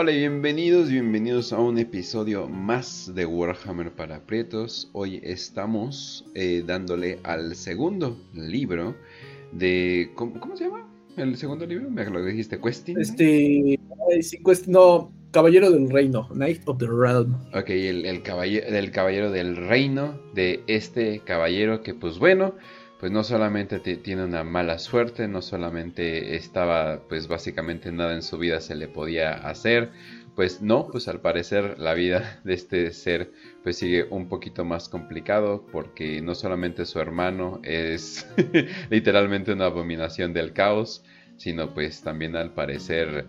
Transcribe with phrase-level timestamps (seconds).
[0.00, 4.88] Hola y bienvenidos, bienvenidos a un episodio más de Warhammer para Prietos.
[4.92, 8.94] Hoy estamos eh, dándole al segundo libro
[9.50, 10.12] de...
[10.14, 10.88] ¿cómo, se llama?
[11.16, 11.90] ¿El segundo libro?
[11.90, 12.96] Me lo dijiste, Questing.
[13.00, 13.80] Este...
[14.68, 17.34] no, Caballero del Reino, Knight of the Realm.
[17.52, 22.54] Ok, el, el, caballero, el caballero del reino de este caballero que pues bueno
[22.98, 28.38] pues no solamente tiene una mala suerte, no solamente estaba, pues básicamente nada en su
[28.38, 29.90] vida se le podía hacer,
[30.34, 34.88] pues no, pues al parecer la vida de este ser pues sigue un poquito más
[34.88, 38.26] complicado porque no solamente su hermano es
[38.90, 41.04] literalmente una abominación del caos,
[41.38, 43.26] sino pues también al parecer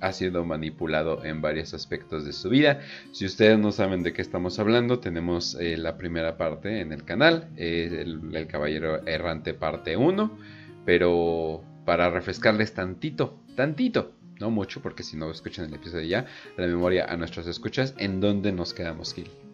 [0.00, 2.80] ha sido manipulado en varios aspectos de su vida.
[3.12, 7.04] Si ustedes no saben de qué estamos hablando, tenemos eh, la primera parte en el
[7.04, 10.38] canal, el, Caballero Errante parte 1,
[10.84, 16.66] pero para refrescarles tantito, tantito, no mucho, porque si no escuchan el episodio ya, la
[16.66, 19.45] memoria a nuestras escuchas, ¿en dónde nos quedamos, Gil?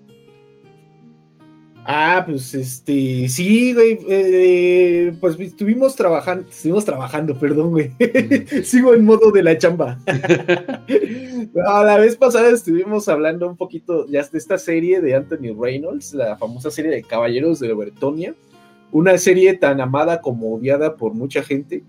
[1.84, 7.91] Ah, pues este, sí, güey, eh, pues estuvimos trabajando, estuvimos trabajando, perdón, güey.
[8.64, 9.98] Sigo en modo de la chamba.
[11.66, 16.14] a la vez pasada estuvimos hablando un poquito ya de esta serie de Anthony Reynolds,
[16.14, 18.34] la famosa serie de Caballeros de Bertonia,
[18.92, 21.83] una serie tan amada como odiada por mucha gente.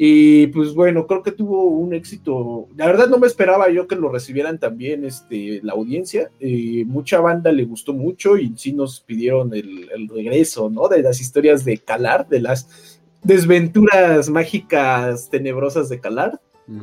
[0.00, 2.68] Y pues bueno, creo que tuvo un éxito.
[2.76, 6.30] La verdad no me esperaba yo que lo recibieran también este, la audiencia.
[6.38, 10.86] Eh, mucha banda le gustó mucho y sí nos pidieron el, regreso, ¿no?
[10.86, 16.40] De las historias de Calar, de las desventuras mágicas tenebrosas de Calar.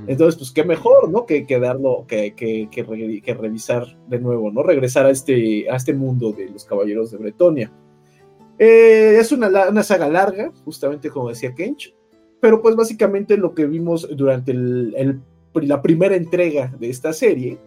[0.08, 1.26] Entonces, pues qué mejor, ¿no?
[1.26, 4.64] Que, que darlo, que, que, que, revisar de nuevo, ¿no?
[4.64, 7.72] Regresar a este, a este mundo de los caballeros de Bretonia.
[8.58, 11.94] Eh, es una, una, saga larga, justamente como decía Kench,
[12.46, 17.58] pero pues básicamente lo que vimos durante la primera entrega de esta serie,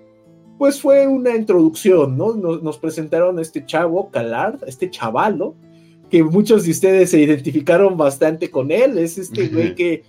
[0.57, 2.35] pues fue una introducción, ¿no?
[2.35, 5.57] Nos, presentaron a este chavo, Calard, este chavalo,
[6.09, 10.05] que muchos de ustedes se identificaron bastante con él, es este güey que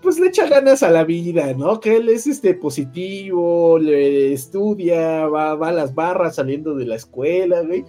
[0.00, 1.80] pues le echa ganas a la vida, ¿no?
[1.80, 6.94] Que él es este positivo, le estudia, va, va a las barras saliendo de la
[6.94, 7.84] escuela, güey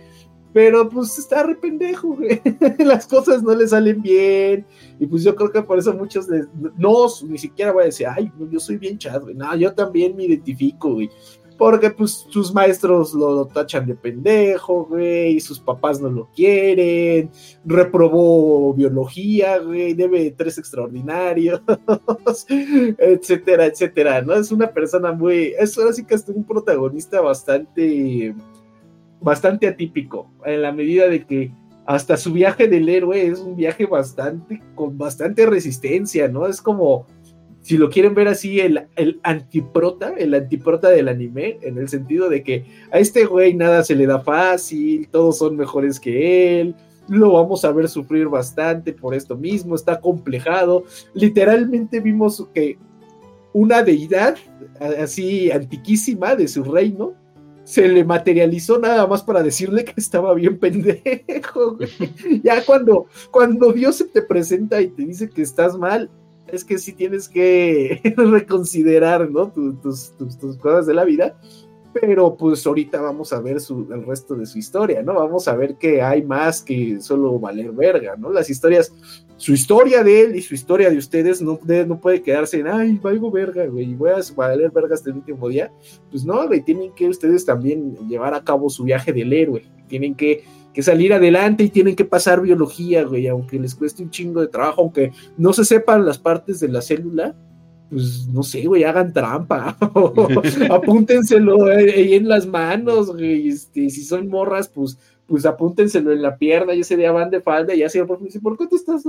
[0.58, 2.42] pero pues está re pendejo, güey.
[2.80, 4.66] Las cosas no le salen bien.
[5.00, 6.28] Y pues yo creo que por eso muchos
[6.76, 9.36] no, ni siquiera voy a decir, ay, yo soy bien chat, güey.
[9.36, 11.12] No, yo también me identifico, güey.
[11.60, 17.30] Porque pues sus maestros lo, tachan de pendejo, güey, y sus papás no lo quieren,
[17.64, 21.62] reprobó biología, güey, debe tres extraordinarios,
[22.98, 24.34] etcétera, etcétera, ¿no?
[24.34, 28.34] Es una persona muy, es ahora sí que es un protagonista bastante
[29.22, 31.52] bastante atípico, en la medida de que
[31.86, 36.46] hasta su viaje del héroe es un viaje bastante, con bastante resistencia, ¿no?
[36.46, 37.08] Es como,
[37.62, 42.30] si lo quieren ver así, el, el antiprota, el antiprota del anime, en el sentido
[42.30, 46.76] de que a este güey nada se le da fácil, todos son mejores que él,
[47.08, 50.84] lo vamos a ver sufrir bastante por esto mismo, está complejado.
[51.14, 52.78] Literalmente vimos que
[53.54, 54.36] una deidad
[55.02, 57.14] así antiquísima de su reino
[57.68, 61.78] se le materializó nada más para decirle que estaba bien pendejo.
[62.42, 66.10] Ya cuando, cuando Dios se te presenta y te dice que estás mal,
[66.48, 69.52] es que sí tienes que reconsiderar, ¿no?
[69.52, 71.38] tus, tus, cosas de la vida.
[71.92, 75.16] Pero pues ahorita vamos a ver su, el resto de su historia, ¿no?
[75.16, 78.32] Vamos a ver que hay más que solo valer verga, ¿no?
[78.32, 78.94] Las historias
[79.38, 83.00] su historia de él y su historia de ustedes no, no puede quedarse en, ay,
[83.02, 85.72] valgo verga, güey, voy a leer verga hasta el último día.
[86.10, 90.16] Pues no, güey, tienen que ustedes también llevar a cabo su viaje del héroe, tienen
[90.16, 90.44] que,
[90.74, 94.48] que salir adelante y tienen que pasar biología, güey, aunque les cueste un chingo de
[94.48, 97.36] trabajo, aunque no se sepan las partes de la célula,
[97.90, 99.78] pues no sé, güey, hagan trampa,
[100.72, 106.38] apúntenselo ahí en las manos, güey, este, si son morras, pues pues apúntenselo en la
[106.38, 109.04] pierna y ese día van de falda y así profe dice, ¿por qué te estás,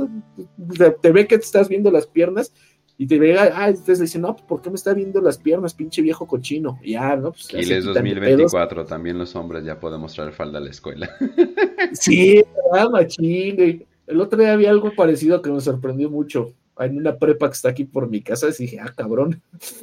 [1.00, 2.52] te ve que te estás viendo las piernas
[3.00, 5.72] y te ve, ah, entonces le dice, no, ¿por qué me está viendo las piernas,
[5.72, 6.80] pinche viejo cochino?
[6.82, 7.30] Y ya, ¿no?
[7.30, 11.08] Pues, y es 2024, también los hombres ya podemos traer falda a la escuela.
[11.92, 12.42] sí,
[12.90, 17.54] machín, el otro día había algo parecido que me sorprendió mucho en una prepa que
[17.54, 19.40] está aquí por mi casa, y dije, ah, cabrón,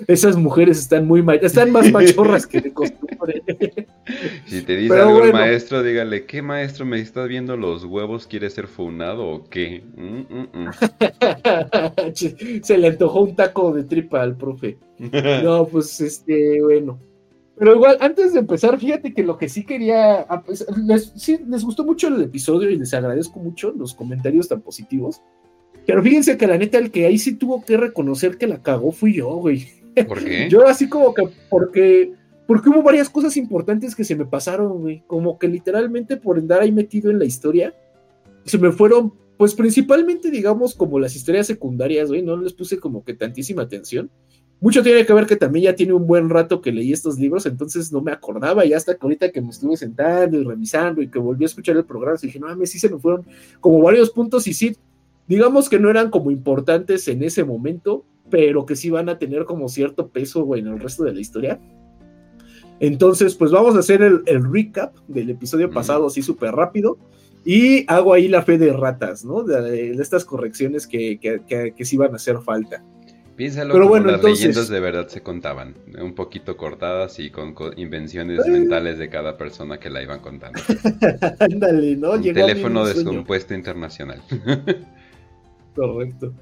[0.08, 3.44] esas mujeres están muy están más machorras que de costumbre.
[4.46, 8.28] Si te dice algo el maestro, dígale, ¿qué maestro me está viendo los huevos?
[8.28, 9.84] ¿Quiere ser funado o qué?
[9.96, 10.70] Mm, mm, mm.
[12.64, 14.78] Se le antojó un taco de tripa al profe.
[15.44, 17.00] No, pues este, bueno.
[17.58, 21.40] Pero igual, antes de empezar, fíjate que lo que sí quería, ah, pues, les, sí,
[21.48, 25.22] les gustó mucho el episodio y les agradezco mucho los comentarios tan positivos.
[25.86, 28.92] Pero fíjense que la neta, el que ahí sí tuvo que reconocer que la cagó
[28.92, 29.68] fui yo, güey.
[30.08, 30.48] ¿Por qué?
[30.52, 32.12] Yo así como que porque,
[32.48, 35.04] porque hubo varias cosas importantes que se me pasaron, güey.
[35.08, 37.74] Como que literalmente por andar ahí metido en la historia,
[38.46, 42.24] se me fueron, pues principalmente digamos como las historias secundarias, güey.
[42.24, 44.10] No les puse como que tantísima atención.
[44.62, 47.46] Mucho tiene que ver que también ya tiene un buen rato que leí estos libros,
[47.46, 51.10] entonces no me acordaba y hasta que ahorita que me estuve sentando y revisando y
[51.10, 53.26] que volví a escuchar el programa, dije, no mames, sí se me fueron
[53.60, 54.76] como varios puntos y sí,
[55.28, 59.46] digamos que no eran como importantes en ese momento, pero que sí van a tener
[59.46, 61.60] como cierto peso, güey, en el resto de la historia.
[62.80, 66.98] Entonces, pues vamos a hacer el, recap del episodio pasado así súper rápido.
[67.46, 69.44] Y hago ahí la fe de ratas, ¿no?
[69.44, 72.84] De, estas correcciones que, que, que, sí van a hacer falta.
[73.36, 78.46] Piénsalo Pero como las leyendas de verdad se contaban, un poquito cortadas y con, invenciones
[78.48, 80.60] mentales de cada persona que la iban contando.
[81.40, 82.14] Ándale, ¿no?
[82.14, 84.24] Un teléfono descompuesto internacional.
[85.76, 86.34] Correcto.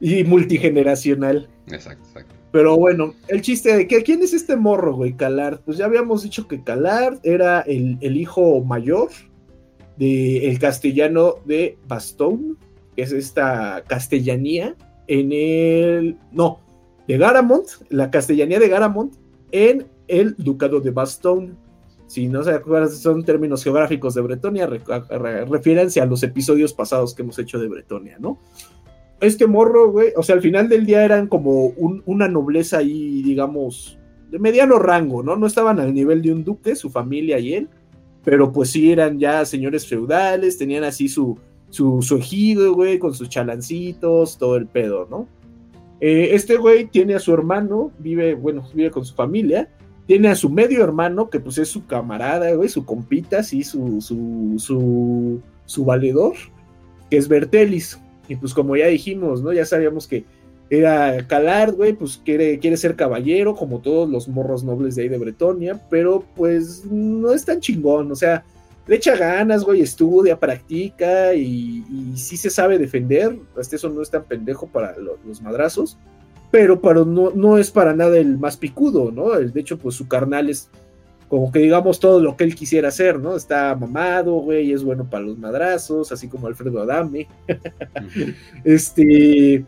[0.00, 1.48] Y multigeneracional.
[1.68, 2.34] Exacto, exacto.
[2.52, 5.60] Pero bueno, el chiste de que quién es este morro, güey, Calar.
[5.64, 9.10] Pues ya habíamos dicho que Calar era el, hijo mayor
[9.98, 12.56] del el castellano de Bastón,
[12.94, 14.74] que es esta castellanía
[15.06, 16.16] en el.
[16.32, 16.60] No,
[17.06, 19.12] de Garamond, la castellanía de Garamond,
[19.52, 21.58] en el ducado de Bastón.
[22.06, 27.22] Si no se acuerdan, son términos geográficos de Bretonia, refiérense a los episodios pasados que
[27.22, 28.38] hemos hecho de Bretonia, ¿no?
[29.20, 31.72] Este morro, güey, o sea, al final del día eran como
[32.04, 33.98] una nobleza ahí, digamos,
[34.30, 35.36] de mediano rango, ¿no?
[35.36, 37.68] No estaban al nivel de un duque, su familia y él,
[38.24, 41.38] pero pues sí eran ya señores feudales, tenían así su,
[41.70, 45.28] su, su ejido, güey, con sus chalancitos, todo el pedo, ¿no?
[46.00, 49.70] Eh, este güey tiene a su hermano, vive, bueno, vive con su familia,
[50.06, 54.00] tiene a su medio hermano, que pues es su camarada, güey, su compita, sí, su,
[54.00, 56.34] su, su, su valedor,
[57.10, 57.98] que es Bertelis.
[58.28, 59.52] Y pues como ya dijimos, ¿no?
[59.52, 60.24] Ya sabíamos que
[60.68, 65.08] era Calard, güey, pues quiere, quiere ser caballero, como todos los morros nobles de ahí
[65.08, 68.44] de Bretonia, pero pues no es tan chingón, o sea,
[68.86, 71.84] le echa ganas, güey, estudia, practica y,
[72.16, 73.36] sí se sabe defender.
[73.58, 75.98] Hasta eso no es tan pendejo para los, madrazos,
[76.50, 79.30] pero, pero no, no, es para nada el más picudo, ¿no?
[79.30, 80.68] De hecho, pues su carnal es
[81.28, 83.36] como que digamos todo lo que él quisiera hacer, ¿no?
[83.36, 87.26] Está mamado, güey, es bueno para los madrazos, así como Alfredo Adame.
[88.64, 89.64] este.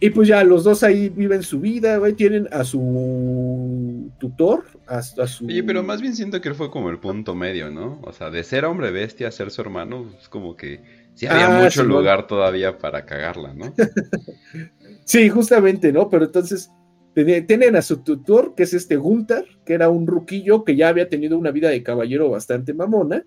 [0.00, 5.00] Y pues ya los dos ahí viven su vida, güey, tienen a su tutor, a,
[5.00, 5.46] su...
[5.46, 8.00] Oye, pero más bien siento que él fue como el punto medio, ¿no?
[8.02, 10.82] O sea, de ser hombre bestia a ser su hermano, es como que
[11.14, 13.72] sí había ah, mucho lugar todavía para cagarla, ¿no?
[15.04, 16.10] sí, justamente, ¿no?
[16.10, 16.70] Pero entonces
[17.14, 21.08] tienen a su tutor, que es este Gunther, que era un ruquillo que ya había
[21.08, 23.24] tenido una vida de caballero bastante mamona,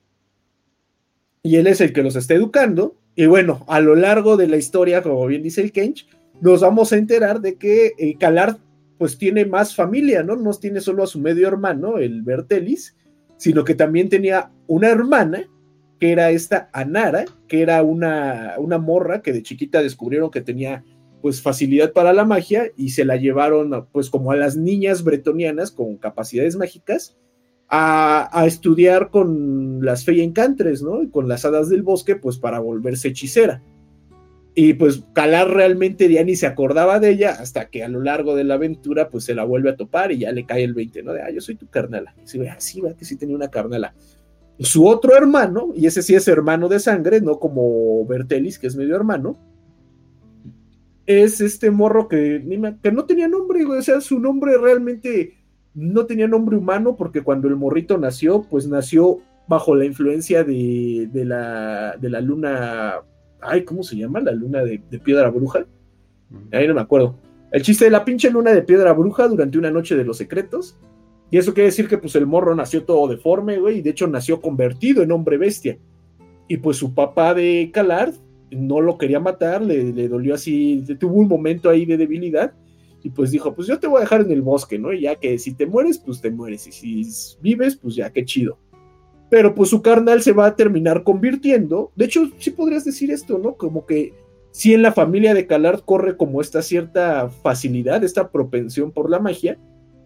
[1.42, 4.57] y él es el que los está educando, y bueno, a lo largo de la
[4.57, 6.07] historia, como bien dice el Kench,
[6.42, 8.57] nos vamos a enterar de que el eh, Calar
[8.98, 10.36] pues tiene más familia, ¿no?
[10.36, 12.95] No tiene solo a su medio hermano, el Bertelis,
[13.38, 15.48] sino que también tenía una hermana,
[16.00, 20.84] que era esta Anara, que era una, una morra que de chiquita descubrieron que tenía
[21.27, 25.71] pues facilidad para la magia y se la llevaron pues como a las niñas bretonianas
[25.71, 27.18] con capacidades mágicas
[27.68, 31.01] a, a estudiar con las Feyencantres, ¿no?
[31.12, 33.62] Con las hadas del bosque pues para volverse hechicera.
[34.55, 38.34] Y pues Calar realmente ya ni se acordaba de ella hasta que a lo largo
[38.34, 41.03] de la aventura pues se la vuelve a topar y ya le cae el 20,
[41.03, 41.12] ¿no?
[41.12, 42.15] De, ah, yo soy tu carnala.
[42.24, 43.93] Y se ve, ah, va, que sí tenía una carnala.
[44.60, 48.77] Su otro hermano, y ese sí es hermano de sangre, no como Bertelis, que es
[48.77, 49.38] medio hermano,
[51.08, 52.46] es este morro que,
[52.84, 53.80] que no tenía nombre, güey.
[53.80, 55.34] O sea, su nombre realmente
[55.74, 61.10] no tenía nombre humano porque cuando el morrito nació, pues nació bajo la influencia de,
[61.12, 63.02] de, la, de la luna
[63.42, 64.20] Ay, ¿cómo se llama?
[64.20, 65.66] La luna de, piedra bruja.
[66.52, 67.16] Ahí no me acuerdo.
[67.52, 70.78] El chiste de la pinche luna de piedra bruja durante una noche de los secretos.
[71.30, 74.08] Y eso quiere decir que pues el morro nació todo deforme, güey, y de hecho
[74.08, 75.78] nació convertido en hombre bestia.
[76.48, 78.14] Y pues su papá de Calard
[78.51, 82.54] no lo quería matar, le, le dolió así, tuvo un momento ahí de debilidad.
[83.04, 84.92] Y pues dijo, pues yo te voy a dejar en el bosque, ¿no?
[84.92, 86.68] Y ya que si te mueres, pues te mueres.
[86.68, 88.58] Y si vives, pues ya, qué chido
[89.30, 91.92] pero pues su carnal se va a terminar convirtiendo.
[91.96, 93.56] De hecho, sí podrías decir esto, ¿no?
[93.56, 94.13] Como que
[94.51, 99.20] si en la familia de Calard corre como esta cierta facilidad, esta propensión por la
[99.20, 99.60] magia,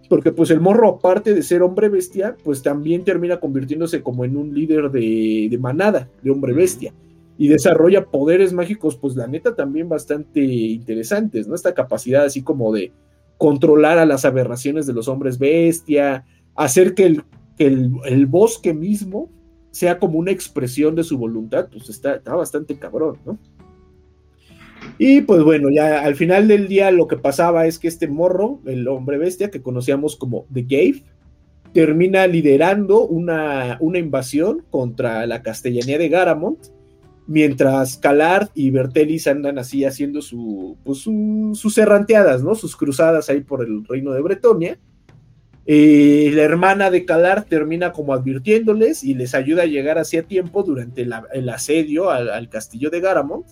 [0.10, 4.36] porque pues el morro, aparte de ser hombre bestia, pues también termina convirtiéndose como en
[4.36, 6.93] un líder de, manada, de hombre bestia,
[7.41, 11.55] y desarrolla poderes mágicos, pues la neta también bastante interesantes, ¿no?
[11.55, 12.91] Esta capacidad así como de
[13.38, 16.24] controlar a las aberraciones de los hombres bestia,
[16.55, 17.24] hacer que el
[17.65, 19.29] el, bosque mismo
[19.71, 23.38] sea como una expresión de su voluntad, pues está, está bastante cabrón, ¿no?
[24.98, 28.60] Y pues bueno, ya al final del día lo que pasaba es que este morro,
[28.65, 31.03] el hombre bestia que conocíamos como The Gave,
[31.74, 36.57] termina liderando una, una invasión contra la castellanía de Garamond,
[37.31, 40.19] mientras Calard y Bertelis andan así haciendo
[40.83, 42.55] pues, su, sus erranteadas, ¿no?
[42.55, 44.77] Sus cruzadas ahí por el reino de Bretonia.
[45.65, 50.63] Eh, la hermana de Calar termina como advirtiéndoles y les ayuda a llegar hacia tiempo
[50.63, 53.45] durante el asedio al, castillo de Garamond.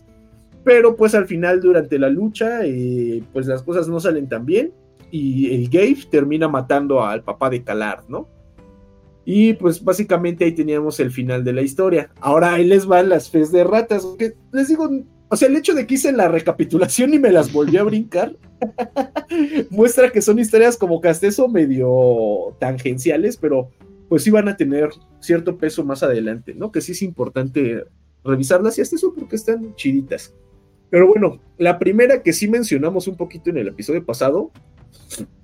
[0.65, 4.73] Pero pues al final durante la lucha eh, pues las cosas no salen tan bien
[5.09, 8.27] y el Gabe termina matando al papá de Calar, ¿no?
[9.31, 12.09] Y pues básicamente ahí teníamos el final de la historia.
[12.19, 14.03] Ahora ahí les van las fes de ratas.
[14.17, 14.89] Que les digo,
[15.29, 18.35] o sea, el hecho de que hice la recapitulación y me las volví a brincar
[19.69, 23.69] muestra que son historias como castezo medio tangenciales, pero
[24.07, 26.71] pues sí van a tener cierto peso más adelante, ¿no?
[26.71, 27.83] Que sí es importante
[28.23, 30.33] revisarlas y hasta eso porque están chiditas.
[30.89, 34.49] Pero bueno, la primera que sí mencionamos un poquito en el episodio pasado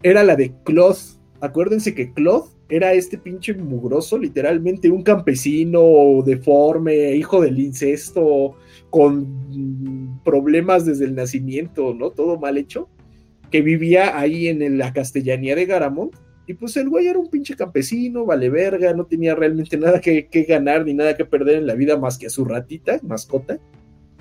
[0.02, 1.20] era la de Cloth.
[1.40, 8.56] Acuérdense que Cloth era este pinche mugroso, literalmente un campesino deforme, hijo del incesto,
[8.90, 12.12] con problemas desde el nacimiento, ¿no?
[12.12, 12.90] Todo mal hecho,
[13.52, 16.12] que vivía ahí en la castellanía de Garamond.
[16.48, 20.28] Y pues el güey era un pinche campesino, vale verga, no tenía realmente nada que,
[20.48, 23.60] ganar ni nada que perder en la vida más que a su ratita, mascota.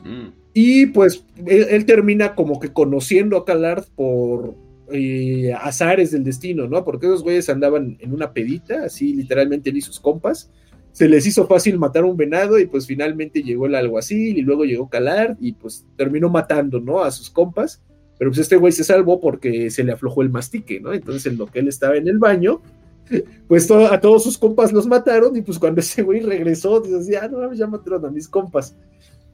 [0.04, 0.28] Mm.
[0.54, 4.54] Y pues él, termina como que conociendo a Calard por,
[4.92, 6.84] eh, azares del destino, ¿no?
[6.84, 10.50] Porque esos güeyes andaban en una pedita, así literalmente él y sus compas.
[10.92, 14.64] Se les hizo fácil matar un venado y pues finalmente llegó el alguacil y luego
[14.64, 17.02] llegó Calar y pues terminó matando, ¿no?
[17.02, 17.82] A sus compas.
[18.18, 20.92] Pero pues este güey se salvó porque se le aflojó el mastique, ¿no?
[20.92, 22.60] Entonces en lo que él estaba en el baño,
[23.48, 27.28] pues a todos sus compas los mataron y pues cuando ese güey regresó, decía, ah,
[27.28, 28.76] no, ya mataron a mis compas.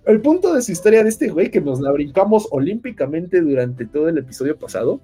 [0.06, 4.08] El punto de su historia de este güey que nos la brincamos olímpicamente durante todo
[4.08, 5.00] el episodio pasado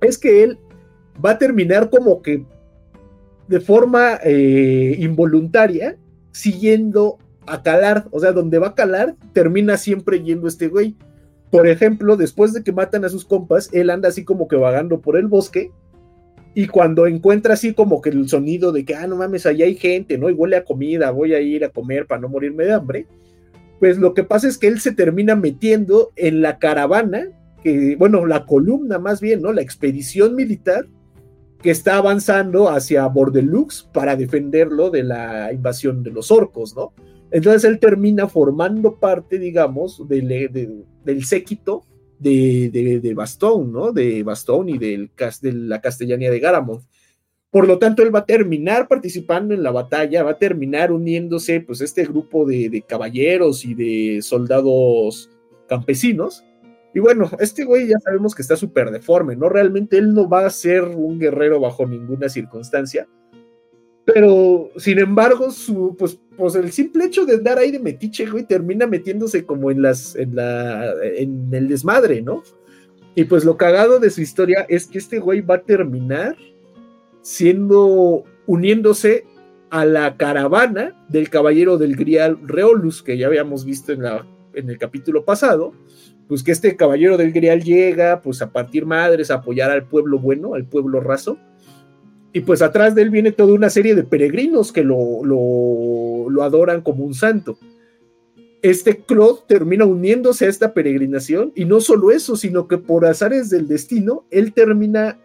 [0.00, 0.58] es que él
[1.24, 2.44] va a terminar como que
[3.48, 5.96] de forma eh, involuntaria
[6.32, 10.96] siguiendo a Calar, o sea, donde va a Calar, termina siempre yendo este güey.
[11.50, 15.00] Por ejemplo, después de que matan a sus compas, él anda así como que vagando
[15.00, 15.72] por el bosque
[16.54, 19.74] y cuando encuentra así como que el sonido de que, ah, no mames, allá hay
[19.74, 20.30] gente, ¿no?
[20.30, 23.06] Y huele a comida, voy a ir a comer para no morirme de hambre,
[23.78, 27.28] pues lo que pasa es que él se termina metiendo en la caravana
[27.98, 29.52] bueno, la columna más bien, ¿no?
[29.52, 30.86] La expedición militar
[31.62, 36.92] que está avanzando hacia Bordelux para defenderlo de la invasión de los orcos, ¿no?
[37.30, 41.84] Entonces él termina formando parte, digamos, del, séquito
[42.18, 43.92] de, de, Bastón, ¿no?
[43.92, 45.10] De Bastón y del,
[45.42, 46.82] de la castellanía de Garamond.
[47.50, 51.60] Por lo tanto, él va a terminar participando en la batalla, va a terminar uniéndose,
[51.60, 55.30] pues, este grupo de caballeros y de soldados
[55.68, 56.44] campesinos,
[56.94, 59.48] y bueno, este güey ya sabemos que está súper deforme, ¿no?
[59.48, 63.08] Realmente él no va a ser un guerrero bajo ninguna circunstancia.
[64.04, 68.44] Pero, sin embargo, su, pues, pues el simple hecho de andar ahí de metiche, güey,
[68.44, 72.42] termina metiéndose como en las, en la, en el desmadre, ¿no?
[73.14, 76.36] Y pues lo cagado de su historia es que este güey va a terminar
[77.22, 79.24] siendo, uniéndose
[79.70, 84.70] a la caravana del caballero del Grial Reolus, que ya habíamos visto en, la, en
[84.70, 85.72] el capítulo pasado,
[86.30, 90.20] pues que este caballero del Grial llega, pues a partir madres, a apoyar al pueblo
[90.20, 91.38] bueno, al pueblo raso,
[92.32, 96.82] y pues atrás de él viene toda una serie de peregrinos que lo, lo, adoran
[96.82, 97.58] como un santo.
[98.62, 103.50] Este Claude termina uniéndose a esta peregrinación, y no solo eso, sino que por azares
[103.50, 105.18] del destino, él termina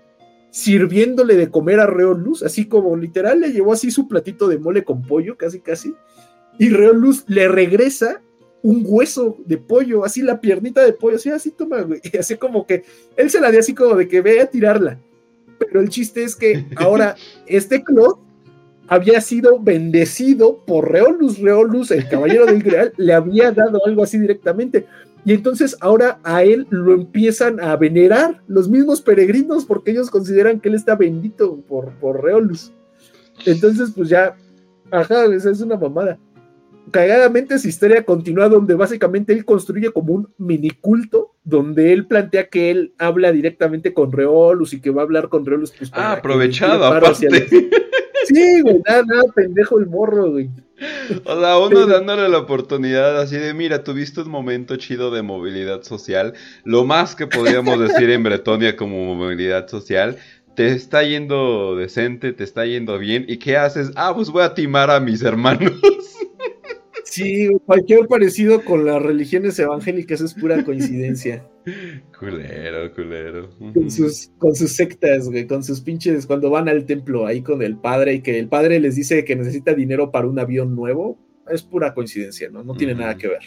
[0.50, 4.84] sirviéndole de comer a Reolus, así como literal le llevó así su platito de mole
[4.84, 5.94] con pollo, casi casi,
[6.58, 8.24] y Reolus le regresa
[8.66, 12.66] un hueso de pollo, así la piernita de pollo, así, así toma, güey, así como
[12.66, 12.84] que
[13.16, 15.00] él se la dio así como de que ve a tirarla.
[15.60, 18.20] Pero el chiste es que ahora este Claude
[18.88, 21.38] había sido bendecido por Reolus.
[21.38, 24.88] Reolus, el caballero del Grial, le había dado algo así directamente.
[25.26, 30.60] Y entonces ahora a él lo empiezan a venerar los mismos peregrinos porque ellos consideran
[30.60, 32.72] que él está bendito por, por Reolus.
[33.46, 34.36] Entonces, pues ya,
[34.90, 36.18] ajá, esa es una mamada
[36.92, 42.48] cagadamente su historia continúa donde básicamente él construye como un mini culto donde él plantea
[42.48, 46.14] que él habla directamente con Reolus y que va a hablar con Reolus pues, ah
[46.14, 47.48] aprovechado aparte
[48.28, 50.50] sí güey nada nada pendejo el morro güey
[51.24, 55.84] o sea, uno dándole la oportunidad así de, mira, tuviste un momento chido de movilidad
[55.84, 56.34] social,
[56.66, 60.18] lo más que podríamos decir en Bretonia como movilidad social,
[60.56, 63.92] te está yendo decente, te está yendo bien, ¿y qué haces?
[63.96, 65.72] Ah, pues voy a timar a mis hermanos.
[67.06, 71.48] Sí, cualquier parecido con las religiones evangélicas es pura coincidencia.
[72.20, 73.50] Culero, culero.
[73.74, 77.62] Con sus, con sus sectas, güey, con sus pinches, cuando van al templo ahí con
[77.62, 81.18] el padre y que el padre les dice que necesita dinero para un avión nuevo,
[81.50, 82.64] es pura coincidencia, ¿no?
[82.64, 83.44] No tiene nada que ver.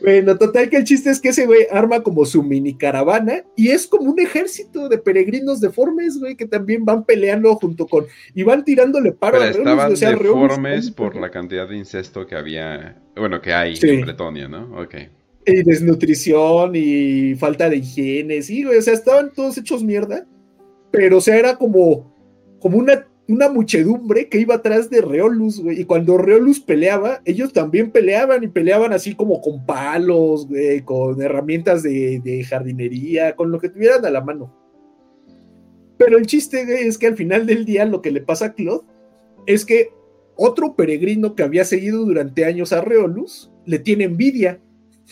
[0.00, 3.68] Bueno, total que el chiste es que ese güey arma como su mini caravana y
[3.68, 8.42] es como un ejército de peregrinos deformes, güey, que también van peleando junto con y
[8.42, 13.40] van tirándole paro Pero a estaban deformes por la cantidad de incesto que había, bueno,
[13.40, 14.80] que hay en Bretonia, ¿no?
[14.80, 14.94] Ok.
[15.46, 20.26] Y desnutrición y falta de higiene, sí, güey, o sea, estaban todos hechos mierda,
[20.90, 22.10] pero o sea, era como
[22.60, 25.80] como una una muchedumbre que iba atrás de Reolus, güey.
[25.80, 31.20] Y cuando Reolus peleaba, ellos también peleaban y peleaban así como con palos, güey, con
[31.22, 34.54] herramientas de, jardinería, con lo que tuvieran a la mano.
[35.96, 38.54] Pero el chiste, güey, es que al final del día lo que le pasa a
[38.54, 38.86] Claude
[39.46, 39.90] es que
[40.36, 44.60] otro peregrino que había seguido durante años a Reolus le tiene envidia.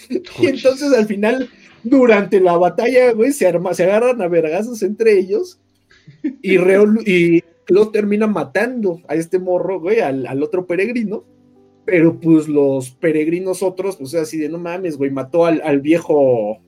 [0.40, 1.50] Y entonces al final,
[1.82, 5.60] durante la batalla, güey, se, arma, se agarran a vergazos entre ellos.
[6.40, 11.24] Y, Reolus, y lo termina matando a este morro, güey, al, otro peregrino.
[11.84, 16.58] Pero pues los peregrinos otros, pues así de no mames, güey, mató al, viejo,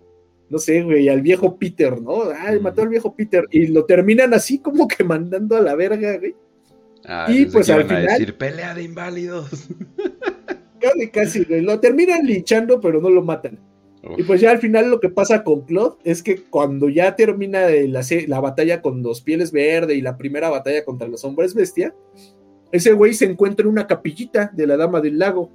[0.49, 2.23] no sé, güey, al viejo Peter, ¿no?
[2.35, 3.45] Ay, mató al viejo Peter.
[3.51, 6.35] Y lo terminan así como que mandando a la verga, güey.
[7.05, 8.09] Ah, y pues al final.
[8.09, 9.69] A decir pelea de inválidos.
[10.81, 11.61] Casi, casi, güey.
[11.61, 13.59] Lo terminan linchando, pero no lo matan.
[14.17, 17.69] Y pues ya al final lo que pasa con Claude es que cuando ya termina
[17.69, 21.95] la, la, batalla con los pieles verde y la primera batalla contra los hombres bestia,
[22.73, 25.51] ese güey se encuentra en una capillita de la Dama del Lago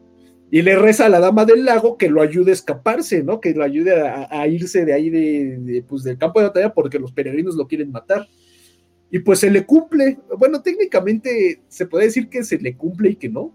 [0.52, 3.42] y le reza a la Dama del Lago que lo ayude a escaparse, ¿no?
[3.42, 7.12] Que lo ayude a, irse de ahí de, pues, del campo de batalla porque los
[7.12, 8.28] peregrinos lo quieren matar.
[9.12, 10.20] Y pues se le cumple.
[10.38, 13.54] Bueno, técnicamente se puede decir que se le cumple y que no,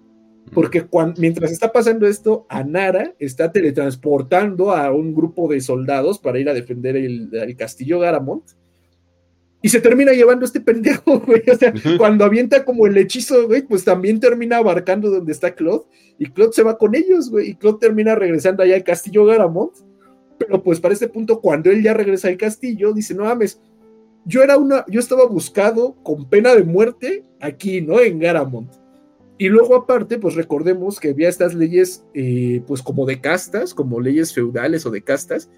[0.53, 0.85] porque
[1.17, 6.55] mientras está pasando esto, Anara está teletransportando a un grupo de soldados para ir a
[6.55, 8.43] defender el, castillo Garamond.
[9.63, 11.43] Y se termina llevando este pendejo, güey.
[11.51, 15.85] O sea, cuando avienta como el hechizo, güey, pues también termina abarcando donde está Claude.
[16.19, 17.51] Y Claude se va con ellos, güey.
[17.51, 19.71] Y Claude termina regresando allá al castillo Garamond.
[20.39, 23.61] Pero pues para este punto, cuando él ya regresa al castillo, dice, no mames,
[24.25, 28.01] yo era una, yo estaba buscado con pena de muerte aquí, ¿no?
[28.01, 28.81] En Garamond
[29.41, 33.99] y luego aparte, pues recordemos que había estas leyes, eh, pues como de castas, como
[33.99, 35.51] leyes feudales o de castas,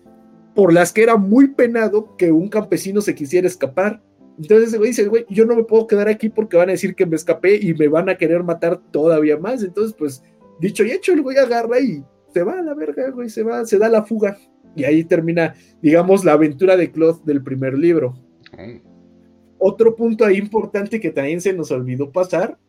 [0.54, 4.00] por las que era muy penado que un campesino se quisiera escapar.
[4.38, 6.94] Entonces ese güey dice, güey, yo no me puedo quedar aquí porque van a decir
[6.94, 9.64] que me escapé y me van a querer matar todavía más.
[9.64, 10.22] Entonces, pues,
[10.60, 13.64] dicho y hecho, el güey agarra y se va a la verga, güey, se va,
[13.64, 14.38] se da la fuga.
[14.76, 18.14] Y ahí termina, digamos, la aventura de Claude del primer libro.
[19.58, 22.60] Otro punto ahí importante que también se nos olvidó pasar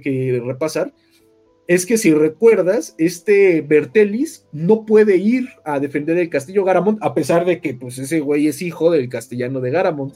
[0.00, 0.92] que repasar
[1.66, 7.14] es que si recuerdas, este Bertelis no puede ir a defender el castillo Garamond, a
[7.14, 10.12] pesar de que pues ese güey es hijo del castellano de Garamond.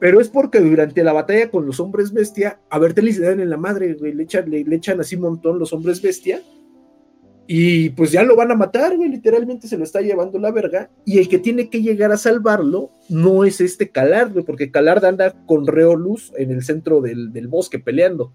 [0.00, 3.50] Pero es porque durante la batalla con los hombres bestia, a Bertelis le dan en
[3.50, 6.42] la madre, le echan, le, echan así un montón los hombres bestia.
[7.46, 10.90] Y pues ya lo van a matar, güey, literalmente se lo está llevando la verga.
[11.04, 15.04] Y el que tiene que llegar a salvarlo no es este Calard, güey, porque Calard
[15.04, 18.34] anda con Reolus en el centro del, del bosque peleando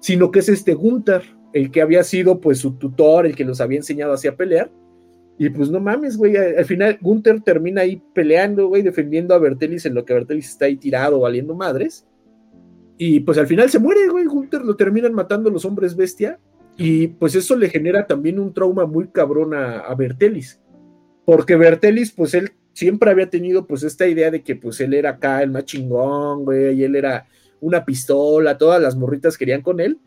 [0.00, 3.60] sino que es este Gunther, el que había sido pues su tutor, el que los
[3.60, 4.70] había enseñado así a pelear.
[5.38, 9.84] Y pues no mames, güey, al final Gunther termina ahí peleando, güey, defendiendo a Bertelis
[9.84, 12.06] en lo que Bertelis está ahí tirado, valiendo madres.
[12.98, 16.38] Y pues al final se muere, güey, Gunther lo terminan matando los hombres bestia.
[16.78, 20.60] Y pues eso le genera también un trauma muy cabrón a, a Bertelis.
[21.26, 25.10] Porque Bertelis, pues él siempre había tenido pues esta idea de que pues él era
[25.10, 27.26] acá el más chingón, güey, y él era
[27.66, 29.98] una pistola, todas las morritas querían con él.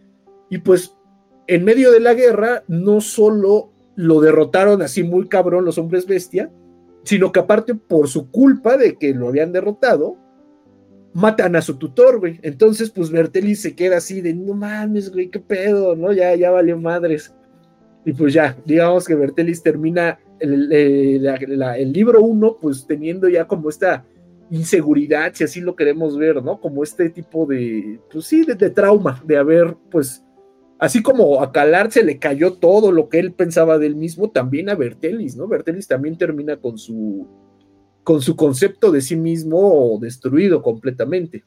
[0.49, 0.95] Y pues
[1.47, 6.49] en medio de la guerra no solo lo derrotaron así muy cabrón los hombres bestia,
[7.03, 10.15] sino que aparte por su culpa de que lo habían derrotado,
[11.13, 12.39] matan a su tutor, güey.
[12.43, 16.13] Entonces, pues Bertelis se queda así de, no mames, güey, qué pedo, ¿no?
[16.13, 17.33] Ya, ya valió madres.
[18.05, 23.69] Y pues ya, digamos que Bertelis termina el, el libro uno, pues teniendo ya como
[23.69, 24.05] esta
[24.49, 26.59] inseguridad, si así lo queremos ver, ¿no?
[26.59, 30.23] Como este tipo de, pues sí, de, trauma, de haber, pues,
[30.79, 34.69] así como a Calar se le cayó todo lo que él pensaba del mismo, también
[34.69, 35.47] a Bertelis, ¿no?
[35.47, 37.27] Bertelis también termina con su,
[38.03, 41.43] con su concepto de sí mismo destruido completamente.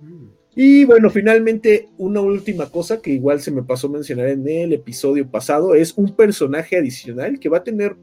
[0.00, 0.26] Mm.
[0.58, 4.72] Y bueno, finalmente, una última cosa que igual se me pasó a mencionar en el
[4.72, 7.94] episodio pasado es un personaje adicional que va a tener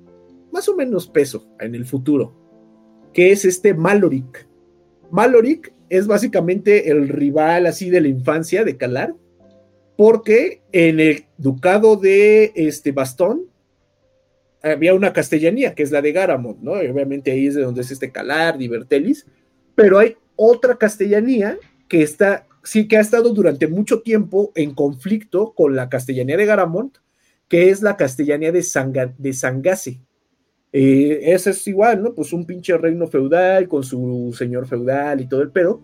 [0.51, 2.42] más o menos peso en el futuro
[3.13, 4.47] que es este Maloric.
[5.11, 9.15] Maloric es básicamente el rival así de la infancia de Calar.
[9.95, 13.43] porque en el ducado de este Bastón
[14.63, 16.71] había una castellanía, que es la de Garamond, ¿no?
[16.71, 19.27] obviamente ahí es de donde es este Calar, Divertelis,
[19.75, 25.53] pero hay otra castellanía que está, sí que ha estado durante mucho tiempo en conflicto
[25.53, 26.93] con la castellanía de Garamond,
[27.47, 29.99] que es la castellanía de, Sanga, de Sangase.
[30.75, 32.15] Eh, ese es igual, ¿no?
[32.15, 35.81] Pues un pinche reino feudal con su señor feudal y todo el pedo.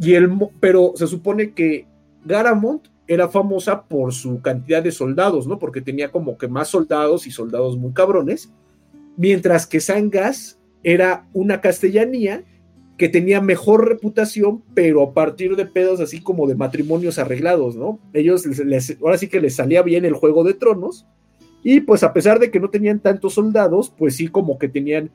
[0.00, 1.86] Y el, pero se supone que
[2.24, 5.58] Garamond era famosa por su cantidad de soldados, ¿no?
[5.58, 8.50] Porque tenía como que más soldados y soldados muy cabrones,
[9.16, 12.44] mientras que Sangas era una castellanía
[12.96, 17.98] que tenía mejor reputación, pero a partir de pedos así como de matrimonios arreglados, ¿no?
[18.12, 21.06] Ellos les, ahora sí que les salía bien el juego de tronos,
[21.62, 25.10] y pues a pesar de que no tenían tantos soldados, pues sí como que tenían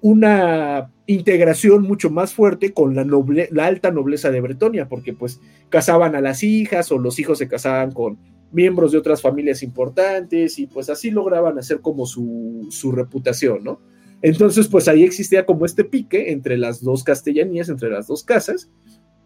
[0.00, 5.40] una integración mucho más fuerte con la, noble, la alta nobleza de Bretonia, porque pues
[5.68, 8.18] casaban a las hijas o los hijos se casaban con
[8.50, 13.80] miembros de otras familias importantes y pues así lograban hacer como su, su reputación, ¿no?
[14.22, 18.70] Entonces pues ahí existía como este pique entre las dos castellanías, entre las dos casas,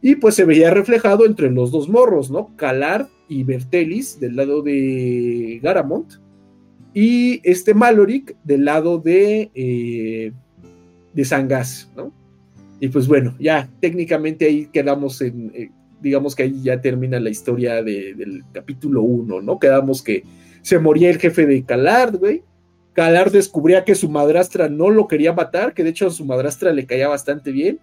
[0.00, 2.54] y pues se veía reflejado entre los dos morros, ¿no?
[2.56, 6.14] Calard y Bertelis del lado de Garamont
[6.94, 9.50] y este Maloric del lado de...
[9.54, 10.32] Eh,
[11.18, 12.12] de Sangas, ¿no?
[12.80, 17.30] Y pues bueno, ya técnicamente ahí quedamos en, eh, digamos que ahí ya termina la
[17.30, 19.58] historia del capítulo 1, ¿no?
[19.58, 20.22] Quedamos que
[20.62, 22.44] se moría el jefe de Calard, güey.
[22.92, 26.72] Calard descubría que su madrastra no lo quería matar, que de hecho a su madrastra
[26.72, 27.80] le caía bastante bien.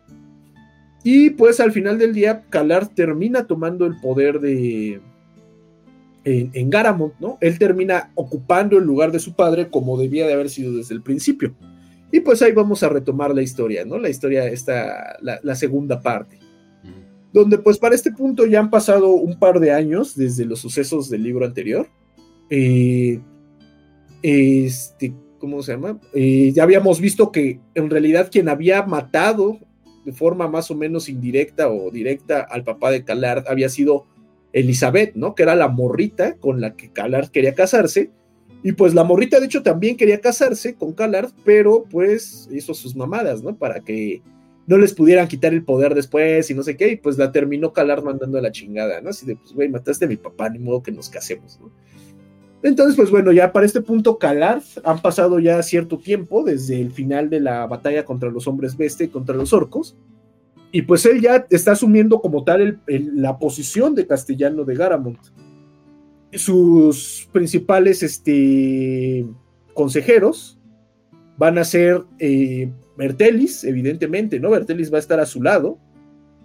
[1.06, 5.00] Y pues al final del día, Calard termina tomando el poder de.
[6.24, 7.38] En, en Garamond, ¿no?
[7.42, 11.04] Él termina ocupando el lugar de su padre como debía de haber sido desde el
[11.04, 11.56] principio.
[12.12, 14.00] Y pues ahí vamos a retomar la historia, ¿no?
[14.00, 16.40] La historia, esta, la, segunda parte.
[17.34, 21.10] Donde pues para este punto ya han pasado un par de años desde los sucesos
[21.10, 21.88] del libro anterior.
[22.50, 23.20] Eh,
[24.24, 26.00] este, ¿cómo se llama?
[26.14, 29.60] Eh, ya habíamos visto que en realidad quien había matado
[30.06, 34.06] de forma más o menos indirecta o directa al papá de Calard había sido
[34.54, 35.36] Elizabeth, ¿no?
[35.36, 38.12] Que era la morrita con la que Calard quería casarse
[38.66, 42.96] y pues la morrita, de hecho, también quería casarse con Callard, pero pues hizo sus
[42.96, 43.56] mamadas, ¿no?
[43.56, 44.24] Para que
[44.66, 47.74] no les pudieran quitar el poder después y no sé qué, y pues la terminó
[47.74, 49.12] Callard mandando a la chingada, ¿no?
[49.12, 51.70] Así de, pues, güey, mataste a mi papá, ni modo que nos casemos, ¿no?
[52.66, 56.92] Entonces, pues bueno, ya para este punto, Callard han pasado ya cierto tiempo desde el
[56.92, 59.96] final de la batalla contra los hombres bestia y contra los orcos,
[60.72, 65.20] y pues él ya está asumiendo como tal la posición de castellano de Garamond
[66.38, 69.26] sus principales este,
[69.74, 70.60] consejeros
[71.38, 74.52] van a ser eh, Bertelis, evidentemente, ¿no?
[74.52, 75.78] Bertelis va a estar a su lado.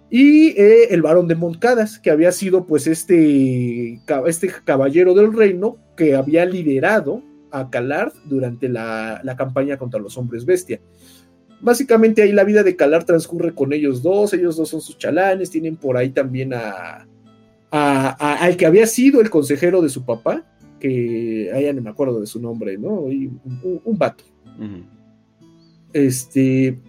[0.09, 5.77] Y eh, el varón de Montcadas, que había sido pues este, este caballero del reino
[6.01, 10.81] que había liderado a Calard durante la, la, campaña contra los hombres bestia.
[11.61, 15.51] Básicamente ahí la vida de Calard transcurre con ellos dos, ellos dos son sus chalanes,
[15.51, 17.05] tienen por ahí también a,
[17.69, 20.43] al que había sido el consejero de su papá,
[20.79, 23.07] que allá no me acuerdo de su nombre, ¿no?
[23.11, 23.31] Y
[23.85, 24.23] un, vato.
[25.93, 26.79] Este.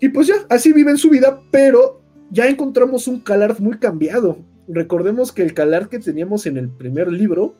[0.00, 2.00] Y pues ya, así viven su vida, pero
[2.32, 4.38] ya encontramos un Calard muy cambiado.
[4.66, 7.54] Recordemos que el Calard que teníamos en el primer libro,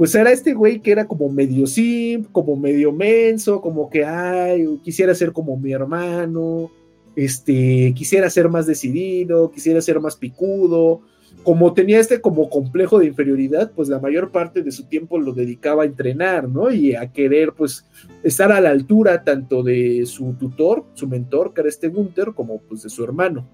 [0.00, 4.64] pues era este güey que era como medio simp, como medio menso, como que, ay,
[4.82, 6.70] quisiera ser como mi hermano,
[7.14, 11.02] este, quisiera ser más decidido, quisiera ser más picudo,
[11.42, 15.34] como tenía este como complejo de inferioridad, pues la mayor parte de su tiempo lo
[15.34, 16.72] dedicaba a entrenar, ¿no?
[16.72, 17.84] Y a querer, pues,
[18.22, 22.62] estar a la altura tanto de su tutor, su mentor, que era este Gunther, como
[22.62, 23.46] pues de su hermano.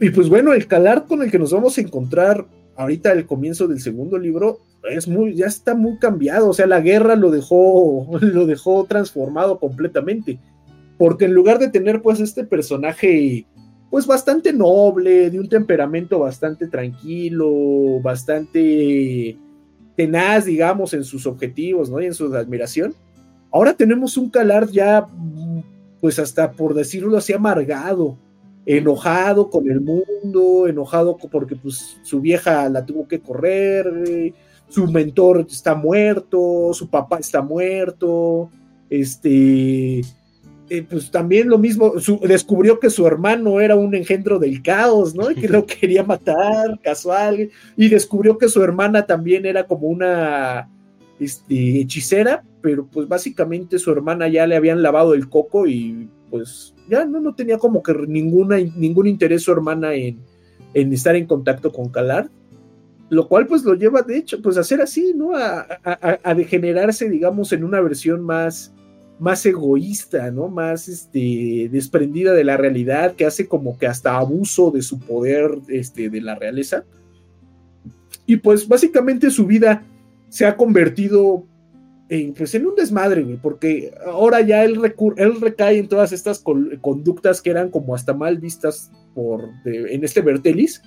[0.00, 3.68] Y pues bueno, el calar con el que nos vamos a encontrar ahorita al comienzo
[3.68, 4.60] del segundo libro
[4.90, 9.58] es muy, ya está muy cambiado, o sea, la guerra lo dejó, lo dejó transformado
[9.58, 10.38] completamente,
[10.98, 13.46] porque en lugar de tener pues este personaje
[13.90, 19.38] pues bastante noble, de un temperamento bastante tranquilo, bastante
[19.96, 22.00] tenaz, digamos, en sus objetivos, ¿no?
[22.00, 22.92] Y en su admiración.
[23.52, 25.06] Ahora tenemos un Calar ya,
[26.00, 28.18] pues hasta por decirlo así, amargado,
[28.66, 34.32] enojado con el mundo, enojado porque pues su vieja la tuvo que correr,
[34.68, 38.50] su mentor está muerto, su papá está muerto,
[38.88, 40.00] este,
[40.70, 45.30] eh, pues también lo mismo, descubrió que su hermano era un engendro del caos, ¿no?
[45.30, 50.70] Y que lo quería matar, casual, y descubrió que su hermana también era como una
[51.20, 56.73] este, hechicera, pero pues básicamente su hermana ya le habían lavado el coco y pues
[56.88, 60.18] ya no, no tenía como que ninguna, ningún interés su hermana en,
[60.74, 62.28] estar en contacto con Calard,
[63.10, 65.36] lo cual pues lo lleva de hecho pues a ser así, ¿no?
[65.36, 65.66] A,
[66.22, 68.72] a, degenerarse, digamos, en una versión más,
[69.18, 70.48] más egoísta, ¿no?
[70.48, 75.58] Más este, desprendida de la realidad, que hace como que hasta abuso de su poder
[75.68, 76.84] este, de la realeza.
[78.26, 79.84] Y pues básicamente su vida
[80.28, 81.46] se ha convertido
[82.36, 84.80] pues, en un desmadre, güey, porque ahora ya él,
[85.16, 86.42] él recae en todas estas
[86.80, 90.82] conductas que eran como hasta mal vistas por, en este Bertelis,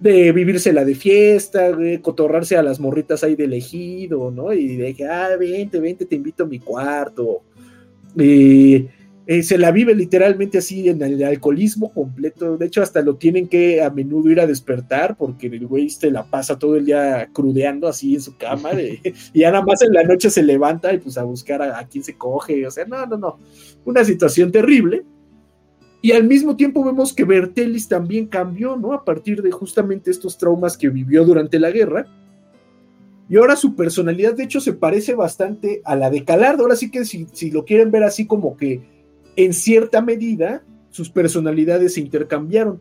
[0.00, 4.52] de vivírsela de fiesta, güey, cotorrarse a las morritas ahí de elegido, ¿no?
[4.52, 7.42] Y de ah, vente, vente, te invito a mi cuarto.
[8.18, 8.88] Eh,
[9.30, 12.56] eh, se la vive literalmente así en el alcoholismo completo.
[12.56, 16.10] De hecho, hasta lo tienen que a menudo ir a despertar porque el güey se
[16.10, 19.00] la pasa todo el día crudeando así en su cama y
[19.32, 22.02] ya nada más en la noche se levanta y pues a buscar a, a quién
[22.02, 22.66] se coge.
[22.66, 23.38] O sea, no, no, no.
[23.84, 25.04] Una situación terrible.
[26.02, 28.94] Y al mismo tiempo vemos que Bertelis también cambió, ¿no?
[28.94, 32.04] A partir de justamente estos traumas que vivió durante la guerra.
[33.28, 36.64] Y ahora su personalidad, de hecho, se parece bastante a la de Calardo.
[36.64, 38.99] Ahora sí que si, lo quieren ver así como que
[39.36, 42.80] en cierta medida sus personalidades se intercambiaron.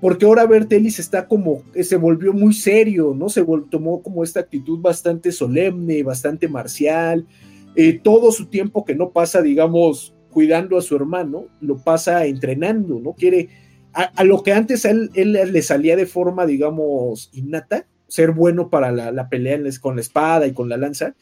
[0.00, 3.30] Porque ahora Bertelis está como, se volvió muy serio, ¿no?
[3.30, 7.26] Se tomó como esta actitud bastante solemne, bastante marcial.
[7.74, 13.00] Eh, todo su tiempo que no pasa, digamos, cuidando a su hermano, lo pasa entrenando,
[13.00, 13.14] ¿no?
[13.14, 13.48] Quiere,
[13.94, 18.92] a, lo que antes a él, le salía de forma, digamos, innata, ser bueno para
[18.92, 21.14] la, pelea con la espada y con la lanza,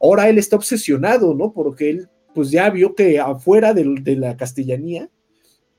[0.00, 1.52] ahora él está obsesionado, ¿no?
[1.52, 5.08] Porque él, pues ya vio que afuera de, la castellanía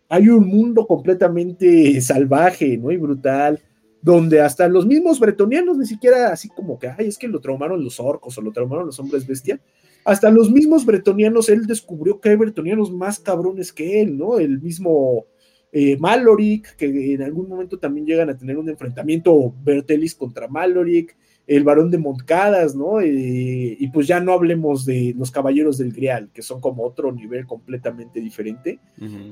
[0.09, 2.91] hay un mundo completamente salvaje, ¿no?
[2.91, 3.61] Y brutal,
[4.01, 7.83] donde hasta los mismos bretonianos ni siquiera así como que, ay, es que lo traumaron
[7.83, 9.61] los orcos o lo traumaron los hombres bestia,
[10.03, 14.39] hasta los mismos bretonianos, él descubrió que hay bretonianos más cabrones que él, ¿no?
[14.39, 15.27] El mismo
[15.71, 21.15] eh, Maloric, que en algún momento también llegan a tener un enfrentamiento Bertelis contra Maloric,
[21.47, 23.01] el varón de Montcadas, ¿no?
[23.01, 27.11] Eh, y pues ya no hablemos de los caballeros del Grial, que son como otro
[27.11, 28.79] nivel completamente diferente.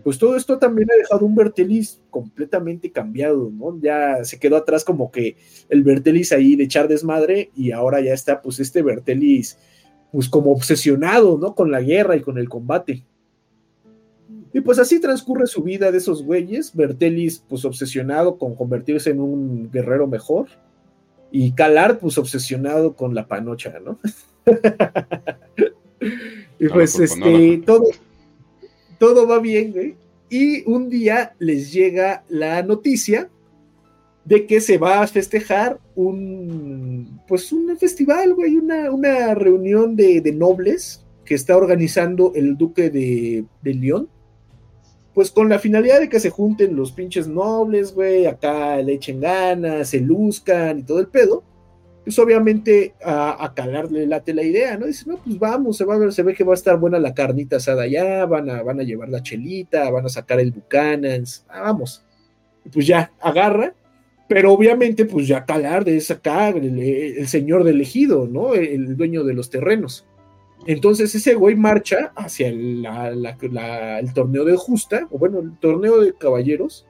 [0.03, 3.79] Pues todo esto también ha dejado un Bertelis completamente cambiado, ¿no?
[3.79, 5.37] Ya se quedó atrás como que
[5.69, 9.57] el Bertelis ahí de echar desmadre y ahora ya está pues este Bertelis
[10.11, 11.53] pues como obsesionado, ¿no?
[11.53, 13.05] Con la guerra y con el combate.
[14.51, 16.75] Y pues así transcurre su vida de esos güeyes.
[16.75, 20.47] Bertelis, pues obsesionado con convertirse en un guerrero mejor.
[21.31, 23.99] Y Calar, pues obsesionado con la panocha, ¿no?
[26.59, 27.85] y pues este, todo,
[28.97, 29.95] todo va bien, güey.
[30.29, 33.29] Y un día les llega la noticia
[34.25, 40.21] de que se va a festejar un, pues un festival, güey, una, una reunión de,
[40.35, 44.07] nobles que está organizando el duque de, de, León,
[45.19, 49.19] pues con la finalidad de que se junten los pinches nobles, güey, acá le echen
[49.19, 51.43] ganas, se luzcan y todo el pedo,
[52.05, 54.85] pues obviamente a, a calarle late la idea, ¿no?
[54.85, 56.99] Dice, no, pues vamos, se va a ver, se ve que va a estar buena
[56.99, 60.53] la carnita asada allá, van a, van a llevar la chelita, van a sacar el
[60.53, 62.01] Buchanan's, ah, vamos.
[62.63, 63.73] Y pues ya, agarra
[64.29, 68.53] pero obviamente, pues ya Calar es acá el, señor del ejido, ¿no?
[68.53, 70.05] El, dueño de los terrenos.
[70.65, 72.85] Entonces ese güey marcha hacia el,
[74.13, 76.85] torneo de justa, o bueno, el torneo de caballeros,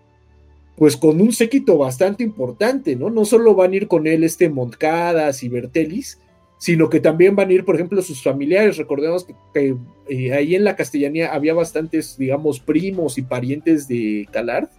[0.75, 3.09] pues con un séquito bastante importante, ¿no?
[3.09, 6.19] No solo van a ir con él este Montcadas y Bertelis,
[6.57, 8.77] sino que también van a ir, por ejemplo, sus familiares.
[8.77, 9.75] Recordemos que,
[10.09, 14.69] eh, ahí en la castellanía había bastantes, digamos, primos y parientes de Calard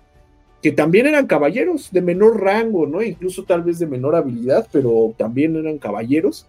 [0.62, 3.03] que también eran caballeros de menor rango, ¿no?
[3.03, 6.46] Incluso tal vez de menor habilidad, pero también eran caballeros.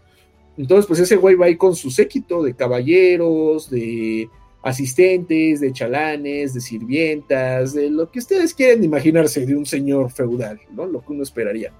[0.58, 4.30] Entonces, pues ese güey va ahí con su séquito de caballeros, de
[4.62, 10.60] asistentes, de chalanes, de sirvientas, de lo que ustedes quieren imaginarse de un señor feudal,
[10.72, 10.86] ¿no?
[10.86, 11.74] Lo que uno esperaría.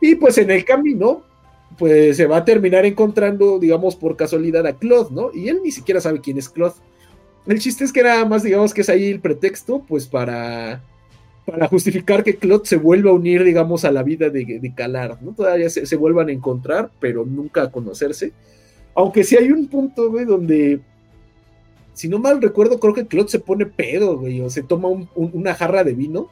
[0.00, 1.22] Y pues en el camino,
[1.78, 5.30] pues se va a terminar encontrando, digamos, por casualidad a Claude, ¿no?
[5.34, 6.74] Y él ni siquiera sabe quién es Claude.
[7.46, 10.82] El chiste es que nada más, digamos, que es ahí el pretexto, pues para
[11.46, 15.32] para justificar que Claude se vuelva a unir, digamos, a la vida de, Calar, ¿no?
[15.32, 18.32] Todavía se, vuelvan a encontrar, pero nunca a conocerse.
[18.94, 20.80] Aunque sí hay un punto, güey, donde,
[21.92, 25.54] si no mal recuerdo, creo que Claude se pone pedo, güey, o se toma una
[25.54, 26.28] jarra de vino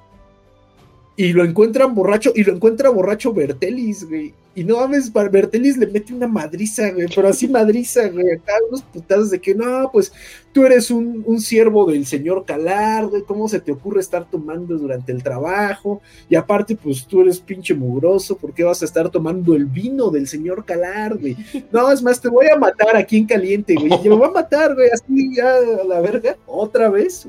[1.17, 4.35] y lo encuentran borracho, y lo encuentra borracho Bertelis, güey.
[4.57, 8.83] Y no mames, Bertelis le mete una madriza, güey, pero así madriza, güey, acá unos
[8.83, 10.13] putados de que no, pues
[10.53, 14.79] tú eres un, un siervo del señor Calar, güey, ¿cómo se te ocurre estar tomando
[14.79, 16.01] durante el trabajo?
[16.29, 20.11] Y aparte, pues tú eres pinche mugroso, ¿por qué vas a estar tomando el vino
[20.11, 21.37] del señor Calar, güey?
[21.73, 24.33] No, es más, te voy a matar aquí en caliente, güey, y me voy a
[24.33, 27.27] matar, güey, así ya a la verga, otra vez,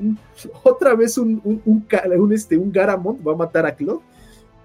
[0.62, 1.86] otra vez un, un, un,
[2.20, 4.00] un, este, un Garamond va a matar a Claude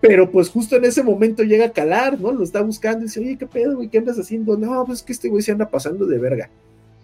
[0.01, 2.31] Pero pues justo en ese momento llega a Calar, ¿no?
[2.31, 3.87] Lo está buscando y dice, oye, ¿qué pedo, güey?
[3.87, 4.57] ¿Qué andas haciendo?
[4.57, 6.49] No, pues es que este güey se anda pasando de verga.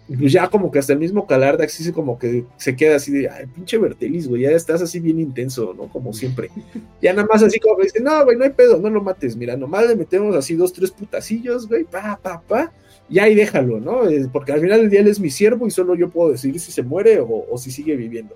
[0.08, 3.12] Y pues ya como que hasta el mismo Calardax sí como que se queda así
[3.12, 5.88] de, ay, pinche Bertelis, güey, ya estás así bien intenso, ¿no?
[5.88, 6.50] Como siempre.
[7.00, 9.36] Ya nada más así como que dice, no, güey, no hay pedo, no lo mates,
[9.36, 12.72] mira, nomás le metemos así dos, tres putacillos, güey, pa, pa, pa,
[13.08, 14.02] y ahí déjalo, ¿no?
[14.32, 16.72] Porque al final del día él es mi siervo y solo yo puedo decidir si
[16.72, 18.34] se muere o, si sigue viviendo.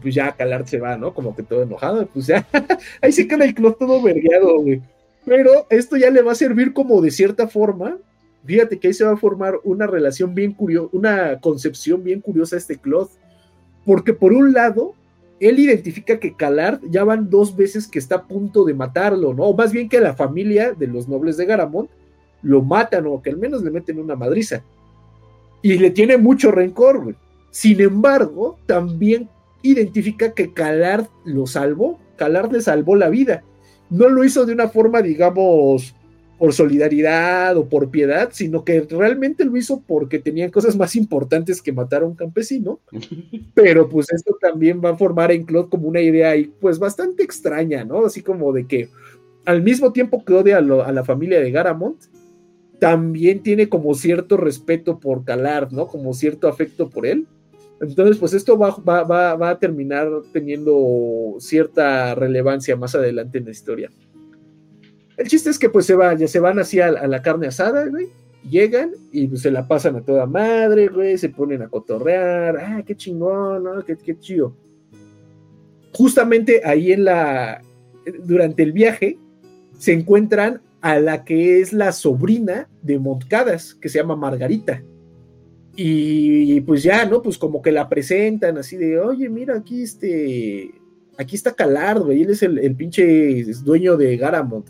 [0.00, 1.12] Pues ya Calard se va, ¿no?
[1.12, 2.46] Como que todo enojado, pues ya,
[3.02, 4.80] ahí se queda el club todo vergueado, güey.
[5.24, 7.98] Pero esto ya le va a servir como de cierta forma
[8.44, 12.56] Fíjate que ahí se va a formar una relación bien curiosa, una concepción bien curiosa
[12.56, 13.10] de este Claude,
[13.84, 14.94] porque por un lado,
[15.40, 19.44] él identifica que Calard ya van dos veces que está a punto de matarlo, ¿no?
[19.44, 21.88] O más bien que la familia de los nobles de Garamond
[22.42, 24.62] lo matan o que al menos le meten una madriza.
[25.62, 27.16] Y le tiene mucho rencor, güey.
[27.50, 29.28] Sin embargo, también
[29.62, 33.44] identifica que Calard lo salvó, Calard le salvó la vida.
[33.88, 35.94] No lo hizo de una forma, digamos,
[36.40, 41.60] por solidaridad o por piedad, sino que realmente lo hizo porque tenían cosas más importantes
[41.60, 42.80] que matar a un campesino.
[43.54, 47.22] Pero pues esto también va a formar en Claude como una idea y pues bastante
[47.22, 48.06] extraña, ¿no?
[48.06, 48.88] Así como de que
[49.44, 51.98] al mismo tiempo que odia a, la familia de Garamond,
[52.78, 55.88] también tiene como cierto respeto por Calard, ¿no?
[55.88, 57.26] Como cierto afecto por él.
[57.80, 63.90] Entonces, pues esto va, a terminar teniendo cierta relevancia más adelante en la historia.
[65.16, 67.86] El chiste es que pues se, van, ya se van así a, la carne asada,
[67.86, 68.08] güey.
[68.48, 71.16] Llegan y pues, se la pasan a toda madre, güey.
[71.16, 72.56] Se ponen a cotorrear.
[72.58, 73.64] Ah, qué chingón.
[73.86, 74.54] Qué, qué chido.
[75.92, 77.62] Justamente ahí en la.
[78.24, 79.18] Durante el viaje
[79.78, 84.82] se encuentran a la que es la sobrina de Montcadas, que se llama Margarita.
[85.76, 87.22] Y pues ya, ¿no?
[87.22, 90.74] Pues como que la presentan así de, oye, mira, aquí este,
[91.16, 94.64] aquí está Calardo, güey, él es el, pinche dueño de Garamond.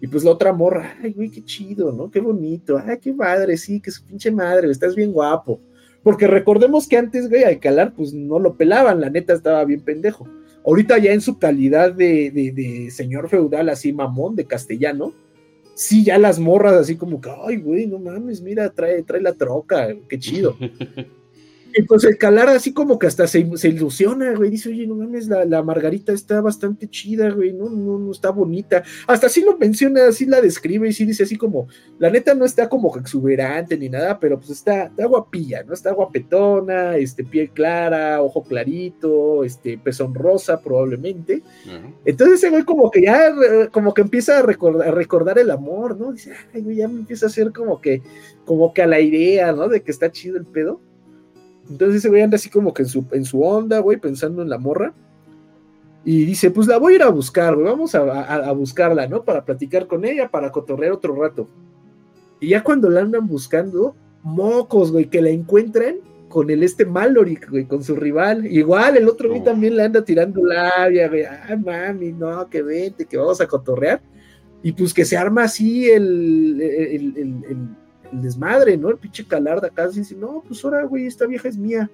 [0.00, 2.10] Y pues la otra morra, ay, güey, qué chido, ¿no?
[2.10, 5.60] Qué bonito, ay, qué madre, sí, que su pinche madre, estás bien guapo.
[6.02, 10.26] Porque recordemos que antes, güey, Alcalar, pues no lo pelaban, la neta estaba bien pendejo.
[10.66, 15.12] Ahorita ya en su calidad de, de, de señor feudal, así mamón, de castellano,
[15.74, 19.32] sí, ya las morras así como que, ay, güey, no mames, mira, trae, trae la
[19.32, 20.56] troca, qué chido.
[21.74, 24.50] Y pues calar así como que hasta se, ilusiona, güey.
[24.50, 27.52] Dice, oye, no mames, la, Margarita está bastante chida, güey.
[27.52, 28.82] No, no, no está bonita.
[29.06, 32.44] Hasta así lo menciona, así la describe y sí dice así como, la neta no
[32.44, 35.72] está como exuberante ni nada, pero pues está, está guapilla, ¿no?
[35.72, 41.42] Está guapetona, este, piel clara, ojo clarito, este, pezón rosa probablemente.
[42.04, 43.34] Entonces ese güey como que ya,
[43.70, 46.12] como que empieza a recordar, a recordar el amor, ¿no?
[46.12, 48.02] Dice, ay, güey, ya me empieza a hacer como que,
[48.44, 49.68] como que a la idea, ¿no?
[49.68, 50.80] De que está chido el pedo.
[51.70, 54.48] Entonces ese güey anda así como que en su, en su onda, güey, pensando en
[54.48, 54.92] la morra.
[56.04, 59.22] Y dice, pues la voy a ir a buscar, güey, vamos a, buscarla, ¿no?
[59.22, 61.48] Para platicar con ella, para cotorrear otro rato.
[62.40, 65.96] Y ya cuando la andan buscando, mocos, güey, que la encuentran
[66.28, 68.46] con el este Maloric, güey, con su rival.
[68.46, 73.04] Igual el otro güey también le anda tirando labia, güey, ay, mami, no, que vente,
[73.04, 74.00] que vamos a cotorrear.
[74.64, 77.66] Y pues que se arma así el, el el
[78.12, 78.90] desmadre, ¿no?
[78.90, 81.90] El pinche calarda acá dice, no, pues ahora, güey, esta vieja es mía.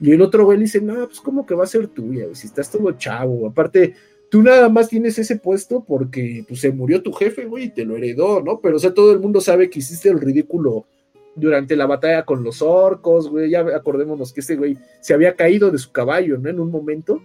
[0.00, 2.48] Y el otro güey le dice, no, pues como que va a ser tuya, si
[2.48, 3.46] estás todo chavo.
[3.46, 3.94] Aparte,
[4.28, 7.84] tú nada más tienes ese puesto porque pues, se murió tu jefe, güey, y te
[7.84, 8.60] lo heredó, ¿no?
[8.60, 10.86] Pero o sea, todo el mundo sabe que hiciste el ridículo
[11.34, 13.50] durante la batalla con los orcos, güey.
[13.50, 16.48] Ya acordémonos que ese güey se había caído de su caballo, ¿no?
[16.48, 17.22] En un momento.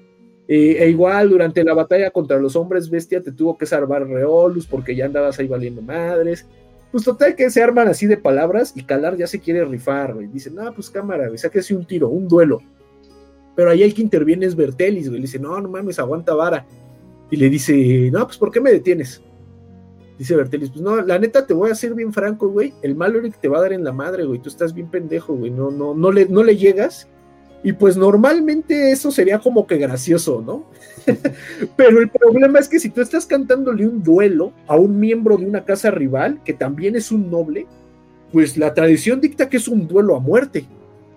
[0.48, 4.66] Eh, e igual durante la batalla contra los hombres bestia te tuvo que salvar Reolus
[4.66, 6.46] porque ya andabas ahí valiendo madres.
[6.92, 10.28] Pues total que se arman así de palabras y Calar ya se quiere rifar, güey.
[10.28, 12.62] Dice, no, pues cámara, güey, saque así un tiro, un duelo.
[13.56, 15.20] Pero ahí el que interviene es Bertelis, güey.
[15.20, 16.66] Le dice, no, no mames, aguanta vara.
[17.30, 19.22] Y le dice, no, pues ¿por qué me detienes?
[20.18, 22.74] Dice Bertelis, pues no, la neta te voy a ser bien franco, güey.
[22.82, 24.40] El Maloric te va a dar en la madre, güey.
[24.40, 25.52] Tú estás bien pendejo, güey.
[25.52, 27.08] No, no, no le, no le llegas
[27.64, 30.66] y pues normalmente eso sería como que gracioso, ¿no?
[31.76, 35.46] Pero el problema es que si tú estás cantándole un duelo a un miembro de
[35.46, 37.66] una casa rival, que también es un noble,
[38.32, 40.66] pues la tradición dicta que es un duelo a muerte.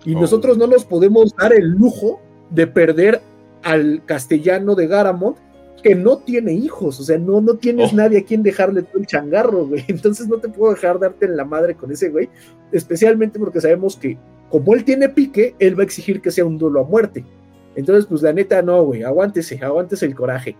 [0.03, 0.21] Y oh.
[0.21, 2.19] nosotros no nos podemos dar el lujo
[2.49, 3.21] de perder
[3.63, 5.37] al castellano de Garamond
[5.83, 7.95] que no tiene hijos, o sea, no, no tienes oh.
[7.95, 9.83] nadie a quien dejarle todo el changarro, güey.
[9.87, 12.29] Entonces no te puedo dejar darte en la madre con ese güey,
[12.71, 14.17] especialmente porque sabemos que
[14.51, 17.23] como él tiene pique, él va a exigir que sea un duelo a muerte.
[17.75, 20.57] Entonces, pues la neta, no, güey, aguántese, aguántese el coraje.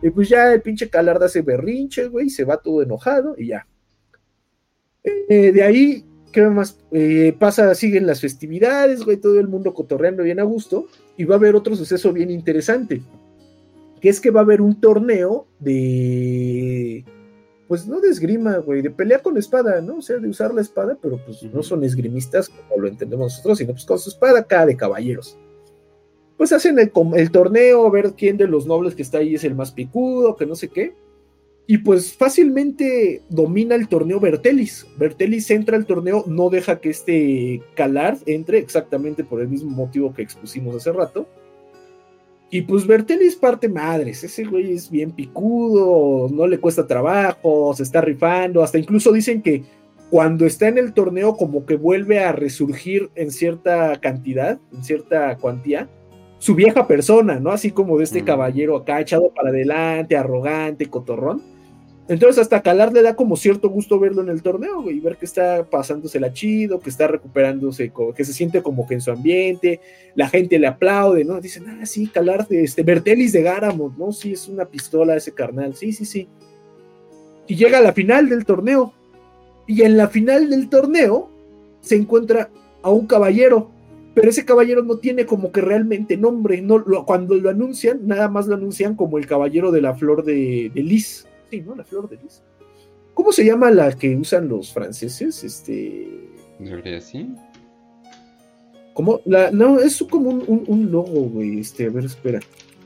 [0.00, 3.66] Y pues ya el pinche Calarda se berrinche, güey, se va todo enojado y ya.
[5.04, 7.74] Eh, de ahí, ¿qué más eh, pasa?
[7.74, 10.86] Siguen las festividades, güey, todo el mundo cotorreando bien a gusto.
[11.16, 13.02] Y va a haber otro suceso bien interesante.
[14.00, 17.04] que es que va a haber un torneo de,
[17.72, 19.96] pues no de esgrima, güey, de pelea con espada, ¿no?
[19.96, 23.56] O sea, de usar la espada, pero pues no son esgrimistas como lo entendemos nosotros,
[23.56, 25.38] sino pues con su espada acá de caballeros.
[26.36, 29.44] Pues hacen el, el torneo, a ver quién de los nobles que está ahí es
[29.44, 30.94] el más picudo, que no sé qué.
[31.66, 34.86] Y pues fácilmente domina el torneo Bertelis.
[34.98, 40.12] Bertelis entra al torneo, no deja que este Calard entre exactamente por el mismo motivo
[40.12, 41.26] que expusimos hace rato.
[42.54, 47.82] Y pues Bertelis parte madres, ese güey es bien picudo, no le cuesta trabajo, se
[47.82, 49.64] está rifando, hasta incluso dicen que
[50.10, 55.34] cuando está en el torneo como que vuelve a resurgir en cierta cantidad, en cierta
[55.38, 55.88] cuantía,
[56.36, 57.52] su vieja persona, ¿no?
[57.52, 58.26] Así como de este mm.
[58.26, 61.51] caballero acá echado para adelante, arrogante, cotorrón
[62.08, 65.24] entonces hasta Calar le da como cierto gusto verlo en el torneo, y ver que
[65.24, 69.80] está pasándosela chido, que está recuperándose, que se siente como que en su ambiente,
[70.14, 71.40] la gente le aplaude, ¿no?
[71.40, 74.12] Dicen, ah, sí, Calar, este, Bertelis de Garamond, ¿no?
[74.12, 76.28] Sí, es una pistola ese carnal, sí, sí, sí.
[77.46, 78.92] Y llega a la final del torneo,
[79.66, 81.30] y en la final del torneo
[81.80, 82.50] se encuentra
[82.82, 83.70] a un caballero,
[84.14, 88.48] pero ese caballero no tiene como que realmente nombre, no, cuando lo anuncian, nada más
[88.48, 90.82] lo anuncian como el caballero de la flor de, de
[91.60, 91.74] ¿no?
[91.74, 92.42] La flor de lis.
[93.14, 95.44] ¿Cómo se llama la que usan los franceses?
[95.44, 96.08] Este.
[97.00, 97.34] sí.
[98.94, 99.20] ¿Cómo?
[99.24, 101.60] La, no, es como un, logo, güey.
[101.60, 102.40] Este, a ver, espera.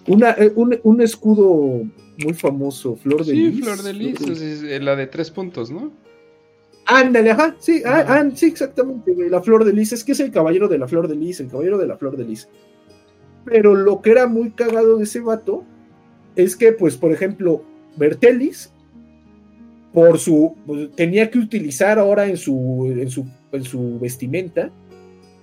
[0.06, 1.82] Una, eh, un, escudo
[2.22, 3.56] muy famoso, Flor de Lis.
[3.56, 5.92] Sí, Flor de Lis, es la de tres puntos, ¿no?
[6.86, 9.28] Ándale, ajá, sí, ah, ah, sí, exactamente, güey.
[9.28, 11.48] La Flor de Lis, es que es el caballero de la Flor de Lis, el
[11.48, 12.48] caballero de la Flor de Lis.
[13.44, 15.64] Pero lo que era muy cagado de ese vato
[16.36, 17.64] es que, pues, por ejemplo,
[17.96, 18.72] Bertelis,
[19.92, 24.70] por su, pues, tenía que utilizar ahora en su, en su, en su vestimenta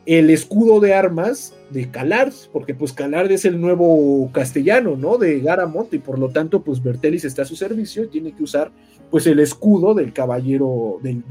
[0.05, 5.17] el escudo de armas de Calard, porque pues Calard es el nuevo castellano, ¿no?
[5.17, 8.43] De Garamond, y por lo tanto, pues Bertelis está a su servicio y tiene que
[8.43, 8.71] usar
[9.09, 11.23] pues el escudo del caballero, del,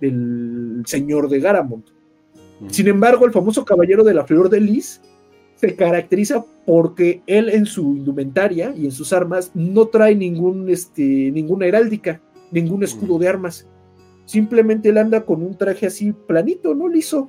[0.00, 1.84] del, señor de Garamond.
[2.68, 5.00] Sin embargo, el famoso caballero de la flor de lis
[5.58, 11.02] se caracteriza porque él en su indumentaria y en sus armas no trae ningún, este,
[11.02, 12.20] ninguna heráldica,
[12.52, 13.66] ningún escudo de armas.
[14.24, 16.88] Simplemente él anda con un traje así planito, ¿no?
[16.88, 17.28] Liso.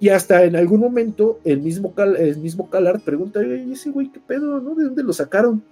[0.00, 4.60] Y hasta en algún momento el mismo, el mismo Calard pregunta, ese güey qué pedo,
[4.60, 4.74] ¿no?
[4.74, 5.62] ¿De dónde lo sacaron?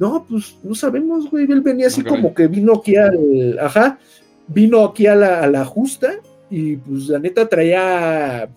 [0.00, 1.44] No, pues no sabemos, güey.
[1.50, 3.98] Él venía así como que vino aquí al, ajá,
[4.48, 6.14] vino aquí a la, a la justa
[6.50, 8.48] y pues la neta traía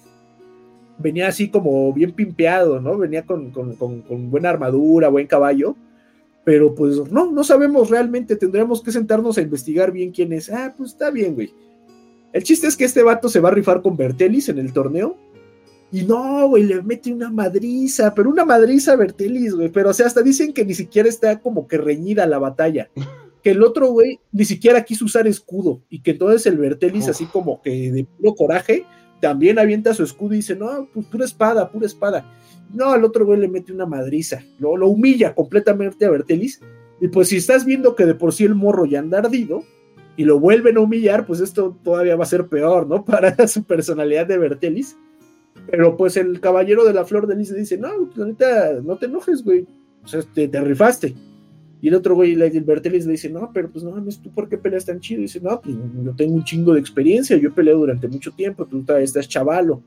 [0.98, 2.98] venía así como bien pimpeado, ¿no?
[2.98, 3.52] Venía con,
[4.30, 5.76] buena armadura, buen caballo,
[6.44, 10.50] pero pues no, no sabemos realmente, tendríamos que sentarnos a investigar bien quién es.
[10.50, 11.54] Ah, pues está bien, güey.
[12.34, 15.18] El chiste es que este vato se va a rifar con Bertelis en el torneo.
[15.92, 19.70] Y no, güey, le mete una madriza, pero una madriza a Bertelis, güey.
[19.70, 22.90] Pero, o sea, hasta dicen que ni siquiera está como que reñida la batalla.
[23.44, 25.82] Que el otro, güey, ni siquiera quiso usar escudo.
[25.90, 28.84] Y que entonces el Bertelis, así como que de puro coraje,
[29.20, 32.26] también avienta su escudo y dice, no, pues pura espada, pura espada.
[32.74, 36.62] No, al otro güey le mete una madriza, lo, lo humilla completamente a Bertelis.
[37.00, 39.64] Y pues si estás viendo que de por sí el morro ya anda ardido
[40.18, 43.06] y lo vuelven a humillar, pues esto todavía va a ser peor, ¿no?
[43.06, 44.98] Para su personalidad de Bertelis.
[45.70, 48.36] Pero pues el caballero de la flor de lis dice, no, pues
[48.84, 49.68] no te enojes, güey.
[50.04, 51.16] O sea, te, te rifaste.
[51.82, 54.50] Y el otro güey, el Bertelis, le dice, no, pero pues no mames, ¿tú por
[54.50, 55.20] qué peleas tan chido?
[55.20, 58.32] Y dice, no, pues yo tengo un chingo de experiencia, yo he peleado durante mucho
[58.32, 59.84] tiempo, tú estás chavalo.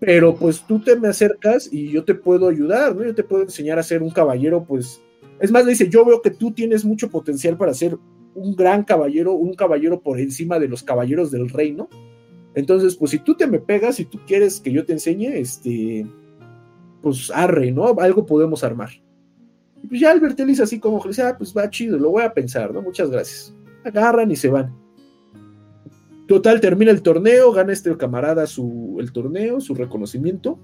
[0.00, 3.04] Pero pues tú te me acercas y yo te puedo ayudar, ¿no?
[3.04, 5.00] Yo te puedo enseñar a ser un caballero, pues...
[5.38, 7.96] Es más, le dice, yo veo que tú tienes mucho potencial para ser
[8.34, 11.88] un gran caballero, un caballero por encima de los caballeros del reino.
[12.54, 16.06] Entonces, pues si tú te me pegas y tú quieres que yo te enseñe, este,
[17.02, 17.94] pues arre, ¿no?
[17.98, 18.90] Algo podemos armar.
[19.82, 22.22] Y pues ya Albert Ellis así como que dice, ah, pues va chido, lo voy
[22.22, 22.82] a pensar, ¿no?
[22.82, 23.54] Muchas gracias.
[23.84, 24.74] Agarran y se van.
[26.26, 30.58] Total, termina el torneo, gana este camarada su, el torneo, su reconocimiento.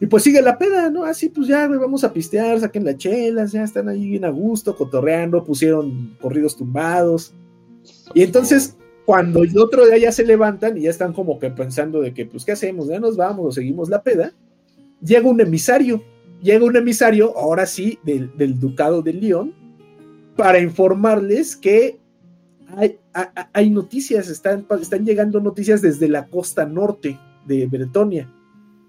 [0.00, 1.04] Y pues sigue la peda, ¿no?
[1.04, 4.76] Así pues ya, vamos a pistear, saquen las chelas, ya están ahí bien a gusto,
[4.76, 7.34] cotorreando, pusieron corridos tumbados.
[8.14, 12.00] Y entonces, cuando el otro día ya se levantan y ya están como que pensando
[12.00, 12.88] de que, pues, ¿qué hacemos?
[12.88, 14.32] ¿Ya nos vamos o seguimos la peda?
[15.02, 16.02] Llega un emisario
[16.42, 19.54] llega un emisario, ahora sí, del, Ducado de León,
[20.36, 21.98] para informarles que
[23.52, 24.66] hay, noticias, están,
[25.04, 28.30] llegando noticias desde la costa norte de Bretonia.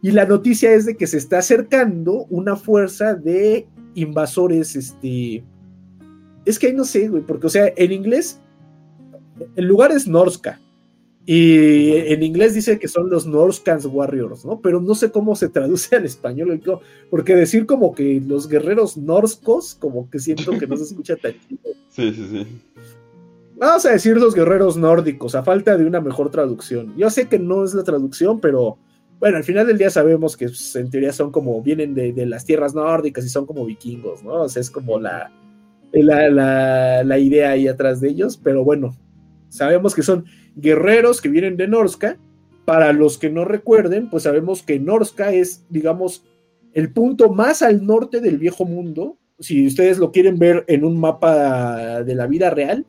[0.01, 5.43] Y la noticia es de que se está acercando una fuerza de invasores, este...
[6.45, 8.39] Es que no sé, güey, porque, o sea, en inglés,
[9.55, 10.59] el lugar es Norska,
[11.25, 14.61] Y en inglés dice que son los Norscans Warriors, ¿no?
[14.61, 16.61] Pero no sé cómo se traduce al español,
[17.09, 21.33] porque decir como que los guerreros norscos, como que siento que no se escucha tan
[21.47, 21.61] chido.
[21.89, 22.47] Sí, sí, sí.
[23.57, 26.95] Vamos a decir los guerreros nórdicos, a falta de una mejor traducción.
[26.95, 28.77] Yo sé que no es la traducción, pero
[29.19, 32.45] bueno, al final del día sabemos que pues, en teoría son como, vienen de, las
[32.45, 34.43] tierras nórdicas y son como vikingos, ¿no?
[34.43, 35.29] O sea, es como la,
[35.91, 38.95] la, la idea ahí atrás de ellos, pero bueno,
[39.49, 40.23] sabemos que son
[40.61, 42.17] guerreros que vienen de Norska.
[42.65, 46.25] Para los que no recuerden, pues sabemos que Norska es, digamos,
[46.73, 49.17] el punto más al norte del viejo mundo.
[49.39, 52.85] Si ustedes lo quieren ver en un mapa de la vida real,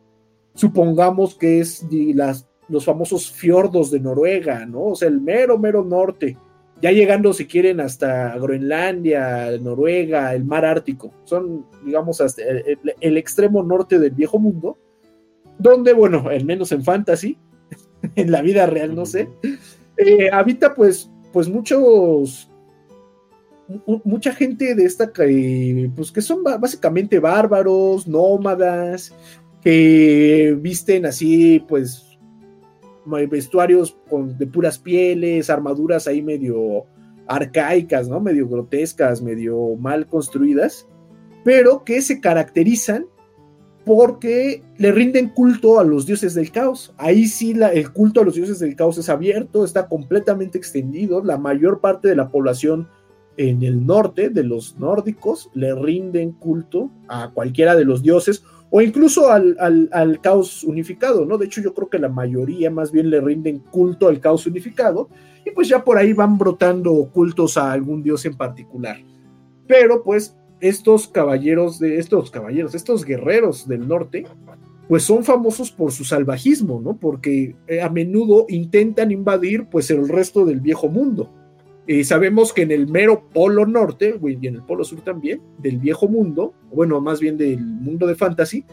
[0.55, 4.83] supongamos que es las, los famosos fiordos de Noruega, ¿no?
[4.85, 6.37] O sea, el mero, mero norte.
[6.83, 11.13] Ya llegando, si quieren, hasta Groenlandia, Noruega, el mar Ártico.
[11.25, 12.43] Son, digamos, hasta
[13.01, 14.79] el extremo norte del viejo mundo.
[15.59, 17.37] Donde, bueno, al menos en fantasy,
[18.17, 19.29] en la vida real, no sé,
[19.97, 22.51] eh, habita pues, pues muchos,
[24.05, 29.15] mucha gente de esta, pues que son básicamente bárbaros, nómadas,
[29.63, 32.19] que visten así, pues,
[33.29, 36.87] vestuarios con, de puras pieles, armaduras ahí medio
[37.27, 38.21] arcaicas, ¿no?
[38.21, 40.87] Medio grotescas, medio mal construidas,
[41.45, 43.07] pero que se caracterizan
[43.91, 46.95] porque le rinden culto a los dioses del caos.
[46.97, 51.25] Ahí sí el culto a los dioses del caos es abierto, está completamente extendido.
[51.25, 52.87] La mayor parte de la población
[53.37, 58.81] en el norte de los nórdicos le rinden culto a cualquiera de los dioses o
[58.81, 61.37] incluso al, al, caos unificado, ¿no?
[61.37, 65.09] De hecho, yo creo que la mayoría más bien le rinden culto al caos unificado
[65.45, 68.99] y pues ya por ahí van brotando cultos a algún dios en particular.
[69.67, 74.25] Pero pues estos caballeros de estos caballeros, estos guerreros del norte,
[74.89, 76.97] pues son famosos por su salvajismo, ¿no?
[76.97, 81.31] Porque eh, a menudo intentan invadir pues el resto del viejo mundo.
[81.87, 85.79] Y sabemos que en el mero polo norte, y en el polo sur también, del
[85.79, 88.65] viejo mundo, bueno, más bien del mundo de fantasy,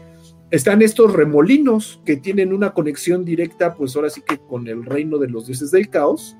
[0.50, 5.18] están estos remolinos que tienen una conexión directa, pues ahora sí que con el reino
[5.18, 6.36] de los dioses del caos,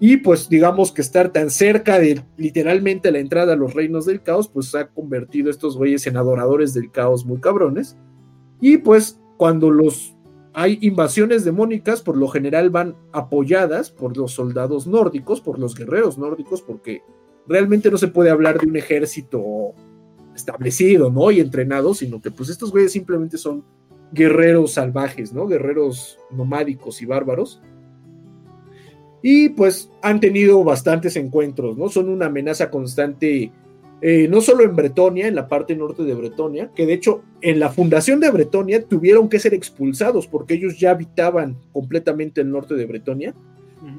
[0.00, 4.22] y pues digamos que estar tan cerca de literalmente la entrada a los reinos del
[4.22, 7.96] caos, pues ha convertido a estos güeyes en adoradores del caos muy cabrones.
[8.60, 10.14] Y pues cuando los
[10.54, 16.16] hay invasiones demónicas, por lo general van apoyadas por los soldados nórdicos, por los guerreros
[16.16, 17.02] nórdicos, porque
[17.46, 19.74] realmente no se puede hablar de un ejército
[20.34, 21.30] establecido, ¿no?
[21.30, 23.64] Y entrenado, sino que pues estos güeyes simplemente son
[24.12, 25.46] guerreros salvajes, ¿no?
[25.46, 27.60] Guerreros nomádicos y bárbaros
[29.22, 31.88] y pues han tenido bastantes encuentros, ¿no?
[31.88, 33.50] Son una amenaza constante,
[34.00, 37.58] eh, no solo en Bretonia, en la parte norte de Bretonia, que de hecho en
[37.58, 42.74] la fundación de Bretonia tuvieron que ser expulsados porque ellos ya habitaban completamente el norte
[42.74, 43.34] de Bretonia,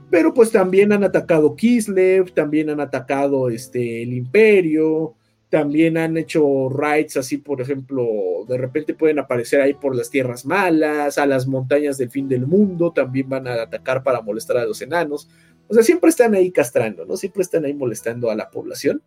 [0.09, 5.15] pero pues también han atacado Kislev, también han atacado este, el imperio,
[5.49, 8.05] también han hecho raids así, por ejemplo,
[8.47, 12.45] de repente pueden aparecer ahí por las tierras malas, a las montañas del fin del
[12.45, 15.27] mundo, también van a atacar para molestar a los enanos.
[15.67, 17.17] O sea, siempre están ahí castrando, ¿no?
[17.17, 19.01] Siempre están ahí molestando a la población.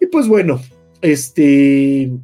[0.00, 0.60] Y pues bueno,
[1.00, 2.20] este, en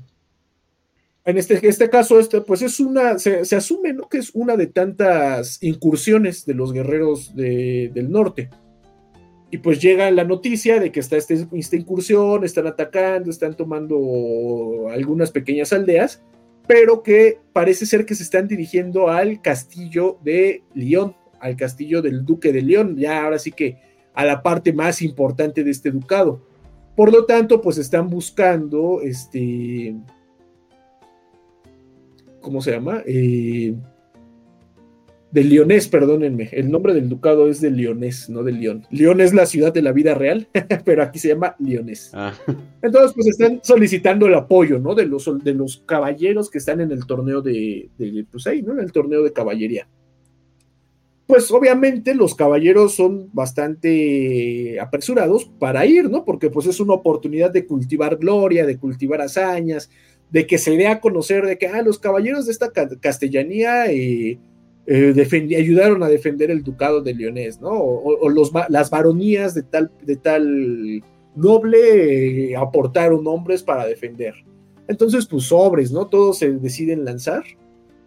[1.24, 4.09] este, este caso, este, pues es una, se, asume, ¿no?
[4.09, 8.50] Que es una de tantas incursiones de los guerreros del norte.
[9.51, 14.88] Y pues llega la noticia de que está este, esta incursión, están atacando, están tomando
[14.90, 16.22] algunas pequeñas aldeas,
[16.66, 22.26] pero que parece ser que se están dirigiendo al castillo de León, al castillo del
[22.26, 23.78] duque de León, ya ahora sí que
[24.12, 26.42] a la parte más importante de este ducado.
[26.94, 29.94] Por lo tanto, pues están buscando, este,
[32.40, 33.03] ¿cómo se llama?
[33.07, 33.74] Eh,
[35.31, 36.49] de Leonés, perdónenme.
[36.53, 38.87] El nombre del ducado es de Leonés, no de León.
[38.91, 40.49] León es la ciudad de la vida real,
[40.85, 42.11] pero aquí se llama Leonés.
[42.14, 42.33] Ah.
[42.83, 44.95] Entonces, pues están solicitando el apoyo, ¿no?
[44.95, 48.72] De los, de los caballeros que están en el torneo de, de, pues ahí, ¿no?
[48.72, 49.87] En el torneo de caballería.
[51.26, 56.24] Pues obviamente los caballeros son bastante apresurados para ir, ¿no?
[56.24, 59.91] Porque pues es una oportunidad de cultivar gloria, de cultivar hazañas,
[60.31, 63.93] de que se dé a conocer de que, ah, los caballeros de esta castellanía...
[63.93, 64.39] Eh,
[64.91, 67.72] eh, ayudaron a defender el ducado de Leonés, ¿no?
[67.72, 68.30] O,
[68.70, 71.03] las baronías de tal, de tal
[71.36, 74.32] noble eh, aportaron hombres para defender.
[74.89, 76.07] Entonces, pues sobres, ¿no?
[76.07, 77.45] Todos se deciden lanzar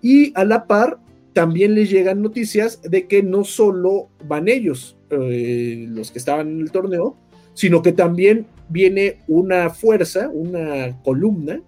[0.02, 0.98] y a la par
[1.34, 6.62] también les llegan noticias de que no solo van ellos, eh, los que estaban en
[6.62, 7.16] el torneo,
[7.54, 11.62] sino que también viene una fuerza, una columna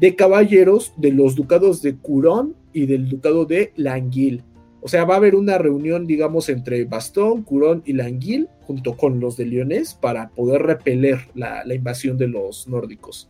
[0.00, 4.42] de caballeros de los ducados de Curón y del ducado de Languil.
[4.86, 9.18] O sea, va a haber una reunión, digamos, entre Bastón, Curón y Languil, junto con
[9.18, 13.28] los de Leones, para poder repeler la, invasión de los nórdicos.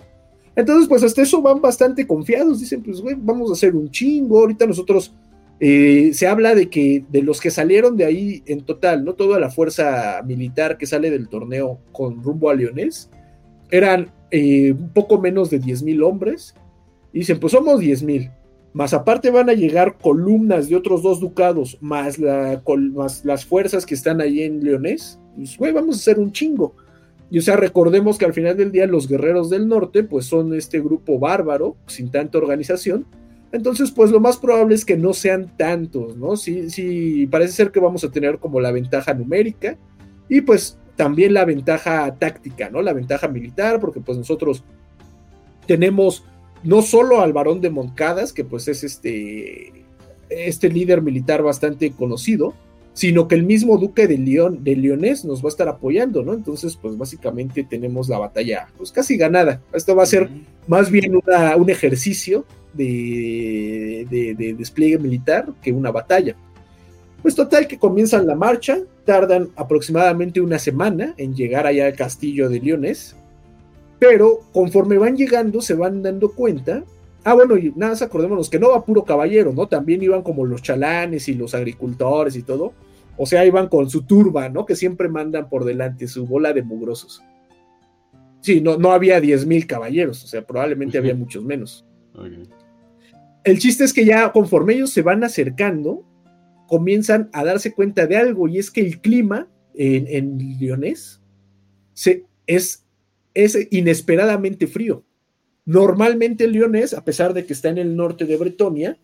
[0.54, 2.61] Entonces, pues hasta eso van bastante confiados.
[2.61, 4.40] Dicen, pues, güey, vamos a hacer un chingo.
[4.40, 5.14] Ahorita nosotros
[5.59, 9.40] eh, se habla de que de los que salieron de ahí en total, no toda
[9.40, 13.09] la fuerza militar que sale del torneo con rumbo a Leones,
[13.70, 16.54] eran eh, un poco menos de 10.000 hombres.
[17.14, 18.30] Y dicen, pues somos 10.000
[18.77, 22.62] más aparte van a llegar columnas de otros dos ducados, más, la,
[23.24, 26.74] las fuerzas que están ahí en Leonés, pues güey, vamos a hacer un chingo.
[27.31, 30.53] Y o sea, recordemos que al final del día los guerreros del norte, pues son
[30.53, 33.07] este grupo bárbaro, sin tanta organización.
[33.51, 36.37] Entonces, pues lo más probable es que no sean tantos, ¿no?
[36.37, 39.79] Sí, sí, parece ser que vamos a tener como la ventaja numérica
[40.29, 42.83] y pues también la ventaja táctica, ¿no?
[42.83, 44.64] La ventaja militar, porque pues nosotros
[45.66, 46.27] tenemos
[46.66, 49.72] no solo al varón de Moncadas, que pues es este,
[50.28, 52.54] este líder militar bastante conocido,
[52.92, 56.34] sino que el mismo duque de León, de Leonés nos va a estar apoyando, ¿no?
[56.34, 59.60] Entonces, pues básicamente tenemos la batalla pues casi ganada.
[59.72, 60.28] Esto va a ser
[60.66, 66.34] más bien un ejercicio de, de, despliegue militar que una batalla.
[67.22, 72.48] Pues total que comienzan la marcha, tardan aproximadamente una semana en llegar allá al castillo
[72.48, 73.14] de Leones,
[73.99, 76.84] pero conforme van llegando, se van dando cuenta.
[77.24, 79.66] Ah, bueno, y nada más acordémonos que no va puro caballero, ¿no?
[79.66, 82.72] También iban como los chalanes y los agricultores y todo.
[83.16, 84.66] O sea, iban con su turba, ¿no?
[84.66, 87.22] Que siempre mandan por delante su bola de mugrosos.
[88.42, 91.84] Sí, no, no había 10.000 caballeros, o sea, probablemente había muchos menos.
[93.42, 96.05] El chiste es que ya conforme ellos se van acercando,
[96.68, 101.20] comienzan a darse cuenta de algo, y es que el clima en, en Lyonés
[101.92, 102.86] se, es
[103.37, 105.05] es inesperadamente frío.
[105.66, 108.99] Normalmente el Lyonés, a pesar de que está en el norte de Bretonia,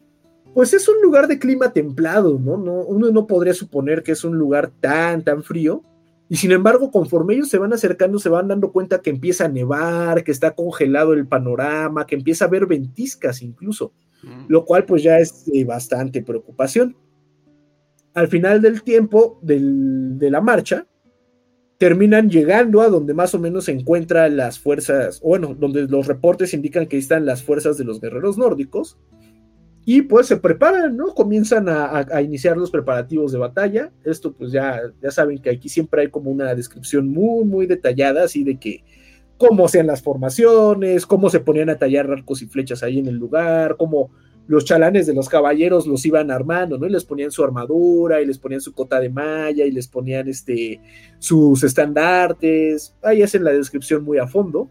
[0.54, 2.56] pues es un lugar de clima templado, ¿no?
[2.56, 2.82] ¿no?
[2.82, 5.82] Uno no podría suponer que es un lugar tan, tan frío.
[6.28, 9.48] Y sin embargo, conforme ellos se van acercando, se van dando cuenta que empieza a
[9.48, 14.46] nevar, que está congelado el panorama, que empieza a haber ventiscas incluso, mm.
[14.48, 16.96] lo cual pues ya es de bastante preocupación.
[18.14, 20.86] Al final del tiempo de la marcha,
[21.82, 26.54] terminan llegando a donde más o menos se encuentran las fuerzas, bueno, donde los reportes
[26.54, 29.00] indican que están las fuerzas de los guerreros nórdicos,
[29.84, 31.12] y pues se preparan, ¿no?
[31.12, 33.90] Comienzan a, iniciar los preparativos de batalla.
[34.04, 38.22] Esto pues ya, ya saben que aquí siempre hay como una descripción muy, muy detallada,
[38.22, 38.84] así de que
[39.36, 43.16] cómo sean las formaciones, cómo se ponían a tallar arcos y flechas ahí en el
[43.16, 44.12] lugar, cómo
[44.46, 46.86] los chalanes de los caballeros los iban armando, ¿no?
[46.86, 50.28] Y les ponían su armadura, y les ponían su cota de malla, y les ponían
[50.28, 50.80] este,
[51.18, 52.96] sus estandartes.
[53.02, 54.68] Ahí hacen la descripción muy a fondo.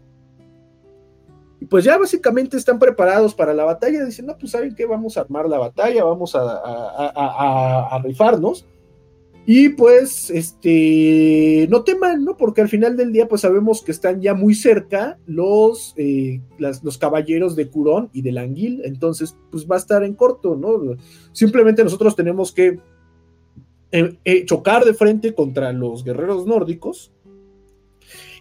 [1.60, 4.04] Y pues ya básicamente están preparados para la batalla.
[4.04, 8.66] Dicen, no, pues saben qué, vamos a armar la batalla, vamos a, a rifarnos.
[9.44, 12.36] Y pues, este, no teman, ¿no?
[12.36, 16.96] Porque al final del día, pues sabemos que están ya muy cerca los, eh, los
[16.96, 20.96] caballeros de Curón y de Languil, entonces, pues va a estar en corto, ¿no?
[21.32, 22.78] Simplemente nosotros tenemos que
[23.90, 27.12] eh, eh, chocar de frente contra los guerreros nórdicos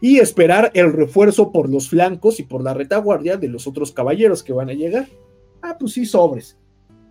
[0.01, 4.43] y esperar el refuerzo por los flancos y por la retaguardia de los otros caballeros
[4.43, 5.07] que van a llegar.
[5.63, 6.57] Ah, pues sí, sobres.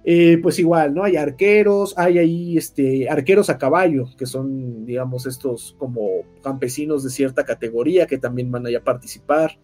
[0.03, 1.05] Eh, pues igual, ¿no?
[1.05, 7.11] Hay arqueros, hay ahí este, arqueros a caballo, que son, digamos, estos como campesinos de
[7.11, 9.59] cierta categoría que también van a participar.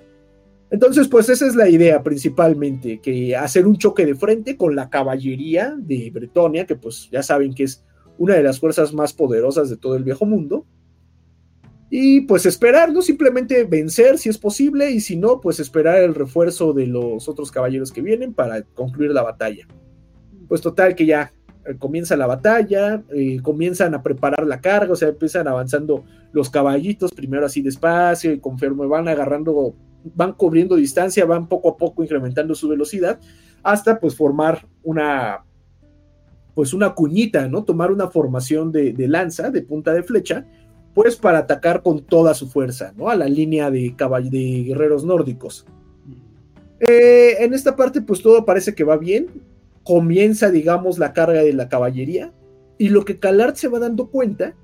[0.70, 4.90] Entonces, pues esa es la idea principalmente, que hacer un choque de frente con la
[4.90, 7.84] caballería de Bretonia, que pues ya saben que es
[8.18, 10.66] una de las fuerzas más poderosas de todo el viejo mundo.
[11.88, 13.00] Y pues esperar, ¿no?
[13.00, 17.50] Simplemente vencer si es posible, y si no, pues esperar el refuerzo de los otros
[17.50, 19.66] caballeros que vienen para concluir la batalla
[20.48, 21.32] pues total que ya
[21.66, 26.50] eh, comienza la batalla, eh, comienzan a preparar la carga, o sea, empiezan avanzando los
[26.50, 29.74] caballitos, primero así despacio, y conforme van agarrando,
[30.14, 33.18] van cubriendo distancia, van poco a poco incrementando su velocidad,
[33.62, 35.44] hasta pues formar una,
[36.54, 37.64] pues una cuñita, ¿no?
[37.64, 40.46] Tomar una formación de, lanza, de punta de flecha,
[40.94, 43.08] pues para atacar con toda su fuerza, ¿no?
[43.08, 43.94] A la línea de,
[44.30, 45.66] de guerreros nórdicos.
[46.78, 49.28] Eh, en esta parte, pues todo parece que va bien
[49.86, 52.34] comienza, digamos, la carga de la caballería.
[52.76, 54.54] Y lo que Calart se va dando cuenta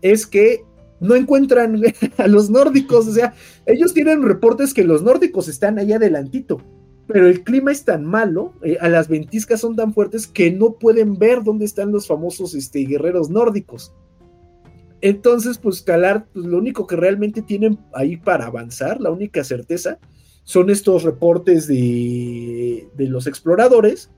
[0.00, 0.64] es que
[1.00, 1.80] no encuentran
[2.16, 3.06] a los nórdicos.
[3.06, 3.34] O sea,
[3.66, 6.60] ellos tienen reportes que los nórdicos están ahí adelantito.
[7.06, 10.78] Pero el clima es tan malo, eh, a las ventiscas son tan fuertes que no
[10.78, 13.94] pueden ver dónde están los famosos este, guerreros nórdicos.
[15.02, 19.98] Entonces, pues Calart, pues, lo único que realmente tienen ahí para avanzar, la única certeza,
[20.44, 24.10] son estos reportes de, de los exploradores,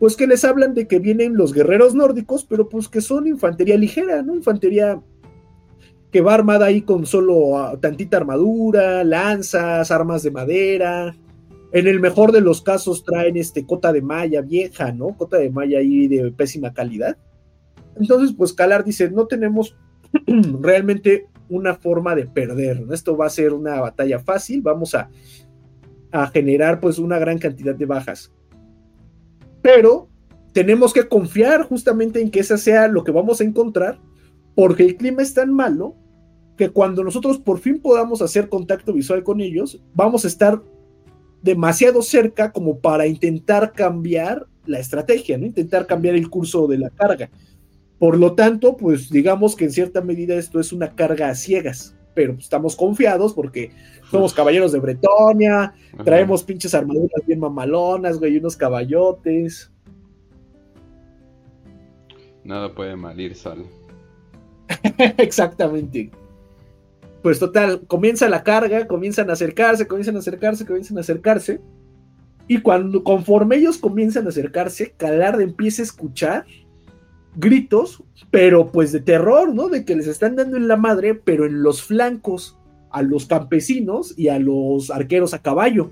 [0.00, 3.76] pues que les hablan de que vienen los guerreros nórdicos, pero pues que son infantería
[3.76, 4.34] ligera, ¿no?
[4.34, 4.98] Infantería
[6.10, 11.14] que va armada ahí con solo ah, tantita armadura, lanzas, armas de madera.
[11.72, 15.14] En el mejor de los casos traen este cota de malla vieja, ¿no?
[15.18, 17.18] Cota de malla ahí de pésima calidad.
[17.94, 19.76] Entonces, pues Calar dice, no tenemos
[20.62, 22.86] realmente una forma de perder.
[22.90, 25.10] Esto va a ser una batalla fácil, vamos a,
[26.10, 28.32] a generar pues una gran cantidad de bajas.
[29.62, 30.08] Pero
[30.52, 33.98] tenemos que confiar justamente en que esa sea lo que vamos a encontrar,
[34.54, 35.94] porque el clima es tan malo
[36.56, 40.62] que cuando nosotros por fin podamos hacer contacto visual con ellos, vamos a estar
[41.42, 45.46] demasiado cerca como para intentar cambiar la estrategia, ¿no?
[45.46, 47.30] Intentar cambiar el curso de la carga.
[47.98, 51.96] Por lo tanto, pues digamos que en cierta medida esto es una carga a ciegas,
[52.14, 53.72] pero estamos confiados porque
[54.10, 59.72] somos caballeros de Bretonia, traemos pinches armaduras bien mamalonas, güey, unos caballotes.
[62.44, 63.64] Nada puede malir, sal.
[65.18, 66.10] Exactamente.
[67.22, 71.60] Pues total, comienza la carga, comienzan a acercarse, comienzan a acercarse, comienzan a acercarse.
[72.48, 76.46] Y cuando, conforme ellos comienzan a acercarse, Calarde empieza a escuchar
[77.36, 79.68] gritos, pero pues de terror, ¿no?
[79.68, 82.58] De que les están dando en la madre, pero en los flancos
[82.90, 85.90] a los campesinos y a los arqueros a caballo.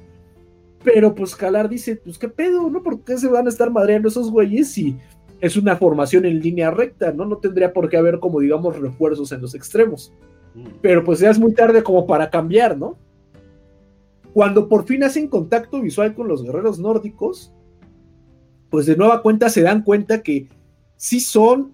[0.85, 2.83] Pero pues Calar dice, pues qué pedo, ¿no?
[2.83, 4.97] ¿Por qué se van a estar madreando esos güeyes si
[5.41, 7.25] es una formación en línea recta, ¿no?
[7.25, 10.13] No tendría por qué haber como digamos refuerzos en los extremos.
[10.55, 10.67] Mm.
[10.83, 12.97] Pero pues ya es muy tarde como para cambiar, ¿no?
[14.33, 17.53] Cuando por fin hacen contacto visual con los guerreros nórdicos,
[18.71, 20.49] pues de nueva cuenta se dan cuenta que
[20.99, 21.73] sí son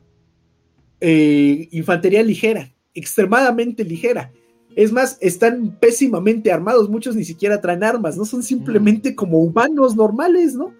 [1.00, 4.30] eh, infantería ligera, extremadamente ligera.
[4.76, 9.14] Es más, están pésimamente armados, muchos ni siquiera traen armas, no son simplemente mm.
[9.14, 10.72] como humanos normales, ¿no?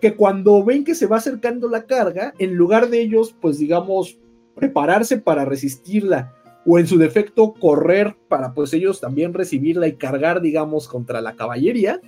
[0.00, 4.18] Que cuando ven que se va acercando la carga, en lugar de ellos, pues digamos,
[4.54, 6.34] prepararse para resistirla
[6.66, 11.36] o en su defecto correr para pues ellos también recibirla y cargar, digamos, contra la
[11.36, 12.00] caballería,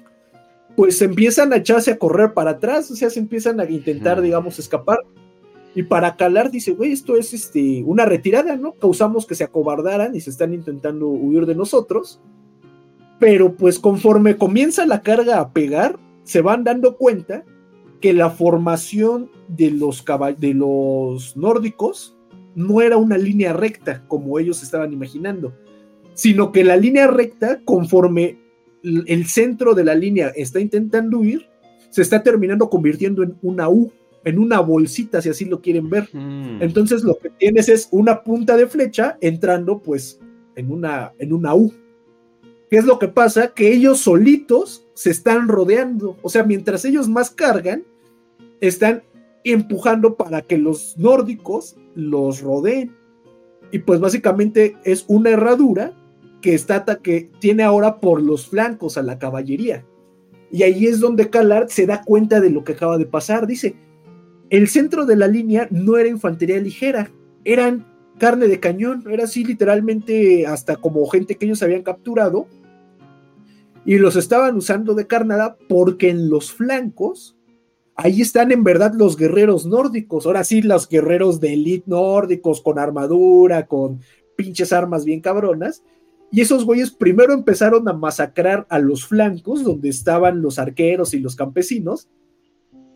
[0.74, 4.58] pues empiezan a echarse a correr para atrás, o sea, se empiezan a intentar, digamos,
[4.58, 4.98] escapar
[5.76, 8.72] y para calar dice, güey, esto es este, una retirada, ¿no?
[8.72, 12.18] Causamos que se acobardaran y se están intentando huir de nosotros.
[13.18, 17.44] Pero pues conforme comienza la carga a pegar, se van dando cuenta
[18.00, 20.02] que la formación de los,
[20.38, 22.16] de los nórdicos
[22.54, 25.52] no era una línea recta como ellos estaban imaginando,
[26.14, 28.38] sino que la línea recta, conforme
[28.82, 31.50] el centro de la línea está intentando huir,
[31.90, 33.92] se está terminando convirtiendo en una U
[34.26, 36.08] en una bolsita, si así lo quieren ver.
[36.12, 36.60] Mm.
[36.60, 40.18] Entonces lo que tienes es una punta de flecha entrando pues
[40.56, 41.72] en una, en una U.
[42.68, 43.54] ¿Qué es lo que pasa?
[43.54, 46.16] Que ellos solitos se están rodeando.
[46.22, 47.84] O sea, mientras ellos más cargan,
[48.60, 49.04] están
[49.44, 52.96] empujando para que los nórdicos los rodeen.
[53.70, 55.92] Y pues básicamente es una herradura
[56.42, 59.84] que está que tiene ahora por los flancos a la caballería.
[60.50, 63.46] Y ahí es donde Calar se da cuenta de lo que acaba de pasar.
[63.46, 63.76] Dice,
[64.50, 67.10] el centro de la línea no era infantería ligera,
[67.44, 67.86] eran
[68.18, 72.46] carne de cañón, era así literalmente hasta como gente que ellos habían capturado
[73.84, 77.36] y los estaban usando de carnada porque en los flancos
[77.94, 82.78] ahí están en verdad los guerreros nórdicos, ahora sí los guerreros de elite nórdicos con
[82.78, 84.00] armadura, con
[84.36, 85.82] pinches armas bien cabronas.
[86.30, 91.20] Y esos güeyes primero empezaron a masacrar a los flancos donde estaban los arqueros y
[91.20, 92.08] los campesinos.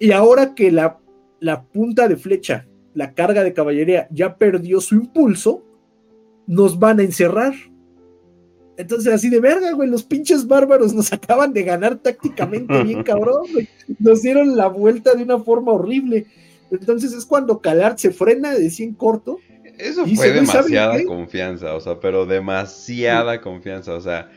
[0.00, 0.98] Y ahora que la
[1.40, 5.64] la punta de flecha, la carga de caballería ya perdió su impulso,
[6.46, 7.54] nos van a encerrar.
[8.76, 13.46] Entonces, así de verga, güey, los pinches bárbaros nos acaban de ganar tácticamente bien cabrón,
[13.52, 13.68] güey.
[13.98, 16.26] Nos dieron la vuelta de una forma horrible.
[16.70, 19.38] Entonces es cuando Calart se frena de 100 corto.
[19.76, 24.30] Eso fue demasiada confianza, o sea, pero demasiada confianza, o sea,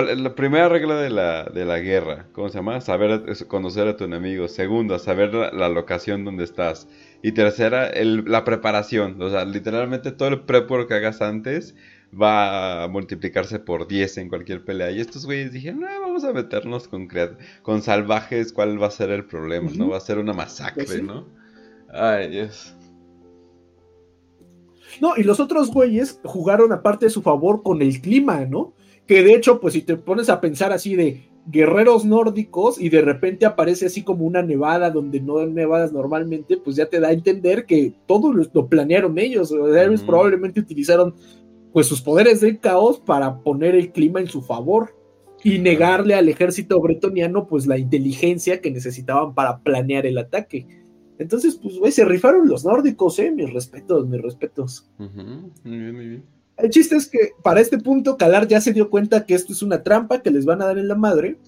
[0.00, 2.80] la primera regla de la, de la guerra, ¿cómo se llama?
[2.80, 4.48] Saber conocer a tu enemigo.
[4.48, 6.88] Segunda, saber la, locación donde estás.
[7.22, 9.20] Y tercera, el, la preparación.
[9.20, 11.74] O sea, literalmente todo el prep que hagas antes
[12.18, 14.90] va a multiplicarse por 10 en cualquier pelea.
[14.90, 17.08] Y estos güeyes dijeron, no, vamos a meternos con,
[17.62, 19.70] con salvajes, ¿cuál va a ser el problema?
[19.74, 19.90] ¿No?
[19.90, 21.26] Va a ser una masacre, pues ¿no?
[21.92, 22.74] Ay, Dios.
[25.00, 28.74] No, y los otros güeyes jugaron aparte de su favor con el clima, ¿no?
[29.12, 33.02] Que de hecho, pues si te pones a pensar así de guerreros nórdicos y de
[33.02, 37.08] repente aparece así como una nevada donde no hay nevadas normalmente, pues ya te da
[37.08, 39.52] a entender que todo lo, planearon ellos.
[39.52, 41.14] ellos probablemente utilizaron
[41.74, 44.96] pues sus poderes del caos para poner el clima en su favor
[45.44, 50.66] y negarle al ejército bretoniano pues la inteligencia que necesitaban para planear el ataque.
[51.18, 53.30] Entonces, pues, güey, se rifaron los nórdicos, ¿eh?
[53.30, 54.90] Mis respetos, mis respetos.
[54.96, 55.10] Muy
[55.78, 56.41] bien, muy bien.
[56.58, 59.62] El chiste es que para este punto, Calar ya se dio cuenta que esto es
[59.62, 61.38] una trampa que les van a dar en la madre.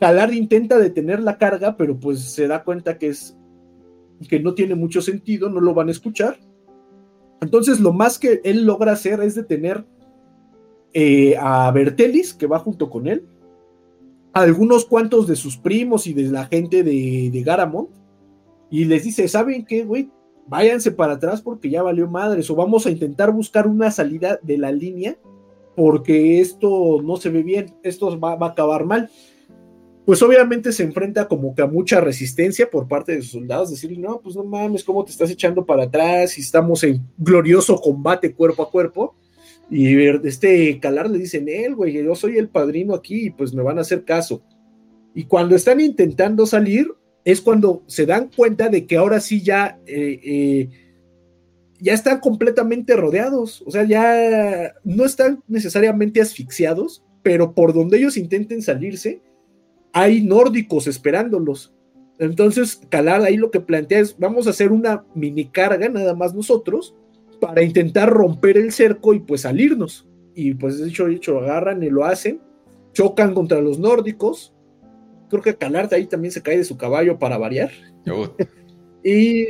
[0.00, 3.36] Calar intenta detener la carga, pero pues se da cuenta que es
[4.28, 6.38] que no tiene mucho sentido, no lo van a escuchar.
[7.40, 9.84] Entonces, lo más que él logra hacer es detener
[10.92, 13.24] eh, a Bertelis, que va junto con él,
[14.32, 17.88] a algunos cuantos de sus primos y de la gente de, de Garamond,
[18.70, 20.10] y les dice: ¿Saben qué, güey?
[20.48, 24.58] Váyanse para atrás porque ya valió madres, o vamos a intentar buscar una salida de
[24.58, 25.16] la línea
[25.76, 29.08] porque esto no se ve bien, esto va, a acabar mal
[30.08, 33.98] pues obviamente se enfrenta como que a mucha resistencia por parte de sus soldados, decirle,
[33.98, 36.38] no, pues no mames, ¿cómo te estás echando para atrás?
[36.38, 39.16] Y estamos en glorioso combate cuerpo a cuerpo.
[39.70, 43.62] Y este Calar le dice, él, güey, yo soy el padrino aquí y pues me
[43.62, 44.40] van a hacer caso.
[45.14, 46.90] Y cuando están intentando salir,
[47.30, 50.70] es cuando se dan cuenta de que ahora sí ya, eh, eh,
[51.78, 53.62] ya están completamente rodeados.
[53.66, 59.20] O sea, ya no están necesariamente asfixiados, pero por donde ellos intenten salirse,
[59.92, 61.74] hay nórdicos esperándolos.
[62.18, 66.34] Entonces, Calar ahí lo que plantea es, vamos a hacer una mini carga, nada más
[66.34, 66.96] nosotros,
[67.42, 70.08] para intentar romper el cerco y pues salirnos.
[70.34, 72.40] Y pues dicho, dicho, agarran y lo hacen,
[72.94, 74.54] chocan contra los nórdicos.
[75.28, 77.70] Creo que Calar ahí también se cae de su caballo para variar.
[79.04, 79.46] y,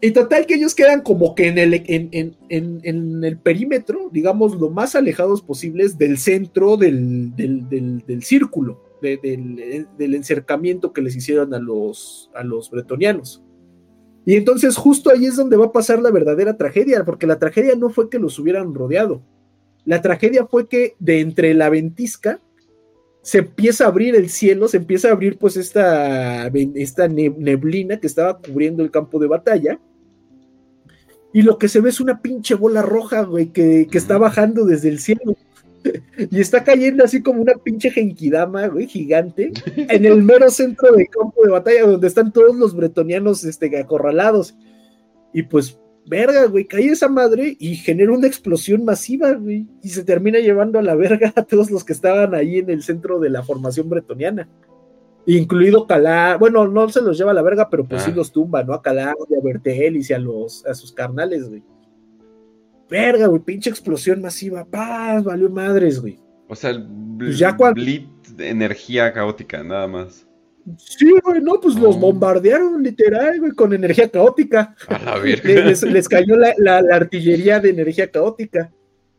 [0.00, 4.70] y total que ellos quedan como que en el, en, en, el perímetro, digamos, lo
[4.70, 12.30] más alejados posibles del centro del, del círculo del, encercamiento que les hicieron a los,
[12.34, 13.42] a los bretonianos.
[14.26, 17.74] Y entonces justo ahí es donde va a pasar la verdadera tragedia, porque la tragedia
[17.76, 19.22] no fue que los hubieran rodeado.
[19.84, 22.40] La tragedia fue que de entre la ventisca
[23.24, 28.06] se empieza a abrir el cielo, se empieza a abrir pues esta, esta neblina que
[28.06, 29.80] estaba cubriendo el campo de batalla.
[31.32, 34.66] Y lo que se ve es una pinche bola roja, güey, que, que está bajando
[34.66, 35.36] desde el cielo
[36.30, 41.08] y está cayendo así como una pinche genkidama, güey, gigante, en el mero centro del
[41.08, 44.54] campo de batalla, donde están todos los bretonianos este, acorralados.
[45.32, 50.04] Y pues, verga, güey, cae esa madre y genera una explosión masiva, güey, y se
[50.04, 53.30] termina llevando a la verga a todos los que estaban ahí en el centro de
[53.30, 54.48] la formación bretoniana.
[55.26, 58.16] Incluido Calá, bueno, no se los lleva a la verga, pero pues sí ah.
[58.16, 58.74] los tumba, ¿no?
[58.74, 61.62] A Calá, a Bertelis y a, los, a sus carnales, güey
[62.88, 66.18] verga, güey, pinche explosión masiva, paz, valió madres, güey.
[66.48, 66.86] O sea, el
[67.18, 70.26] pues ya blitz de energía caótica, nada más.
[70.78, 74.74] Sí, güey, no, pues los bombardearon literal, güey, con energía caótica.
[74.88, 78.72] A la les, les, cayó la, la, artillería de energía caótica.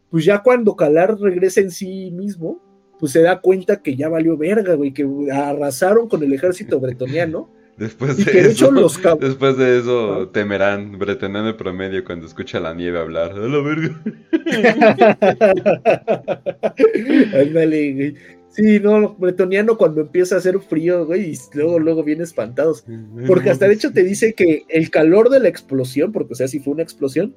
[0.09, 2.61] Pues ya cuando Calar regresa en sí mismo,
[2.99, 7.49] pues se da cuenta que ya valió verga, güey, que arrasaron con el ejército bretoniano
[7.77, 8.71] Después de, eso,
[9.19, 13.33] después de eso, temerán Bretenano de promedio cuando escucha la nieve hablar.
[13.33, 14.01] ¡A la verga!
[17.41, 18.15] Ándale,
[18.55, 22.85] Sí, no, bretoniano cuando empieza a hacer frío, güey, y luego, luego viene espantados.
[23.27, 26.47] Porque hasta de hecho te dice que el calor de la explosión, porque o sea,
[26.47, 27.35] si fue una explosión,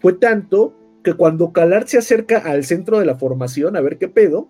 [0.00, 4.08] fue tanto que cuando Calar se acerca al centro de la formación a ver qué
[4.08, 4.48] pedo,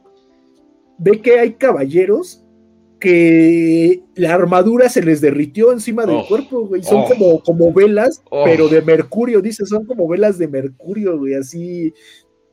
[0.97, 2.43] ve que hay caballeros
[2.99, 6.27] que la armadura se les derritió encima del oh.
[6.27, 6.83] cuerpo, güey.
[6.83, 7.09] Son oh.
[7.09, 8.45] como, como velas, oh.
[8.45, 11.93] pero de mercurio, dice, son como velas de mercurio, güey, así,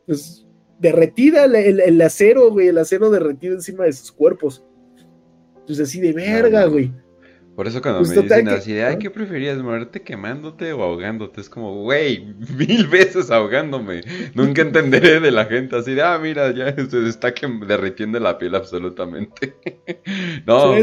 [0.06, 0.45] pues,
[0.80, 4.64] derretida el, acero, güey, el acero derretido encima de sus cuerpos.
[5.66, 6.92] Pues así de verga, güey.
[7.56, 11.40] Por eso cuando pues me dicen así de, ay, ¿qué preferías, muerte quemándote o ahogándote?
[11.40, 14.02] Es como, güey, mil veces ahogándome.
[14.34, 17.34] Nunca entenderé de la gente así de, ah, mira, ya se está
[17.66, 19.56] derritiendo la piel absolutamente.
[20.46, 20.74] no,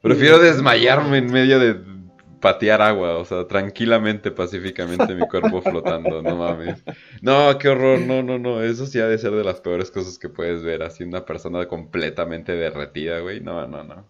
[0.00, 1.95] prefiero desmayarme en medio de
[2.40, 6.82] patear agua, o sea, tranquilamente, pacíficamente mi cuerpo flotando, no mames.
[7.22, 10.18] No, qué horror, no, no, no, eso sí ha de ser de las peores cosas
[10.18, 14.08] que puedes ver, así una persona completamente derretida, güey, no, no, no.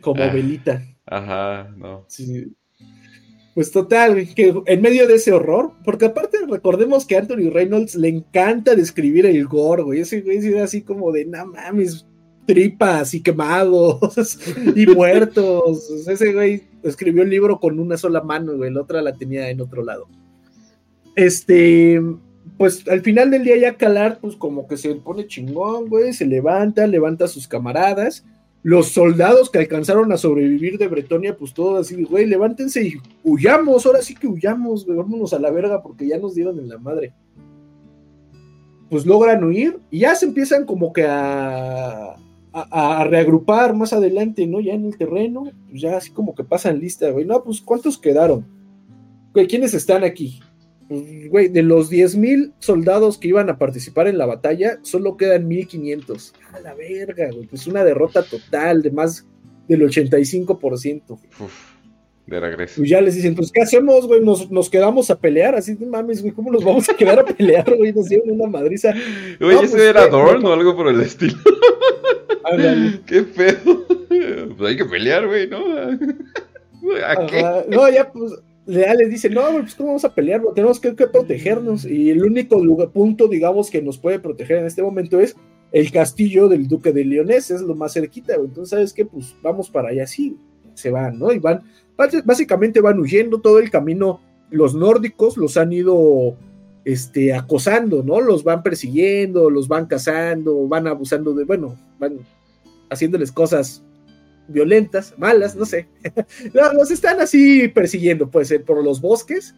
[0.00, 0.28] Como ah.
[0.28, 0.82] velita.
[1.06, 2.06] Ajá, no.
[3.54, 7.94] Pues total, que en medio de ese horror, porque aparte recordemos que a Anthony Reynolds
[7.94, 10.00] le encanta describir el gore, güey.
[10.00, 12.04] Ese güey es así como de, no mames,
[12.46, 14.38] tripas y quemados
[14.76, 15.90] y muertos.
[16.06, 19.60] Ese güey escribió el libro con una sola mano, güey, la otra la tenía en
[19.60, 20.08] otro lado.
[21.16, 22.00] Este,
[22.58, 26.26] pues al final del día ya Calar, pues como que se pone chingón, güey, se
[26.26, 28.24] levanta, levanta a sus camaradas
[28.64, 33.84] los soldados que alcanzaron a sobrevivir de Bretonia, pues todos así, güey, levántense y huyamos,
[33.84, 36.78] ahora sí que huyamos, güey, vámonos a la verga porque ya nos dieron en la
[36.78, 37.12] madre.
[38.88, 42.16] Pues logran huir y ya se empiezan como que a,
[42.54, 44.60] a, reagrupar más adelante, ¿no?
[44.60, 47.24] Ya en el terreno, pues ya así como que pasan lista, güey.
[47.24, 48.46] No, pues ¿cuántos quedaron?
[49.32, 50.40] Güey, ¿quiénes están aquí?
[50.88, 55.48] Pues, güey, de los 10.000 soldados que iban a participar en la batalla, solo quedan
[55.48, 56.32] 1.500.
[56.52, 57.46] A la verga, güey.
[57.46, 59.26] Pues una derrota total de más
[59.66, 61.18] del 85%.
[61.40, 61.74] Uf
[62.26, 62.74] de regreso.
[62.76, 64.20] Pues ya les dicen, pues, ¿qué hacemos, güey?
[64.22, 67.76] Nos, quedamos a pelear, así, de mames, güey, ¿cómo nos vamos a quedar a pelear,
[67.76, 67.92] güey?
[67.92, 68.94] Nos dieron una madriza.
[69.40, 71.34] Oye, ese pues, era Dorn o algo por el estilo.
[73.06, 73.86] ¿Qué pedo?
[74.56, 75.58] Pues hay que pelear, güey, ¿no?
[77.06, 77.42] ¿A qué?
[77.68, 78.32] No, ya, pues,
[78.66, 80.40] ya les dicen, no, pues, ¿cómo vamos a pelear?
[80.54, 81.84] Tenemos que, protegernos.
[81.84, 85.36] Y el único punto, digamos, que nos puede proteger en este momento es
[85.72, 88.48] el castillo del duque de Leones, es lo más cerquita, güey.
[88.48, 89.04] Entonces, ¿sabes qué?
[89.04, 90.36] Pues vamos para allá, sí,
[90.74, 91.32] se van, ¿no?
[91.32, 91.62] Y van
[91.96, 94.20] Básicamente van huyendo todo el camino,
[94.50, 96.36] los nórdicos los han ido
[96.84, 98.20] este, acosando, ¿no?
[98.20, 102.18] Los van persiguiendo, los van cazando, van abusando de, bueno, van
[102.90, 103.82] haciéndoles cosas
[104.48, 105.88] violentas, malas, no sé.
[106.52, 109.54] los están así persiguiendo, pues, por los bosques.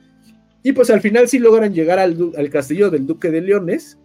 [0.63, 3.99] Y pues al final sí logran llegar al, al, castillo del duque de Leones.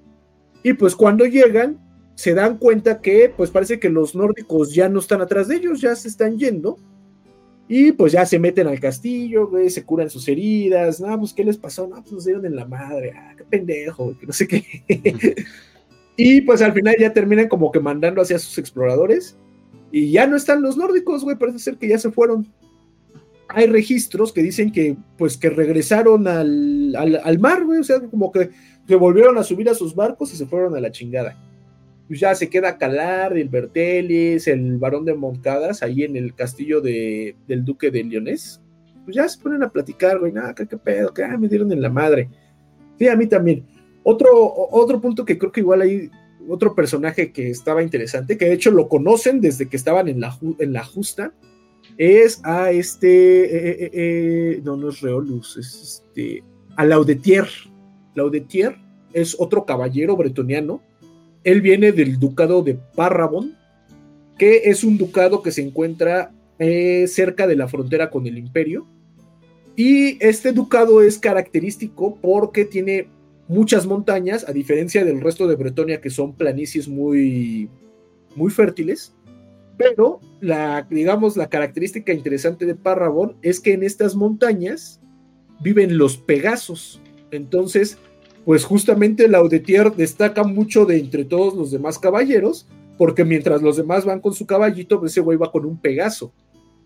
[0.63, 1.79] Y pues cuando llegan,
[2.15, 5.81] se dan cuenta que, pues parece que los nórdicos ya no están atrás de ellos,
[5.81, 6.77] ya se están yendo.
[7.67, 10.99] Y pues ya se meten al castillo, güey, se curan sus heridas.
[10.99, 11.87] No, pues, ¿qué les pasó?
[11.87, 13.13] No, pues nos dieron en la madre.
[13.15, 14.65] Ah, qué pendejo, que no sé qué.
[16.17, 19.37] y pues al final ya terminan como que mandando hacia sus exploradores.
[19.91, 22.51] Y ya no están los nórdicos, güey, parece ser que ya se fueron.
[23.47, 28.31] Hay registros que dicen que, pues, que regresaron al, al mar, güey, o sea, como
[28.31, 28.49] que,
[28.87, 31.37] que volvieron a subir a sus barcos y se fueron a la chingada
[32.11, 36.81] pues ya se queda Calar, el Bertelis, el Barón de Moncadas, ahí en el castillo
[36.81, 38.59] de, del Duque de Leonés.
[39.05, 41.81] Pues ya se ponen a platicar, güey, nada, qué, pedo, que ah, me dieron en
[41.81, 42.27] la madre.
[42.99, 43.65] Sí, a mí también.
[44.03, 46.11] Otro, otro punto que creo que igual hay
[46.49, 50.37] otro personaje que estaba interesante, que de hecho lo conocen desde que estaban en la,
[50.59, 51.33] en la justa,
[51.97, 56.43] es a este, eh, eh, eh, no, no es Reolus, es este,
[56.75, 57.47] a Laudetier.
[58.15, 58.75] Laudetier
[59.13, 60.81] es otro caballero bretoniano
[61.43, 63.55] él viene del ducado de Parrabón,
[64.37, 68.87] que es un ducado que se encuentra eh, cerca de la frontera con el imperio.
[69.75, 73.07] Y este ducado es característico porque tiene
[73.47, 77.69] muchas montañas, a diferencia del resto de Bretonia que son planicies muy,
[78.35, 79.13] muy fértiles.
[79.77, 85.01] Pero la, digamos, la característica interesante de Parrabón es que en estas montañas
[85.61, 87.01] viven los Pegasos.
[87.31, 87.97] Entonces,
[88.45, 92.67] pues justamente Laudetier destaca mucho de entre todos los demás caballeros,
[92.97, 96.33] porque mientras los demás van con su caballito, pues ese güey va con un Pegaso.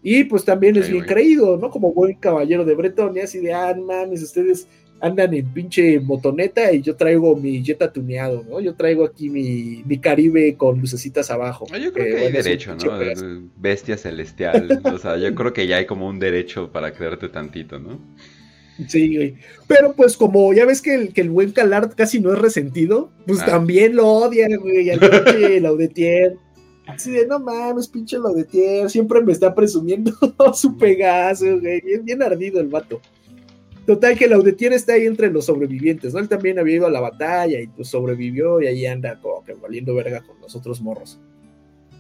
[0.04, 1.72] Y pues también es bien creído, ¿no?
[1.72, 4.68] Como buen caballero de Bretonia, así de, ah, mames, ustedes
[5.02, 8.60] andan en pinche motoneta y yo traigo mi Jetta tuneado, ¿no?
[8.60, 11.66] Yo traigo aquí mi, mi Caribe con lucecitas abajo.
[11.72, 13.50] Ah, yo creo que hay derecho, ¿no?
[13.58, 14.82] Bestia celestial.
[14.84, 18.00] o sea, yo creo que ya hay como un derecho para creerte tantito, ¿no?
[18.88, 19.36] Sí, güey.
[19.68, 23.12] Pero pues como ya ves que el, que el buen Calard casi no es resentido,
[23.26, 23.46] pues ah.
[23.46, 26.38] también lo odia, güey, al pinche Laudetier.
[26.88, 30.12] Así de, no mames, pinche Laudetier, siempre me está presumiendo
[30.54, 31.82] su Pegaso, güey.
[31.82, 33.02] Bien, bien ardido el vato.
[33.86, 36.20] Total que Laudetier está ahí entre los sobrevivientes, ¿no?
[36.20, 39.54] Él también había ido a la batalla y pues sobrevivió y ahí anda como que
[39.54, 41.20] valiendo verga con los otros morros.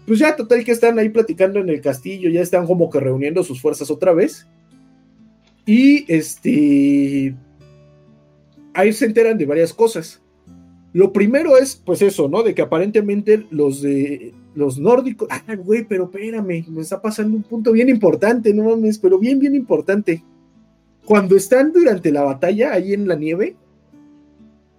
[0.08, 3.44] Pues ya, total que están ahí platicando en el castillo, ya están como que reuniendo
[3.44, 4.48] sus fuerzas otra vez.
[5.66, 7.36] Y este.
[8.74, 10.22] Ahí se enteran de varias cosas.
[10.94, 12.44] Lo primero es, pues eso, ¿no?
[12.44, 15.28] De que aparentemente los de los nórdicos.
[15.32, 19.40] Ah, güey, pero espérame, me está pasando un punto bien importante, no mames, pero bien,
[19.40, 20.24] bien importante.
[21.06, 23.56] Cuando están durante la batalla ahí en la nieve,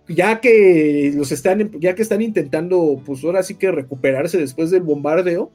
[0.08, 4.82] ya que los están, ya que están intentando, pues ahora sí que recuperarse después del
[4.82, 5.50] bombardeo,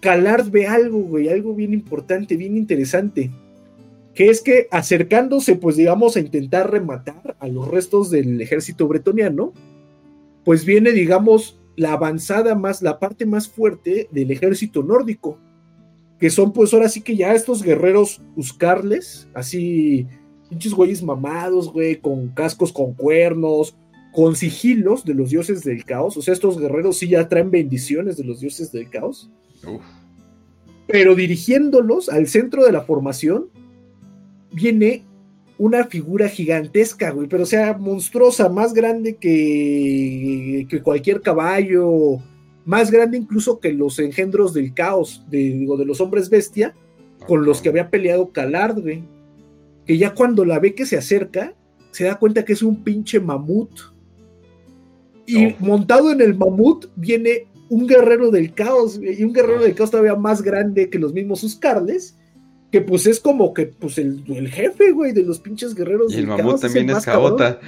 [0.00, 3.30] Calard ve algo, güey, algo bien importante, bien interesante
[4.20, 9.54] que es que acercándose, pues digamos, a intentar rematar a los restos del ejército bretoniano,
[10.44, 15.38] pues viene, digamos, la avanzada más, la parte más fuerte del ejército nórdico,
[16.18, 20.06] que son pues ahora sí que ya estos guerreros uscarles, así,
[20.50, 23.74] pinches güeyes mamados, güey, con cascos con cuernos,
[24.12, 28.18] con sigilos de los dioses del caos, o sea, estos guerreros sí ya traen bendiciones
[28.18, 29.30] de los dioses del caos,
[30.86, 33.48] pero dirigiéndolos al centro de la formación,
[34.52, 35.04] viene
[35.58, 42.18] una figura gigantesca, güey, pero o sea, monstruosa, más grande que, que cualquier caballo,
[42.64, 46.74] más grande incluso que los engendros del caos, de, digo, de los hombres bestia,
[47.26, 49.02] con los que había peleado Calard, güey.
[49.86, 51.54] Que ya cuando la ve que se acerca,
[51.90, 53.70] se da cuenta que es un pinche mamut.
[55.26, 59.90] Y montado en el mamut viene un guerrero del caos, y un guerrero del caos
[59.90, 62.16] todavía más grande que los mismos Uscarles,
[62.70, 66.26] que pues es como que pues el, jefe, güey, de los pinches guerreros y el
[66.26, 67.58] mamut también es, cabota.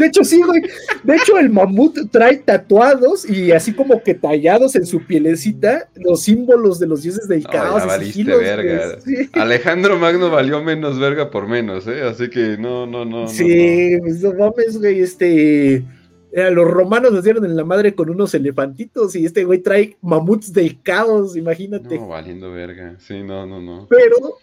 [0.00, 0.62] De hecho, sí, güey.
[1.02, 6.22] De hecho, el mamut trae tatuados y así como que tallados en su pielecita los
[6.22, 7.82] símbolos de los dioses del caos.
[8.16, 8.96] verga.
[9.34, 12.02] Alejandro Magno valió menos verga por menos, ¿eh?
[12.02, 13.28] Así que no, no, no.
[13.28, 15.00] Sí, no, pues no mames, güey.
[15.00, 15.84] Este.
[16.32, 19.96] Eh, los romanos nos dieron en la madre con unos elefantitos y este güey trae
[20.00, 21.98] mamuts del caos, imagínate.
[21.98, 22.96] No, valiendo verga.
[22.98, 23.86] Sí, no, no, no.
[23.88, 24.38] Pero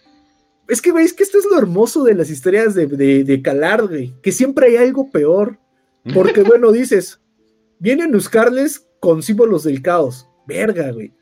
[0.68, 3.86] es que, veis que esto es lo hermoso de las historias de, de, de Calar,
[3.86, 5.58] güey, que siempre hay algo peor.
[6.14, 7.20] Porque, bueno, dices,
[7.78, 10.28] vienen buscarles con símbolos del caos.
[10.46, 11.12] Verga, güey.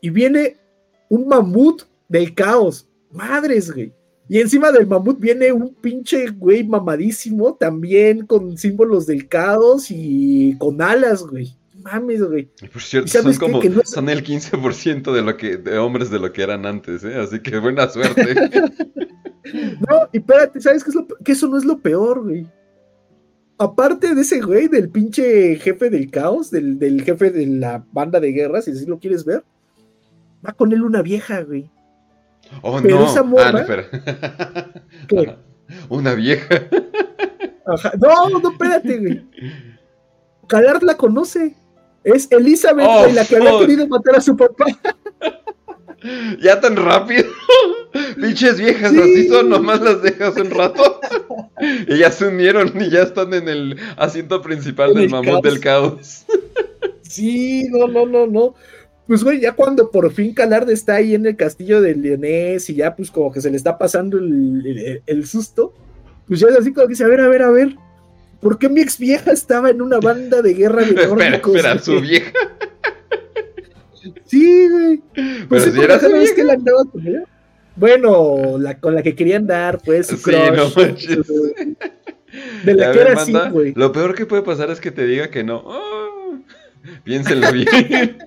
[0.00, 0.56] Y viene
[1.08, 2.88] un mamut del caos.
[3.12, 3.92] Madres, güey.
[4.28, 10.56] Y encima del mamut viene un pinche güey mamadísimo, también con símbolos del caos y
[10.58, 11.56] con alas, güey.
[11.82, 12.50] Mames, güey.
[12.72, 16.42] Por cierto, son como son el 15% de lo que de hombres de lo que
[16.42, 17.14] eran antes, ¿eh?
[17.14, 18.34] Así que buena suerte.
[19.88, 22.46] no, y espérate, ¿sabes qué es lo que eso no es lo peor, güey?
[23.58, 28.18] Aparte de ese güey, del pinche jefe del caos, del, del jefe de la banda
[28.18, 29.44] de guerra, si así lo quieres ver,
[30.44, 31.70] va con él una vieja, güey.
[32.62, 33.06] Oh, Pero no.
[33.06, 33.88] Esa morra, ah, espera.
[35.08, 35.36] ¿Qué?
[35.88, 36.48] Una vieja.
[37.66, 37.92] Ajá.
[38.00, 39.26] No, no, espérate, güey.
[40.46, 41.56] Calard la conoce.
[42.04, 44.66] Es Elizabeth, oh, la que había querido matar a su papá.
[46.40, 47.24] Ya tan rápido.
[48.14, 51.00] Pinches viejas así son, nomás las dejas un rato.
[51.88, 56.24] y ya se unieron y ya están en el asiento principal del mamut del caos.
[57.02, 58.54] sí, no, no, no, no.
[59.06, 62.74] Pues, güey, ya cuando por fin Calard está ahí en el castillo de Leonés y
[62.74, 65.72] ya, pues, como que se le está pasando el, susto,
[66.26, 67.76] pues ya es así como que dice: A ver, a ver, a ver,
[68.40, 72.00] ¿por qué mi ex vieja estaba en una banda de guerra de Espera, espera, su
[72.00, 72.32] vieja.
[74.26, 75.02] Sí, güey.
[75.48, 76.34] Pues Pero si era su vieja.
[76.34, 77.24] que la andaba con ella.
[77.76, 80.74] Bueno, la con la que quería andar, pues, su sí, crush.
[82.64, 83.72] de la que era así, güey.
[83.76, 85.62] Lo peor que puede pasar es que te diga que no.
[85.64, 86.38] Oh,
[87.04, 88.18] piénsenlo bien.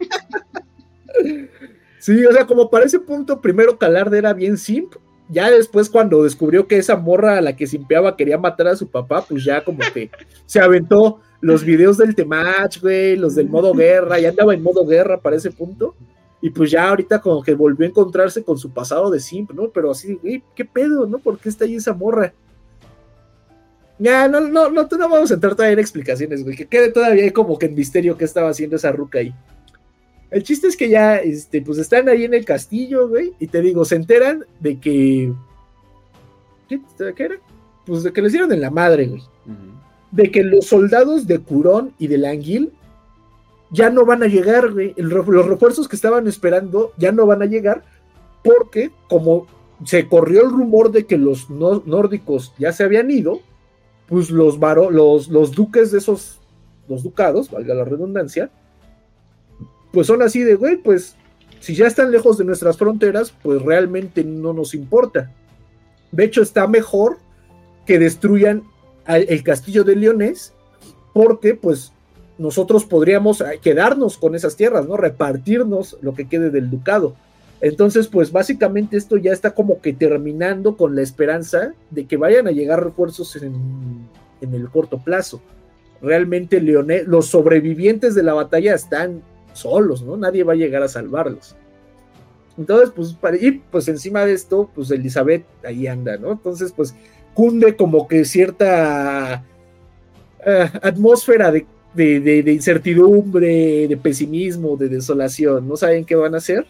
[1.99, 4.95] Sí, o sea, como para ese punto, primero Calarde era bien simp.
[5.27, 8.87] Ya después, cuando descubrió que esa morra a la que simpeaba quería matar a su
[8.87, 10.09] papá, pues ya como que
[10.45, 14.85] se aventó los videos del Temach, güey, los del modo guerra, ya andaba en modo
[14.85, 15.93] guerra para ese punto.
[16.41, 19.69] Y pues ya ahorita como que volvió a encontrarse con su pasado de simp, ¿no?
[19.69, 21.19] Pero así, güey, ¿qué pedo, no?
[21.19, 22.33] ¿Por qué está ahí esa morra?
[23.99, 27.31] Ya, no, no, no, no vamos a entrar todavía en explicaciones, güey, que quede todavía
[27.33, 29.35] como que en misterio qué estaba haciendo esa ruca ahí.
[30.31, 33.61] El chiste es que ya, este, pues están ahí en el castillo, güey, y te
[33.61, 35.33] digo, se enteran de que.
[36.67, 36.79] ¿Qué,
[37.17, 37.35] era?
[37.85, 39.23] Pues de que les dieron en la madre, güey.
[40.11, 42.71] De que los soldados de Curón y de Languil
[43.71, 44.93] ya no van a llegar, güey.
[44.97, 47.83] los refuerzos que estaban esperando ya no van a llegar,
[48.43, 49.47] porque como
[49.85, 53.39] se corrió el rumor de que los nórdicos ya se habían ido,
[54.07, 56.39] pues los, los, los duques de esos,
[56.87, 58.51] los ducados, valga la redundancia,
[59.91, 61.15] pues son así de, güey, pues
[61.59, 65.31] si ya están lejos de nuestras fronteras, pues realmente no nos importa.
[66.11, 67.17] De hecho, está mejor
[67.85, 68.63] que destruyan
[69.07, 70.53] el castillo de Leones,
[71.13, 71.91] porque pues
[72.37, 74.95] nosotros podríamos quedarnos con esas tierras, ¿no?
[74.95, 77.15] Repartirnos lo que quede del ducado.
[77.61, 82.47] Entonces, pues básicamente esto ya está como que terminando con la esperanza de que vayan
[82.47, 83.53] a llegar refuerzos en,
[84.39, 85.41] en el corto plazo.
[86.01, 89.21] Realmente Leones, los sobrevivientes de la batalla están
[89.59, 90.17] solos, ¿no?
[90.17, 91.55] Nadie va a llegar a salvarlos.
[92.57, 96.31] Entonces, pues, para, ir pues encima de esto, pues Elizabeth ahí anda, ¿no?
[96.31, 96.93] Entonces, pues,
[97.33, 99.45] cunde como que cierta
[100.45, 106.65] eh, atmósfera de, de, incertidumbre, de pesimismo, de desolación, no saben qué van a hacer.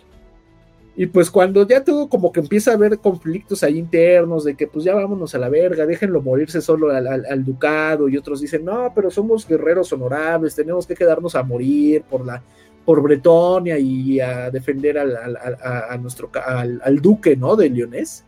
[0.96, 4.68] Y pues cuando ya todo como que empieza a haber conflictos ahí internos, de que
[4.68, 8.92] pues ya vámonos a la verga, déjenlo morirse solo al, ducado, y otros dicen, no,
[8.94, 12.44] pero somos guerreros honorables, tenemos que quedarnos a morir por la
[12.86, 17.56] por Bretonia y a defender al, a, nuestro, al, duque, ¿no?
[17.56, 18.24] De Leonés,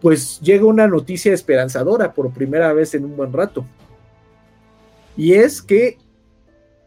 [0.00, 3.64] pues llega una noticia esperanzadora por primera vez en un buen rato.
[5.16, 5.98] Y es que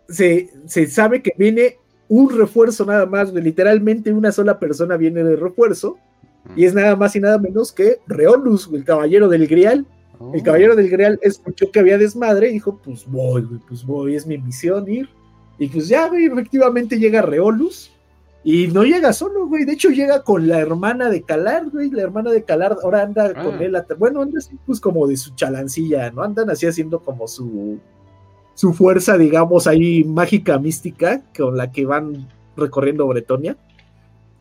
[0.07, 0.49] se,
[0.89, 5.97] sabe que viene un refuerzo nada más, literalmente una sola persona viene de refuerzo,
[6.55, 9.85] y es nada más y nada menos que Reolus, el caballero del Grial.
[10.33, 10.43] El oh.
[10.43, 14.37] caballero del Grial escuchó que había desmadre y dijo, pues voy, pues voy, es mi
[14.37, 15.09] misión ir.
[15.57, 17.91] Y pues ya, güey, efectivamente llega Reolus.
[18.45, 19.63] Y no llega solo, güey.
[19.63, 21.89] De hecho, llega con la hermana de Calar, güey.
[21.89, 23.63] La hermana de Calar ahora anda con ah.
[23.63, 23.81] él.
[23.97, 26.23] Bueno, anda así, pues como de su chalancilla, ¿no?
[26.23, 27.79] Andan así haciendo como su.
[28.53, 32.27] su fuerza, digamos, ahí mágica, mística, con la que van
[32.57, 33.55] recorriendo Bretonia.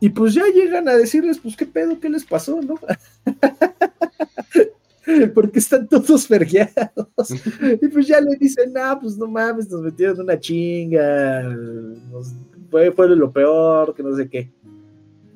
[0.01, 2.75] Y pues ya llegan a decirles, pues qué pedo, qué les pasó, ¿no?
[5.33, 7.29] Porque están todos vergueados.
[7.81, 11.55] y pues ya le dicen, ah, pues no mames, nos metieron una chinga,
[12.69, 14.51] fue, fue lo peor, que no sé qué.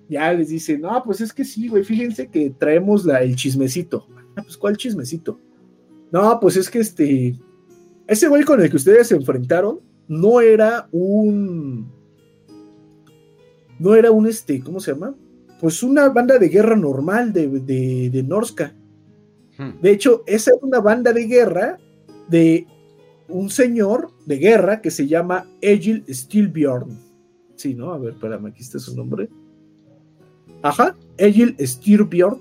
[0.09, 4.07] Ya les dicen, no, pues es que sí, güey, fíjense que traemos la, el chismecito.
[4.35, 5.39] Ah, pues ¿cuál chismecito?
[6.11, 7.35] No, pues es que este,
[8.07, 11.91] ese güey con el que ustedes se enfrentaron no era un
[13.79, 15.15] no era un este, ¿cómo se llama?
[15.59, 18.75] Pues una banda de guerra normal de, de, Norska.
[19.57, 19.81] Hmm.
[19.81, 21.77] De hecho, esa es una banda de guerra
[22.29, 22.67] de
[23.29, 26.97] un señor de guerra que se llama Egil Stilbjorn.
[27.55, 27.91] Sí, ¿no?
[27.91, 29.29] A ver, espérame, aquí está su nombre.
[30.61, 32.39] Ajá, Egil Stilbjorn,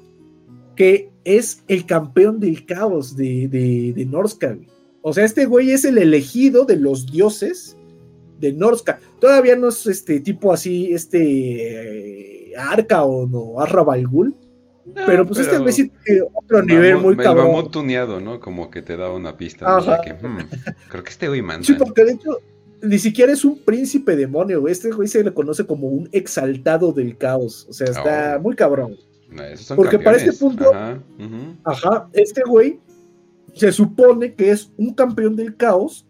[0.75, 4.57] que es el campeón del caos de, de, de Norska.
[5.03, 7.77] O sea, este güey es el elegido de los dioses
[8.41, 9.01] de Norska.
[9.21, 13.61] Todavía no es este tipo así, este eh, Arca o no.
[15.05, 15.57] Pero pues este
[16.07, 17.47] es otro nivel muy cabrón.
[17.47, 18.41] El mamut tuneado, ¿no?
[18.41, 20.01] Como que te da una pista.
[20.03, 20.39] Que, hmm,
[20.89, 21.65] creo que este güey manda.
[21.65, 22.39] Sí, porque de hecho
[22.83, 27.17] ni siquiera es un príncipe demonio, Este güey se le conoce como un exaltado del
[27.17, 27.67] caos.
[27.69, 28.43] O sea, está oh.
[28.43, 28.97] muy cabrón.
[29.75, 30.73] porque para este punto,
[31.65, 32.81] ajá, este güey
[33.55, 36.07] se supone que es un campeón del caos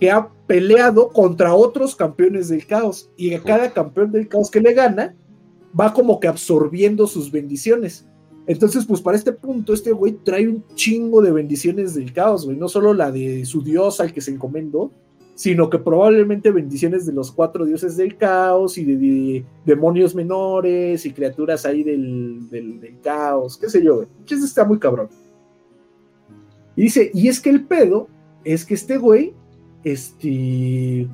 [0.00, 4.60] que ha peleado contra otros campeones del caos y a cada campeón del caos que
[4.60, 5.14] le gana
[5.78, 8.07] va como que absorbiendo sus bendiciones.
[8.48, 12.56] Entonces, pues para este punto, este güey trae un chingo de bendiciones del caos, güey.
[12.56, 14.90] No solo la de su dios al que se encomendó,
[15.34, 21.12] sino que probablemente bendiciones de los cuatro dioses del caos y de, demonios menores y
[21.12, 24.08] criaturas ahí del, del, caos, qué sé yo, güey.
[24.26, 25.10] Eso está muy cabrón.
[26.74, 28.08] Y dice, y es que el pedo
[28.44, 29.34] es que este güey
[29.84, 31.06] este,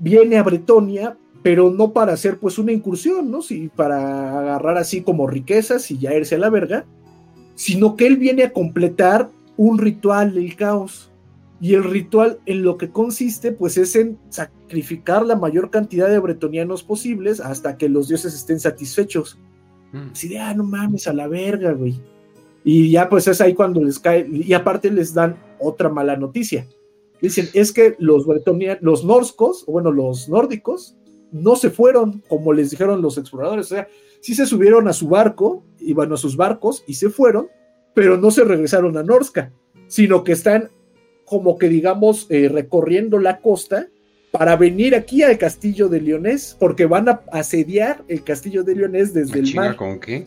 [0.00, 3.42] viene a Bretonia, pero no para hacer pues una incursión, ¿no?
[3.42, 6.86] Sí, para agarrar así como riquezas y ya irse a la verga,
[7.54, 11.12] sino que él viene a completar un ritual del caos.
[11.60, 16.18] Y el ritual en lo que consiste pues es en sacrificar la mayor cantidad de
[16.18, 19.38] bretonianos posibles hasta que los dioses estén satisfechos.
[19.92, 20.12] Mm.
[20.12, 22.00] Así de, ah, no mames, a la verga, güey.
[22.64, 26.66] Y ya pues es ahí cuando les cae, y aparte les dan otra mala noticia
[27.20, 28.26] Dicen, es que los
[28.80, 30.96] los norscos, o bueno, los nórdicos,
[31.34, 33.66] no se fueron como les dijeron los exploradores.
[33.66, 33.88] O sea,
[34.20, 37.48] sí se subieron a su barco, bueno, a sus barcos, y se fueron,
[37.92, 39.52] pero no se regresaron a Norska,
[39.88, 40.70] sino que están
[41.24, 43.88] como que digamos eh, recorriendo la costa
[44.30, 49.12] para venir aquí al castillo de Leonés, porque van a asediar el castillo de Leonés
[49.12, 49.76] desde el mar.
[49.76, 50.26] ¿Con qué?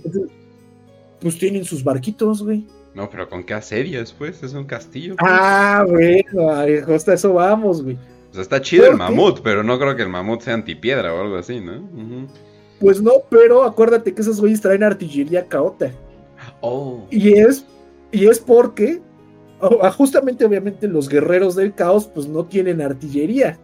[1.21, 2.65] pues tienen sus barquitos, güey.
[2.93, 4.43] No, pero ¿con qué asedias, pues?
[4.43, 5.15] Es un castillo.
[5.17, 5.31] Pues.
[5.31, 7.97] Ah, bueno, a eso vamos, güey.
[8.31, 11.21] O sea, está chido el mamut, pero no creo que el mamut sea antipiedra o
[11.21, 11.87] algo así, ¿no?
[12.79, 15.91] Pues no, pero acuérdate que esos güeyes traen artillería caota.
[16.61, 17.07] Oh.
[17.09, 17.65] Y es,
[18.11, 19.01] y es porque,
[19.61, 23.57] ah, justamente, obviamente, los guerreros del caos, pues no tienen artillería.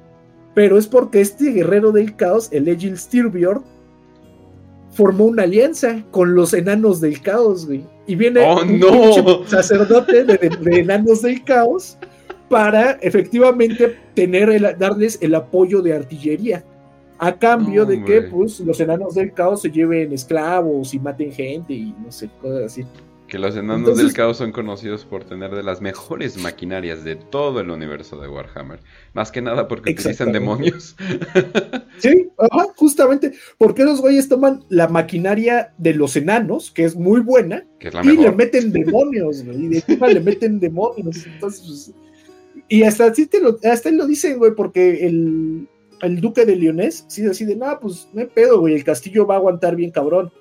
[0.55, 3.63] Pero es porque este guerrero del caos, el Egil Styrbjörn,
[4.91, 7.83] formó una alianza con los enanos del caos, güey.
[8.05, 11.97] Y viene oh, un sacerdote de, enanos del caos
[12.49, 16.63] para efectivamente tener darles el apoyo de artillería.
[17.19, 21.73] A cambio de que pues, los enanos del caos se lleven esclavos y maten gente
[21.73, 22.85] y no sé, cosas así.
[23.27, 27.61] Que los enanos del caos son conocidos por tener de las mejores maquinarias de todo
[27.61, 28.79] el universo de Warhammer.
[29.13, 30.95] Más que nada porque utilizan demonios.
[31.99, 32.27] Sí,
[32.75, 33.33] justamente.
[33.57, 38.31] Porque los güeyes toman la maquinaria de los enanos, que es muy buena, y le
[38.31, 41.25] meten demonios, Y de encima le meten demonios.
[41.25, 41.93] Entonces, pues,
[42.67, 45.67] y hasta así te lo, hasta él lo dicen, güey, porque el,
[46.01, 49.27] el duque de Leonés, sí, así de, nada, pues no hay pedo, güey, el castillo
[49.27, 50.31] va a aguantar bien cabrón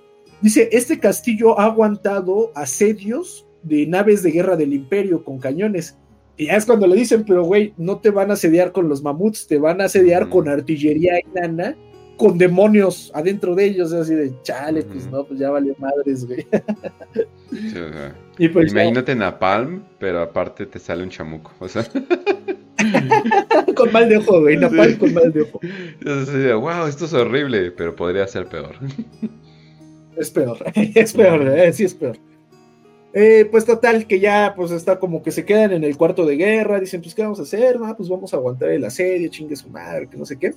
[0.42, 5.96] Dice, este castillo ha aguantado asedios de naves de guerra del imperio con cañones.
[6.36, 9.04] Y ya es cuando le dicen, pero güey, no te van a asediar con los
[9.04, 11.76] mamuts, te van a asediar con artillería enana,
[12.22, 13.92] con demonios adentro de ellos.
[13.92, 16.46] Así de, chale, pues no, pues ya valió madres, güey.
[18.52, 21.84] Pues imagínate Napalm, pero aparte te sale un chamuco, o sea.
[23.76, 25.60] con mal de ojo, güey, Napalm con mal de ojo.
[26.60, 28.74] wow, esto es horrible, pero podría ser peor.
[30.16, 32.16] Es peor, es peor, eh, sí es peor.
[33.12, 36.36] Eh, pues total, que ya pues está como que se quedan en el cuarto de
[36.36, 37.76] guerra, dicen, pues ¿qué vamos a hacer?
[37.84, 40.54] Ah, pues vamos a aguantar el asedio, chingue su madre, que no sé qué.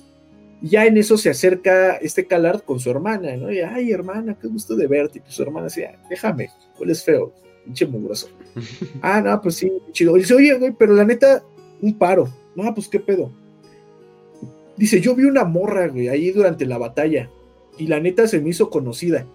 [0.62, 3.52] Y ya en eso se acerca este Calard con su hermana, ¿no?
[3.52, 5.18] Y, ay, hermana, qué gusto de verte.
[5.18, 7.32] Y pues su hermana decía, déjame, ¿cuál es feo?
[7.64, 8.28] Pinche mugroso.
[9.02, 10.16] ah, no, pues sí, chido.
[10.16, 11.42] Y dice, oye, güey, pero la neta,
[11.80, 12.28] un paro.
[12.54, 13.30] No, pues qué pedo.
[14.76, 17.30] Dice, yo vi una morra, güey, ahí durante la batalla.
[17.78, 19.26] Y la neta se me hizo conocida.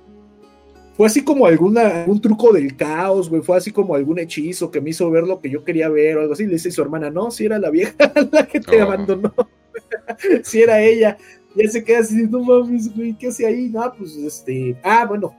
[0.93, 3.41] Fue así como alguna, algún truco del caos, güey.
[3.41, 6.21] Fue así como algún hechizo que me hizo ver lo que yo quería ver o
[6.21, 6.45] algo así.
[6.45, 7.95] Le dice su hermana, no, si era la vieja
[8.31, 9.33] la que te abandonó.
[10.43, 11.17] si era ella.
[11.55, 12.89] Ya se queda así, no mames,
[13.19, 13.69] ¿qué hace ahí?
[13.69, 14.77] No, pues este.
[14.83, 15.35] Ah, bueno.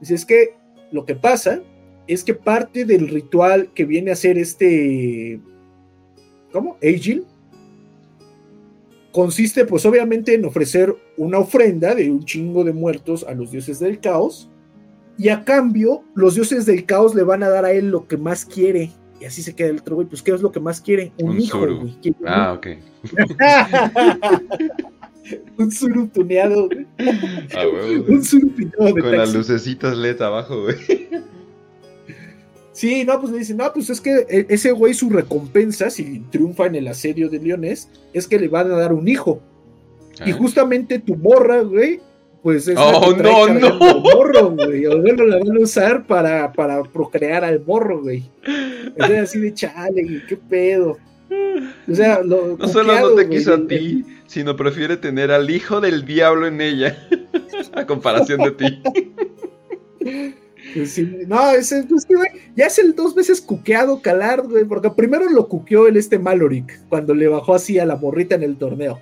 [0.00, 0.54] Dice, es que
[0.92, 1.60] lo que pasa
[2.06, 5.40] es que parte del ritual que viene a ser este.
[6.52, 6.76] ¿Cómo?
[6.82, 7.26] Agil
[9.16, 13.78] consiste pues obviamente en ofrecer una ofrenda de un chingo de muertos a los dioses
[13.78, 14.50] del caos
[15.16, 18.18] y a cambio los dioses del caos le van a dar a él lo que
[18.18, 18.90] más quiere
[19.20, 21.12] y así se queda el otro güey, pues ¿qué es lo que más quiere?
[21.18, 21.96] Un, hijo, güey.
[22.26, 22.66] Ah, ok.
[25.58, 26.68] un suru tuneado,
[27.54, 27.64] ah,
[28.08, 30.76] un suru Con las lucecitas LED abajo, güey.
[32.72, 36.20] Sí, no, pues le dicen, no, pues es que e, ese güey su recompensa, si
[36.30, 39.40] triunfa en el asedio de Leones, es que le van a dar un hijo.
[40.26, 40.34] Y ah.
[40.34, 42.00] justamente tu morra, güey,
[42.46, 44.00] pues es oh, no, no.
[44.00, 44.86] morro, güey.
[44.86, 48.22] O bueno, la van a usar para, para procrear al morro, güey.
[48.94, 50.96] Es así de chale, qué pedo.
[51.90, 55.80] O sea, lo, no solo no te quiso a ti, sino prefiere tener al hijo
[55.80, 56.96] del diablo en ella,
[57.72, 58.82] a comparación de ti.
[60.72, 65.28] Pues no, ese, pues, güey, ya es el dos veces cuqueado Calar, güey, porque primero
[65.28, 69.00] lo cuqueó el este Maloric, cuando le bajó así a la morrita en el torneo.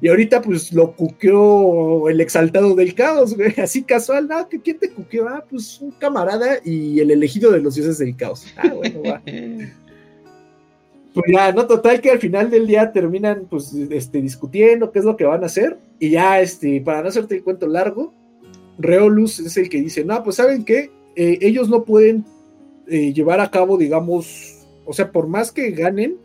[0.00, 4.48] Y ahorita, pues, lo cuqueó el exaltado del caos, güey, así casual, ¿no?
[4.48, 5.28] ¿Quién te cuqueó?
[5.28, 8.46] Ah, pues, un camarada y el elegido de los dioses del caos.
[8.56, 9.22] Ah, bueno, va.
[11.14, 15.04] Pues ya, no, total que al final del día terminan, pues, este, discutiendo qué es
[15.04, 15.78] lo que van a hacer.
[16.00, 18.12] Y ya, este, para no hacerte el cuento largo,
[18.78, 20.90] Reolus es el que dice, no, pues, ¿saben qué?
[21.14, 22.24] Eh, ellos no pueden
[22.88, 26.16] eh, llevar a cabo, digamos, o sea, por más que ganen,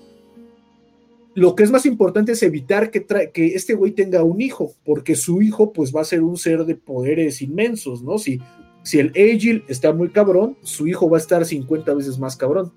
[1.39, 5.15] lo que es más importante es evitar que, que este güey tenga un hijo, porque
[5.15, 8.17] su hijo pues va a ser un ser de poderes inmensos, ¿no?
[8.17, 8.41] Si,
[8.83, 12.73] si el Agil está muy cabrón, su hijo va a estar 50 veces más cabrón.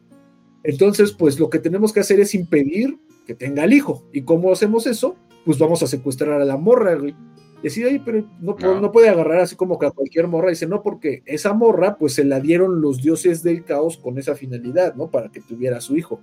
[0.63, 4.07] Entonces, pues lo que tenemos que hacer es impedir que tenga el hijo.
[4.13, 5.17] ¿Y cómo hacemos eso?
[5.45, 7.17] Pues vamos a secuestrar a la morra, güey
[7.63, 8.93] decir, oye, pero no, no.
[8.93, 10.51] puede agarrar así como que a cualquier morra.
[10.51, 14.35] Dice, no, porque esa morra, pues se la dieron los dioses del caos con esa
[14.35, 15.11] finalidad, ¿no?
[15.11, 16.21] Para que tuviera a su hijo.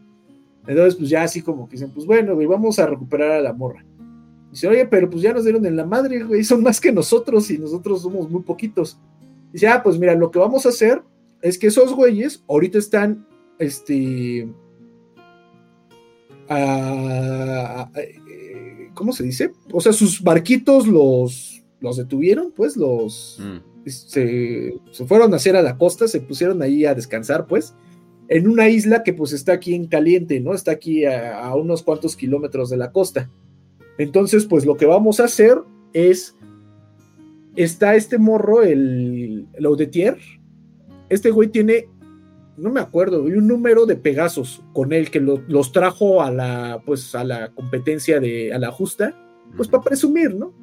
[0.68, 3.53] Entonces, pues ya así como que dicen, pues bueno, güey, vamos a recuperar a la
[3.53, 3.86] morra.
[4.52, 7.49] Dice, oye, pero pues ya nos dieron en la madre, güey, son más que nosotros
[7.52, 8.98] y nosotros somos muy poquitos.
[9.52, 11.02] Dice, ah, pues mira, lo que vamos a hacer
[11.41, 13.26] es que esos güeyes ahorita están,
[13.57, 14.48] este,
[16.49, 17.90] a,
[18.94, 19.52] ¿cómo se dice?
[19.72, 23.40] O sea, sus barquitos los, los detuvieron, pues los...
[23.40, 23.69] Mm.
[23.86, 24.77] Se,
[25.07, 27.73] fueron a hacer a la costa, se pusieron ahí a descansar, pues,
[28.30, 30.53] en una isla que pues está aquí en caliente, ¿no?
[30.53, 33.30] Está aquí a, unos cuantos kilómetros de la costa.
[33.97, 35.57] Entonces, pues lo que vamos a hacer
[35.93, 36.35] es,
[37.56, 40.18] está este morro, el, el Audetier,
[41.10, 41.88] este güey tiene
[42.60, 47.15] no me acuerdo, un número de Pegasos con él que los trajo a la, pues,
[47.15, 49.15] a la competencia de, a la justa,
[49.56, 50.53] pues para presumir, ¿no?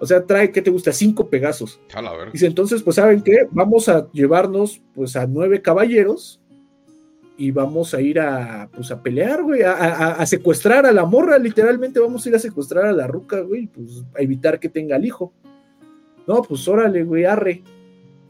[0.00, 0.92] O sea, trae, ¿qué te gusta?
[0.92, 1.80] Cinco Pegasos.
[2.32, 3.46] Dice, entonces, pues, ¿saben qué?
[3.50, 6.41] Vamos a llevarnos, pues, a nueve caballeros
[7.36, 11.98] y vamos a ir a, pues, a pelear, güey, a, secuestrar a la morra, literalmente
[11.98, 15.04] vamos a ir a secuestrar a la ruca, güey, pues, a evitar que tenga el
[15.04, 15.32] hijo.
[16.26, 17.62] No, pues, órale, güey, arre.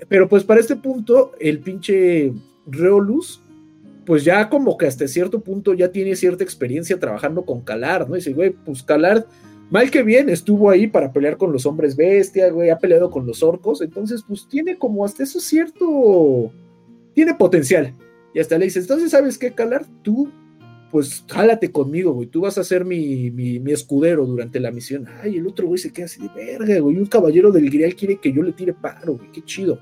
[0.08, 2.32] Pero, pues, para este punto, el pinche
[2.66, 3.40] Reolus,
[4.04, 8.16] pues ya como que hasta cierto punto ya tiene cierta experiencia trabajando con Calar, ¿no?
[8.16, 9.26] Dice, güey, pues Calar,
[9.70, 13.26] mal que bien, estuvo ahí para pelear con los hombres bestia, güey, ha peleado con
[13.26, 16.50] los orcos, entonces pues tiene como hasta eso cierto,
[17.14, 17.94] tiene potencial.
[18.34, 19.84] Y hasta le dice, entonces, ¿sabes qué, Calar?
[20.02, 20.30] Tú,
[20.90, 25.06] pues, jálate conmigo, güey, tú vas a ser mi, mi, escudero durante la misión.
[25.22, 28.16] Ay, el otro güey se queda así de verga, güey, un caballero del Grial quiere
[28.16, 29.80] que yo le tire paro, güey, qué chido.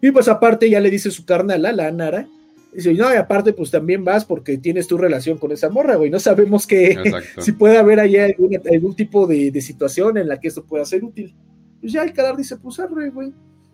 [0.00, 2.28] Y pues aparte ya le dice su carnal a la Nara,
[2.72, 6.10] dice, no, y aparte pues también vas porque tienes tu relación con esa morra, güey,
[6.10, 6.96] no sabemos que
[7.38, 11.34] si puede haber ahí algún, tipo de, situación en la que esto pueda ser útil.
[11.80, 13.32] Pues ya el Calar dice, pues arre, güey.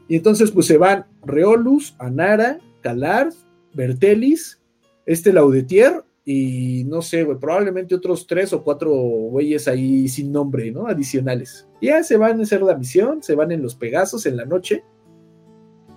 [0.08, 2.58] Y entonces pues se van Reolus, Anara,
[2.88, 3.30] Calar,
[3.74, 4.60] Bertelis,
[5.04, 10.70] este Laudetier y no sé, güey, probablemente otros tres o cuatro güeyes ahí sin nombre,
[10.70, 10.86] ¿no?
[10.86, 11.68] Adicionales.
[11.80, 14.84] Ya se van a hacer la misión, se van en los Pegasos en la noche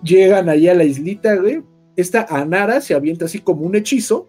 [0.04, 1.62] Llegan allí a la islita, güey.
[1.96, 4.28] Esta Anara se avienta así como un hechizo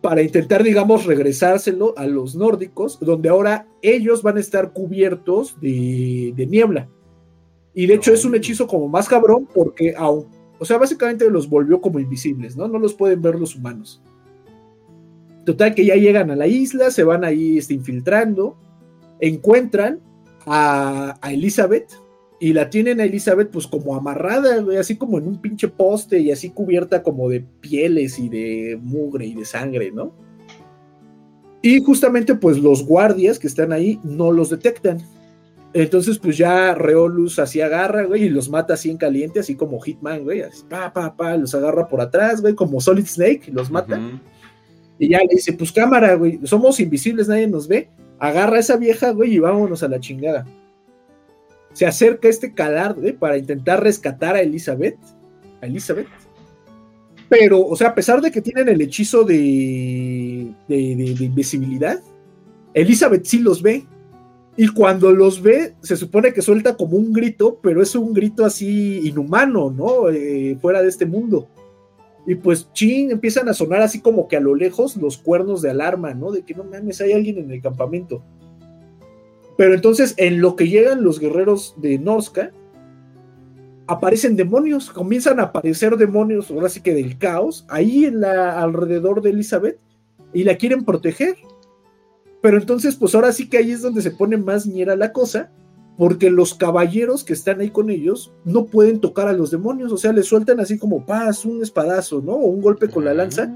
[0.00, 6.46] para intentar, digamos, regresárselo a los nórdicos, donde ahora ellos van a estar cubiertos de,
[6.48, 6.88] niebla.
[7.74, 10.26] Y de hecho es un hechizo como más cabrón porque aún,
[10.60, 12.68] o sea, básicamente los volvió como invisibles, ¿no?
[12.68, 14.00] No los pueden ver los humanos.
[15.44, 18.56] Total que ya llegan a la isla, se van ahí este, infiltrando,
[19.18, 19.98] encuentran
[20.46, 21.90] a, a Elizabeth,
[22.40, 26.32] y la tienen a Elizabeth pues como amarrada, así como en un pinche poste y
[26.32, 30.12] así cubierta como de pieles y de mugre y de sangre, ¿no?
[31.60, 35.02] Y justamente pues los guardias que están ahí no los detectan.
[35.72, 39.80] Entonces pues ya Reolus así agarra, güey, y los mata así en caliente, así como
[39.80, 43.70] Hitman, güey, así pa, pa, pa, los agarra por atrás, güey, como Solid Snake, los
[43.70, 44.00] mata.
[44.98, 47.88] Y ya le dice, pues cámara, güey, somos invisibles, nadie nos ve.
[48.18, 50.44] Agarra a esa vieja, güey, y vámonos a la chingada
[51.72, 54.96] se acerca este calarde para intentar rescatar a Elizabeth.
[55.60, 56.08] A Elizabeth.
[57.28, 62.00] Pero, o sea, a pesar de que tienen el hechizo de, de, de, invisibilidad,
[62.74, 63.84] Elizabeth sí los ve.
[64.60, 68.44] Y cuando los ve, se supone que suelta como un grito, pero es un grito
[68.44, 70.10] así inhumano, ¿no?
[70.10, 71.48] Eh, fuera de este mundo.
[72.26, 75.70] Y pues, chin, empiezan a sonar así como que a lo lejos los cuernos de
[75.70, 76.30] alarma, ¿no?
[76.30, 78.22] De que no mames, hay alguien en el campamento.
[79.56, 82.52] Pero entonces, en lo que llegan los guerreros de Norska,
[83.86, 89.30] aparecen demonios, comienzan a aparecer demonios, ahora sí que del caos, ahí en alrededor de
[89.30, 89.78] Elizabeth,
[90.34, 91.36] y la quieren proteger.
[92.42, 95.50] Pero entonces, pues ahora sí que ahí es donde se pone más ñera la cosa,
[95.98, 99.98] porque los caballeros que están ahí con ellos no pueden tocar a los demonios, o
[99.98, 102.32] sea, les sueltan así como paz, un espadazo, ¿no?
[102.32, 103.52] O un golpe con la lanza,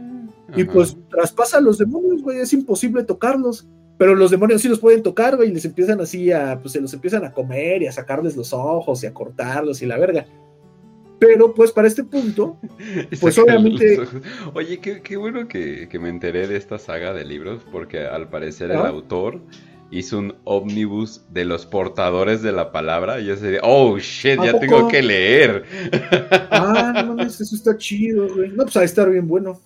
[0.56, 3.66] y pues traspasa a los demonios, güey, es imposible tocarlos.
[3.96, 6.80] Pero los demonios sí los pueden tocar, güey, y les empiezan así a, pues se
[6.80, 10.26] los empiezan a comer y a sacarles los ojos y a cortarlos y la verga.
[11.18, 12.58] Pero pues para este punto,
[13.20, 13.98] pues obviamente...
[14.54, 18.78] Oye, qué, bueno que, me enteré de esta saga de libros, porque al parecer el
[18.78, 19.40] autor
[19.90, 24.58] hizo un ómnibus de los portadores de la palabra y yo se oh shit, ya
[24.58, 25.64] tengo que leer.
[26.50, 28.50] Ah, no mames, eso está chido, güey.
[28.50, 29.60] No, pues a estar bien bueno.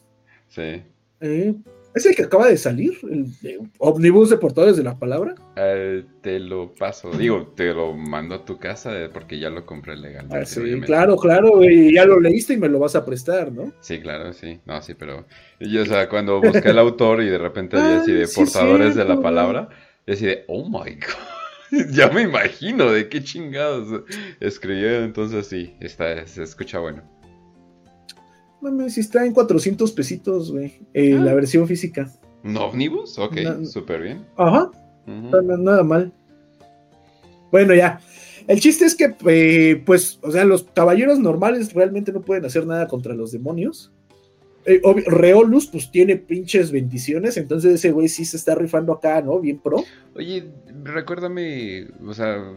[0.48, 0.82] Sí.
[1.20, 1.54] Eh,
[1.98, 2.96] ¿Es el que acaba de salir?
[3.10, 5.34] ¿El de Omnibus de Portadores de la Palabra?
[5.56, 9.66] Eh, te lo paso, digo, te lo mando a tu casa eh, porque ya lo
[9.66, 10.36] compré legalmente.
[10.36, 13.72] Ah, sí, claro, claro, y ya lo leíste y me lo vas a prestar, ¿no?
[13.80, 14.60] Sí, claro, sí.
[14.64, 15.26] No, sí, pero
[15.58, 19.04] yo, o sea, cuando busqué el autor y de repente vi así de Portadores de
[19.04, 19.68] la Palabra,
[20.06, 21.88] de, oh my god.
[21.90, 24.04] ya me imagino de qué chingados
[24.38, 27.02] escribió, entonces sí, está, se escucha bueno.
[28.60, 30.80] Mami, si está en 400 pesitos, güey.
[30.94, 31.20] Eh, ah.
[31.20, 32.10] La versión física.
[32.44, 33.18] ¿Un ómnibus?
[33.18, 34.26] Ok, súper bien.
[34.36, 34.70] Ajá.
[35.06, 36.12] nada mal.
[37.50, 38.00] Bueno, ya.
[38.46, 42.66] El chiste es que, eh, pues, o sea, los caballeros normales realmente no pueden hacer
[42.66, 43.92] nada contra los demonios.
[44.64, 49.38] Eh, Reolus, pues, tiene pinches bendiciones, entonces ese güey sí se está rifando acá, ¿no?
[49.40, 49.84] Bien pro.
[50.14, 50.50] Oye,
[50.82, 52.54] recuérdame, o sea,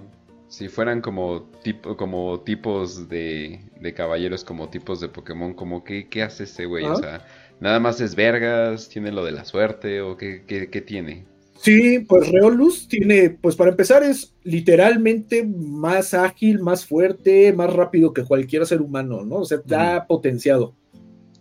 [0.47, 6.07] si fueran como, tipo, como tipos de, de caballeros, como tipos de Pokémon, como ¿qué,
[6.07, 6.85] qué hace ese güey?
[6.85, 7.25] O sea,
[7.59, 11.25] nada más es vergas, tiene lo de la suerte o qué, qué, tiene.
[11.59, 18.13] Sí, pues Reolus tiene, pues para empezar es literalmente más ágil, más fuerte, más rápido
[18.13, 19.37] que cualquier ser humano, ¿no?
[19.37, 20.75] O sea, está potenciado.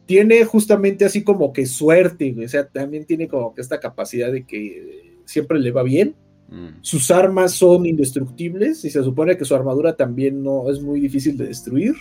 [0.06, 4.44] Tiene justamente así como que suerte, o sea, también tiene como que esta capacidad de
[4.44, 6.16] que siempre le va bien
[6.50, 6.82] Mm.
[6.82, 11.36] Sus armas son indestructibles y se supone que su armadura también no es muy difícil
[11.36, 11.94] de destruir.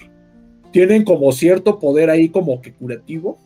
[0.72, 3.38] Tienen como cierto poder ahí como que curativo.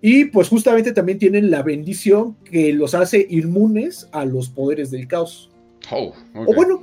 [0.00, 5.06] Y pues justamente también tienen la bendición que los hace inmunes a los poderes del
[5.06, 5.50] caos.
[5.90, 6.82] Oh, o bueno,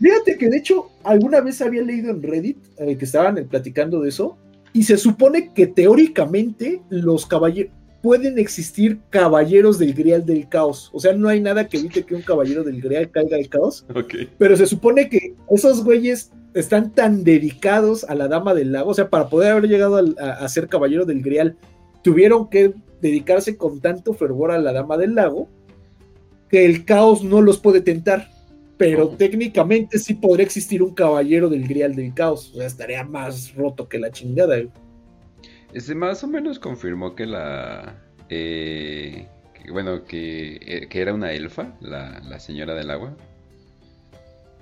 [0.00, 4.10] fíjate que de hecho alguna vez había leído en Reddit eh, que estaban platicando de
[4.10, 4.36] eso.
[4.74, 7.72] Y se supone que teóricamente los caballeros,
[8.02, 10.90] pueden existir caballeros del Grial del Caos.
[10.92, 13.84] O sea, no hay nada que evite que un caballero del Grial caiga al caos.
[14.38, 16.30] Pero se supone que esos güeyes
[16.60, 20.48] están tan dedicados a la Dama del Lago, o sea, para poder haber llegado a,
[20.48, 21.56] ser caballero del Grial,
[22.02, 25.48] tuvieron que dedicarse con tanto fervor a la Dama del Lago
[26.48, 28.28] que el caos no los puede tentar.
[28.76, 29.16] Pero oh.
[29.16, 32.52] técnicamente sí podría existir un caballero del Grial del Caos.
[32.54, 34.56] O sea, estaría más roto que la chingada.
[35.72, 37.96] Ese más o menos confirmó que la.
[38.28, 39.26] Eh,
[39.72, 43.16] bueno, eh, que, era una elfa, la, señora del agua.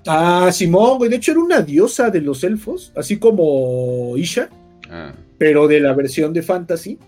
[0.06, 1.10] Ah, Simón, güey.
[1.10, 4.48] De hecho, era una diosa de los elfos, así como Isha,
[4.90, 5.12] ah.
[5.38, 6.98] pero de la versión de fantasy.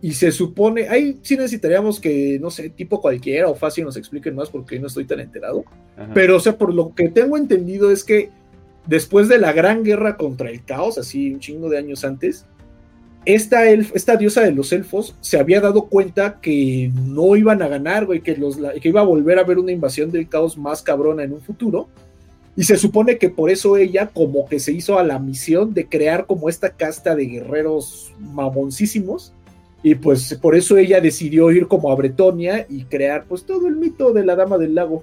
[0.00, 4.34] Y se supone, ahí sí necesitaríamos que, no sé, tipo cualquiera o fácil nos expliquen
[4.34, 5.64] más porque no estoy tan enterado.
[6.12, 8.30] Pero, o sea, por lo que tengo entendido es que
[8.86, 12.46] después de la gran guerra contra el caos, así un chingo de años antes,
[13.24, 18.06] esta, esta diosa de los elfos se había dado cuenta que no iban a ganar,
[18.06, 21.22] güey, que, los, que iba a volver a haber una invasión del caos más cabrona
[21.22, 21.88] en un futuro.
[22.54, 25.86] Y se supone que por eso ella como que se hizo a la misión de
[25.86, 29.32] crear como esta casta de guerreros mamoncísimos
[29.82, 33.76] Y pues por eso ella decidió ir como a Bretonia y crear pues todo el
[33.76, 35.02] mito de la Dama del Lago.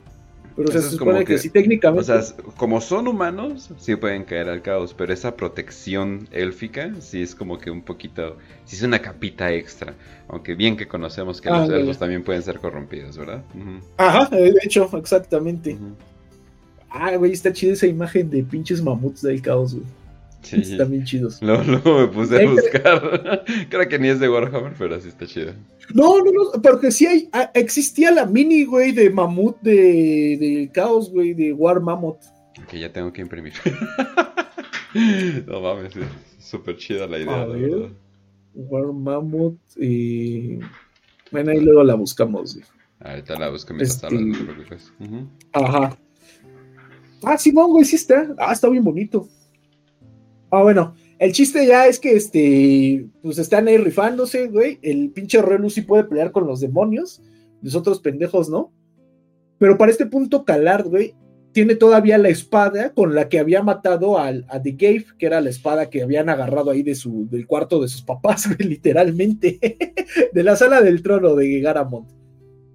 [0.55, 2.11] Pero se supone que, sí, técnicamente.
[2.11, 7.21] O sea, como son humanos, sí pueden caer al caos, pero esa protección élfica sí
[7.21, 8.35] es como que un poquito.
[8.65, 9.93] Sí es una capita extra.
[10.27, 13.41] Aunque bien que conocemos que los elfos también pueden ser corrompidos, ¿verdad?
[13.95, 15.77] Ajá, de hecho, exactamente.
[16.89, 19.85] Ah, güey, está chida esa imagen de pinches mamuts del caos, güey.
[20.41, 20.55] Sí.
[20.61, 21.39] Están bien chidos.
[21.41, 23.43] Luego, me puse a buscar.
[23.69, 25.53] Creo que ni es de Warhammer, pero sí está chido.
[25.93, 30.69] No, no, no, porque sí hay, ah, existía la mini, güey, de mamut de, de
[30.73, 32.21] caos, güey, de War Mammoth.
[32.69, 33.53] Que ya tengo que imprimir.
[35.47, 36.05] no mames, es
[36.45, 37.47] súper chida la idea.
[38.53, 40.59] War Mammoth y...
[41.31, 42.65] Bueno, ahí luego la buscamos, güey.
[42.99, 44.13] Ahorita la busco mientras este...
[44.13, 44.91] no te preocupes.
[45.53, 45.97] Ajá.
[47.23, 48.33] Ah, Simón, güey, sí está.
[48.37, 49.27] Ah, está bien bonito.
[50.51, 54.79] Ah, bueno, el chiste ya es que este, pues están ahí rifándose, güey.
[54.81, 57.21] El pinche Relu sí puede pelear con los demonios.
[57.61, 58.71] Los otros pendejos, ¿no?
[59.57, 61.13] Pero para este punto, Calard, güey,
[61.51, 65.41] tiene todavía la espada con la que había matado al, a The Gave, que era
[65.41, 69.59] la espada que habían agarrado ahí de su, del cuarto de sus papás, güey, literalmente,
[70.33, 72.18] de la sala del trono de Garamond.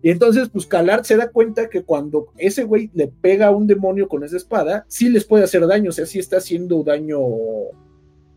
[0.04, 3.66] Y entonces, pues Calard se da cuenta que cuando ese güey le pega a un
[3.66, 7.18] demonio con esa espada, sí les puede hacer daño, o sea, sí está haciendo daño,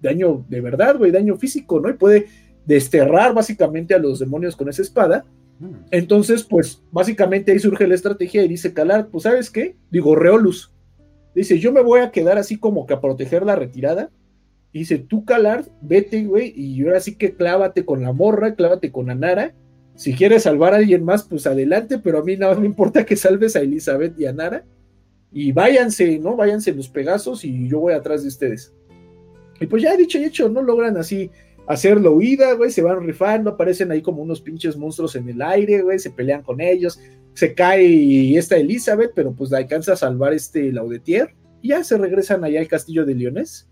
[0.02, 1.90] daño de verdad, güey, daño físico, ¿no?
[1.90, 2.28] Y puede
[2.66, 5.26] desterrar básicamente a los demonios con esa espada.
[5.60, 5.84] Hmm.
[5.92, 9.76] Entonces, pues básicamente ahí surge la estrategia y dice Calard, pues ¿sabes qué?
[9.92, 10.74] Digo, Reolus.
[11.36, 14.10] Dice, yo me voy a quedar así como que a proteger la retirada.
[14.72, 18.90] Y dice, tú Calard, vete, güey, y ahora sí que clávate con la morra, clávate
[18.90, 19.54] con Anara
[19.98, 23.16] si quieres salvar a alguien más, pues adelante, pero a mí no me importa que
[23.16, 24.64] salves a Elizabeth y a Nara.
[25.32, 26.36] Y váyanse, ¿no?
[26.36, 28.72] Váyanse los Pegasos y yo voy atrás de ustedes.
[29.60, 31.32] Y pues ya dicho y hecho, no logran así
[31.66, 35.82] hacerlo huida, güey, se van rifando, aparecen ahí como unos pinches monstruos en el aire,
[35.82, 37.00] güey, se pelean con ellos,
[37.34, 41.98] se cae esta Elizabeth, pero pues la alcanza a salvar este Laudetier, y ya se
[41.98, 43.68] regresan allá al castillo de Leones.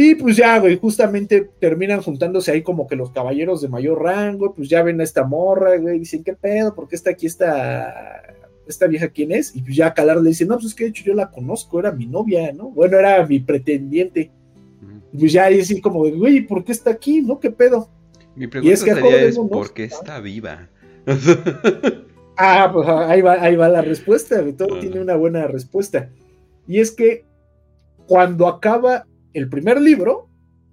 [0.00, 4.54] Y pues ya, güey, justamente terminan juntándose ahí como que los caballeros de mayor rango,
[4.54, 6.72] pues ya ven a esta morra, güey, dicen, ¿qué pedo?
[6.72, 8.22] ¿Por qué está aquí esta,
[8.68, 9.56] esta vieja quién es?
[9.56, 11.80] Y pues ya Calar le dice, no, pues es que de hecho yo la conozco,
[11.80, 12.70] era mi novia, ¿no?
[12.70, 14.30] Bueno, era mi pretendiente.
[15.12, 17.20] Y pues ya ahí así como, güey, ¿por qué está aquí?
[17.20, 17.40] ¿No?
[17.40, 17.90] ¿Qué pedo?
[18.36, 20.68] Mi pregunta es sería es, ¿por qué está viva?
[22.36, 26.08] ah, pues ahí va, ahí va la respuesta, todo tiene una buena respuesta.
[26.68, 27.24] Y es que
[28.06, 30.28] cuando acaba el primer libro,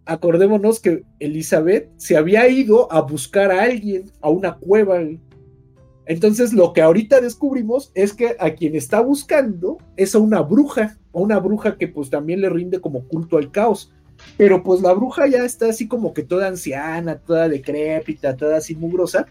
[0.05, 4.99] acordémonos que Elizabeth se había ido a buscar a alguien, a una cueva.
[6.05, 10.97] Entonces lo que ahorita descubrimos es que a quien está buscando es a una bruja,
[11.13, 13.91] a una bruja que pues también le rinde como culto al caos.
[14.37, 18.75] Pero pues la bruja ya está así como que toda anciana, toda decrépita, toda así
[18.75, 19.25] mugrosa.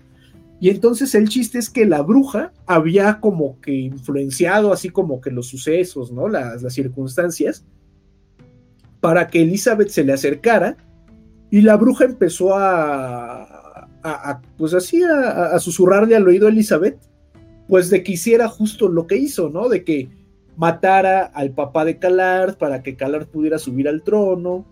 [0.60, 5.30] Y entonces el chiste es que la bruja había como que influenciado así como que
[5.30, 6.28] los sucesos, ¿no?
[6.28, 7.64] Las, las circunstancias
[9.04, 10.78] para que Elizabeth se le acercara
[11.50, 13.86] y la bruja empezó a,
[14.56, 16.96] pues así, a, susurrarle al oído a Elizabeth,
[17.68, 19.68] pues de que hiciera justo lo que hizo, ¿no?
[19.68, 20.08] De que
[20.56, 24.64] matara al papá de Calard para que Calard pudiera subir al trono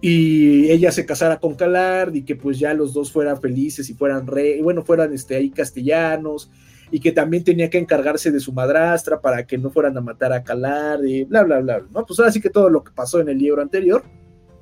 [0.00, 3.94] y ella se casara con Calard y que pues ya los dos fueran felices y
[3.94, 6.52] fueran rey, bueno, fueran este, ahí castellanos
[6.94, 10.32] y que también tenía que encargarse de su madrastra para que no fueran a matar
[10.32, 12.06] a Calar y bla, bla, bla, ¿no?
[12.06, 14.04] Pues ahora sí que todo lo que pasó en el libro anterior,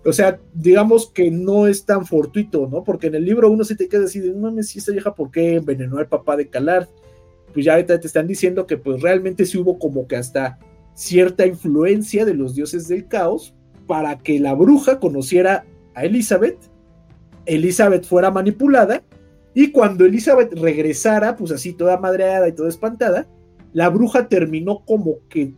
[0.02, 2.84] o sea, digamos que no es tan fortuito, ¿no?
[2.84, 5.14] Porque en el libro uno se te queda así de, no mames, si esta vieja,
[5.14, 6.88] ¿por qué envenenó al papá de Calar?
[7.52, 10.58] Pues ya ahorita te están diciendo que pues realmente sí hubo como que hasta
[10.94, 13.52] cierta influencia de los dioses del caos
[13.86, 16.56] para que la bruja conociera a Elizabeth,
[17.44, 19.02] Elizabeth fuera manipulada
[19.54, 23.28] y cuando Elizabeth regresara, pues así toda madreada y toda espantada,
[23.72, 25.54] la bruja terminó como que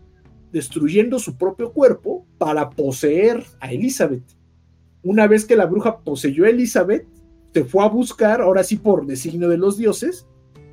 [0.52, 4.24] destruyendo su propio cuerpo para poseer a Elizabeth.
[5.02, 7.06] Una vez que la bruja poseyó a Elizabeth,
[7.52, 10.26] se fue a buscar, ahora sí por designio de los dioses,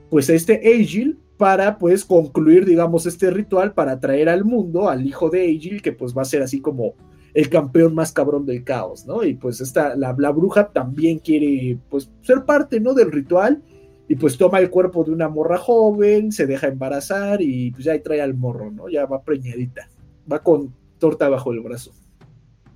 [0.09, 5.05] pues a este Aegil para pues concluir, digamos, este ritual para traer al mundo al
[5.05, 6.93] hijo de Aegil, que pues va a ser así como
[7.33, 9.23] el campeón más cabrón del caos, ¿no?
[9.23, 12.93] Y pues esta, la, bruja también quiere, pues, ser parte, ¿no?
[12.93, 13.61] Del ritual,
[14.07, 17.93] y pues toma el cuerpo de una morra joven, se deja embarazar, y pues ya
[17.93, 18.89] ahí trae al morro, ¿no?
[18.89, 19.89] Ya va preñadita,
[20.29, 21.91] va con torta bajo el brazo.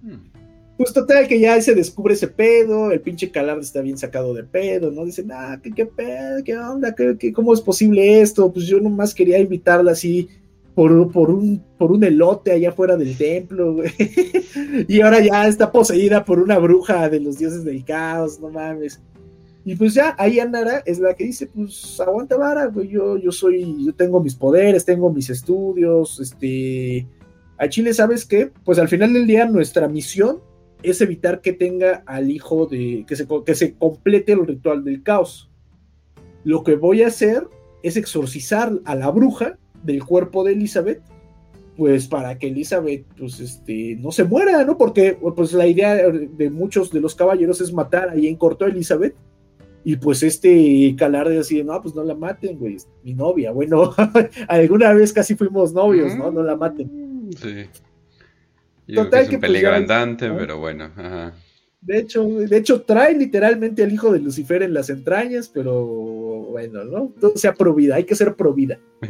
[0.02, 0.32] Hmm.
[0.78, 4.44] Pues total que ya se descubre ese pedo, el pinche Calar está bien sacado de
[4.44, 5.06] pedo, ¿no?
[5.06, 6.44] Dicen, ah, ¿qué, qué pedo?
[6.44, 6.94] ¿Qué onda?
[6.94, 8.52] ¿Qué, qué, cómo es posible esto?
[8.52, 10.28] Pues yo nomás quería invitarla así
[10.76, 13.90] por, por, un, por un elote allá afuera del templo, güey.
[14.88, 19.02] y ahora ya está poseída por una bruja de los dioses del caos, no mames.
[19.64, 23.32] Y pues ya, ahí Anara es la que dice, pues aguanta vara, güey, yo, yo
[23.32, 27.08] soy, yo tengo mis poderes, tengo mis estudios, este,
[27.58, 28.52] a Chile, ¿sabes qué?
[28.64, 30.42] Pues al final del día nuestra misión
[30.84, 35.02] es evitar que tenga al hijo de, que se, que se complete el ritual del
[35.02, 35.50] caos.
[36.44, 37.48] Lo que voy a hacer
[37.82, 41.02] es exorcizar a la bruja del cuerpo de Elizabeth
[41.78, 44.78] pues para que Elizabeth pues este no se muera, ¿no?
[44.78, 48.70] Porque pues la idea de muchos de los caballeros es matar ahí en corto a
[48.70, 49.16] Elizabeth
[49.84, 53.52] y pues este Calarde así, no, pues no la maten, güey, mi novia.
[53.52, 53.94] Bueno,
[54.48, 56.32] alguna vez casi fuimos novios, ¿no?
[56.32, 57.30] No la maten.
[57.40, 57.66] Sí.
[58.94, 61.34] Total que es un pues, andante, pero bueno, ajá.
[61.82, 66.15] De hecho, de hecho, trae literalmente al hijo de Lucifer en las entrañas, pero
[66.56, 67.12] bueno, ¿no?
[67.20, 68.80] Todo sea pro vida, hay que ser pro vida.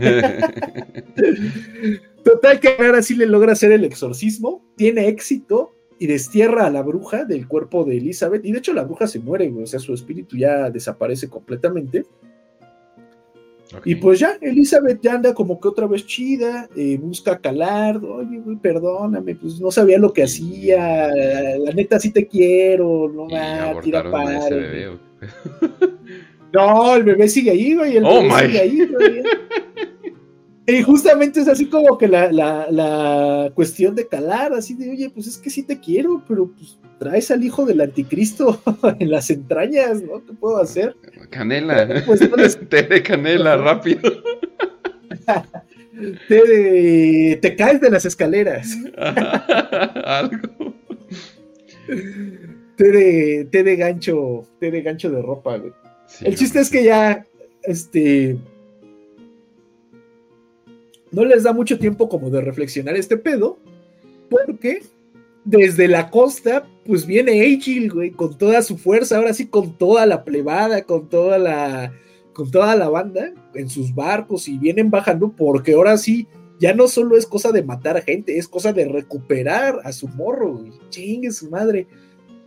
[2.23, 6.81] Total que ahora sí le logra hacer el exorcismo, tiene éxito y destierra a la
[6.81, 8.43] bruja del cuerpo de Elizabeth.
[8.43, 12.07] Y de hecho la bruja se muere, o sea, su espíritu ya desaparece completamente.
[13.83, 18.39] Y pues ya, Elizabeth ya anda como que otra vez chida, eh, busca calar, oye,
[18.39, 21.09] güey, perdóname, pues no sabía lo que hacía,
[21.59, 24.39] la neta sí te quiero, no va, tira para.
[26.55, 29.23] No, el bebé sigue ahí, güey, el oh bebé sigue ahí, güey.
[30.67, 35.27] Y justamente es así como que la, la, cuestión de calar, así de, oye, pues
[35.27, 38.59] es que sí te quiero, pero pues traes al hijo del anticristo
[38.99, 40.25] en las entrañas, ¿no?
[40.25, 40.95] ¿Qué puedo hacer?
[41.29, 42.03] Canela.
[42.05, 44.01] Pues, Té de canela, rápido.
[46.27, 47.39] Té de...
[47.43, 48.75] Te caes de las escaleras.
[50.03, 50.73] Algo.
[52.75, 55.71] Té de, té de gancho, té de gancho de ropa, güey.
[56.21, 57.25] El chiste es que ya,
[57.63, 58.37] este,
[61.11, 63.57] no les da mucho tiempo como de reflexionar este pedo,
[64.29, 64.83] porque
[65.43, 70.05] desde la costa, pues viene Agil, güey, con toda su fuerza, ahora sí con toda
[70.05, 71.93] la plebada, con toda la,
[72.33, 76.27] con toda la banda en sus barcos y vienen bajando porque ahora sí
[76.59, 80.07] ya no solo es cosa de matar a gente, es cosa de recuperar a su
[80.07, 80.71] morro, güey.
[80.89, 81.87] Chingue su madre.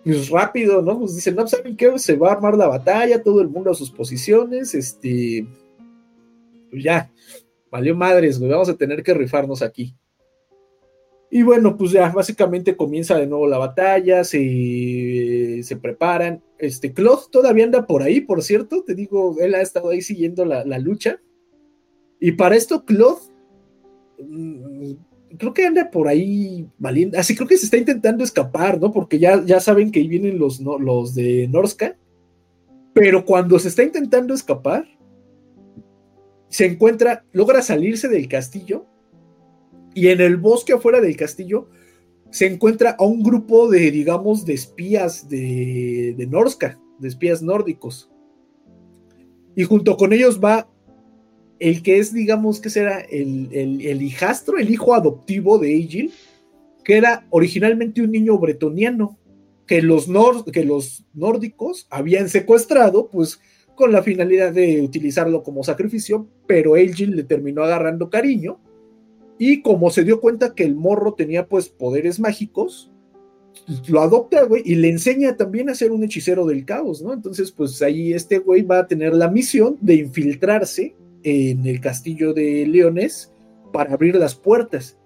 [0.08, 0.98] Pues rápido, ¿no?
[1.00, 1.98] Pues dicen, no, ¿saben qué?
[1.98, 5.46] Se va a armar la batalla, todo el mundo a sus posiciones, este,
[6.70, 7.12] pues ya,
[7.70, 9.94] valió madres, güey, vamos a tener que rifarnos aquí.
[11.30, 16.42] Y bueno, pues ya básicamente comienza de nuevo la batalla, se, se preparan.
[16.56, 20.46] Este, Claude todavía anda por ahí, por cierto, te digo, él ha estado ahí siguiendo
[20.46, 21.20] la, lucha.
[22.18, 23.20] Y para esto, Claude,
[24.18, 24.92] mm,
[25.36, 28.92] creo que anda por ahí valiendo, así creo que se está intentando escapar, ¿no?
[28.92, 31.96] Porque ya, ya saben que ahí vienen los, los de Norska.
[32.94, 34.86] Pero cuando se está intentando escapar,
[36.48, 38.86] se encuentra, logra salirse del castillo
[39.94, 41.68] y en el bosque afuera del castillo
[42.30, 48.10] se encuentra a un grupo de, digamos, de espías de, de Norska, de espías nórdicos.
[49.54, 50.68] Y junto con ellos va
[51.60, 56.12] el que es, digamos, que será el, el, hijastro, el hijo adoptivo de Egil,
[56.84, 59.18] que era originalmente un niño bretoniano,
[59.66, 60.08] que los,
[60.52, 63.38] que los nórdicos habían secuestrado, pues
[63.74, 68.58] con la finalidad de utilizarlo como sacrificio, pero Elgin le terminó agarrando cariño
[69.38, 72.90] y como se dio cuenta que el morro tenía pues poderes mágicos,
[73.88, 77.12] lo adopta, güey, y le enseña también a ser un hechicero del caos, ¿no?
[77.12, 82.32] Entonces, pues ahí este güey va a tener la misión de infiltrarse en el castillo
[82.32, 83.32] de Leones
[83.72, 84.98] para abrir las puertas.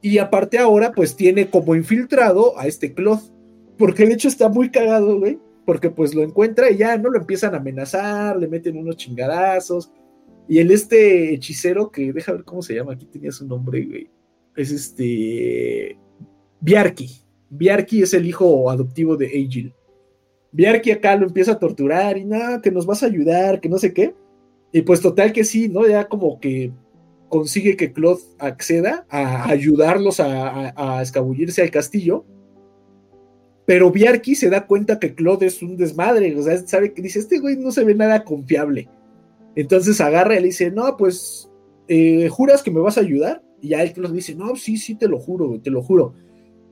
[0.00, 3.32] Y aparte ahora, pues tiene como infiltrado a este Cloth,
[3.76, 7.18] porque de hecho está muy cagado, güey, porque pues lo encuentra y ya no lo
[7.18, 9.92] empiezan a amenazar, le meten unos chingadazos.
[10.48, 14.10] Y el este hechicero, que deja ver cómo se llama, aquí tenía su nombre, güey.
[14.56, 15.98] Es este.
[16.60, 17.08] Biarki.
[17.50, 19.74] Biarki es el hijo adoptivo de Agil.
[20.52, 23.78] Biarki acá lo empieza a torturar y nada, que nos vas a ayudar, que no
[23.78, 24.14] sé qué.
[24.72, 25.86] Y pues total que sí, ¿no?
[25.86, 26.72] Ya como que
[27.28, 32.24] consigue que Claude acceda a ayudarlos a, a escabullirse al castillo
[33.68, 37.18] pero Biarki se da cuenta que Claude es un desmadre, o sea, sabe que dice,
[37.18, 38.88] este güey no se ve nada confiable.
[39.56, 41.50] Entonces agarra y le dice, no, pues,
[41.86, 43.42] eh, ¿juras que me vas a ayudar?
[43.60, 46.14] Y ya él Claude dice, no, sí, sí, te lo juro, te lo juro.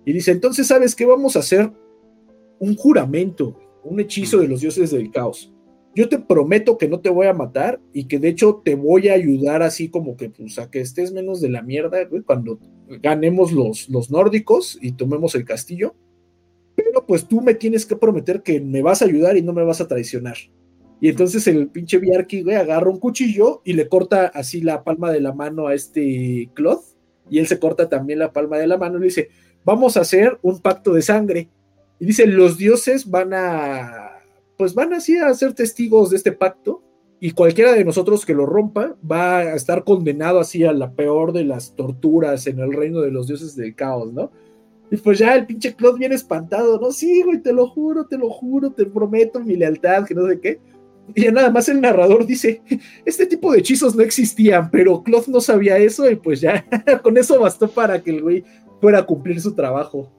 [0.07, 1.05] Y dice, entonces, ¿sabes qué?
[1.05, 1.71] Vamos a hacer
[2.61, 5.53] un juramento, un hechizo de los dioses del caos.
[5.97, 9.09] Yo te prometo que no te voy a matar y que de hecho te voy
[9.09, 12.61] a ayudar así como que, pues, a que estés menos de la mierda, güey, cuando
[13.03, 15.97] ganemos los, los nórdicos y tomemos el castillo
[16.77, 19.65] pero pues tú me tienes que prometer que me vas a ayudar y no me
[19.65, 20.37] vas a traicionar.
[21.01, 25.11] Y entonces el pinche Biarki, güey, agarra un cuchillo y le corta así la palma
[25.11, 26.85] de la mano a este Cloth.
[27.29, 29.31] Y él se corta también la palma de la mano y le dice,
[29.65, 31.49] vamos a hacer un pacto de sangre.
[31.99, 34.16] Y dice, los dioses van a,
[34.57, 36.83] pues van así a ser testigos de este pacto
[37.19, 41.33] y cualquiera de nosotros que lo rompa va a estar condenado así a la peor
[41.33, 44.31] de las torturas en el reino de los dioses del caos, ¿no?
[44.91, 46.93] Y pues ya el pinche Claude viene espantado, ¿no?
[46.93, 50.39] Sí, güey, te lo juro, te lo juro, te prometo mi lealtad, que no sé
[50.41, 50.61] qué.
[51.15, 52.63] Y ya nada más el narrador dice,
[53.05, 56.65] este tipo de hechizos no existían, pero Claude no sabía eso y pues ya,
[57.03, 58.45] con eso bastó para que el güey
[58.81, 60.13] fuera a cumplir su trabajo.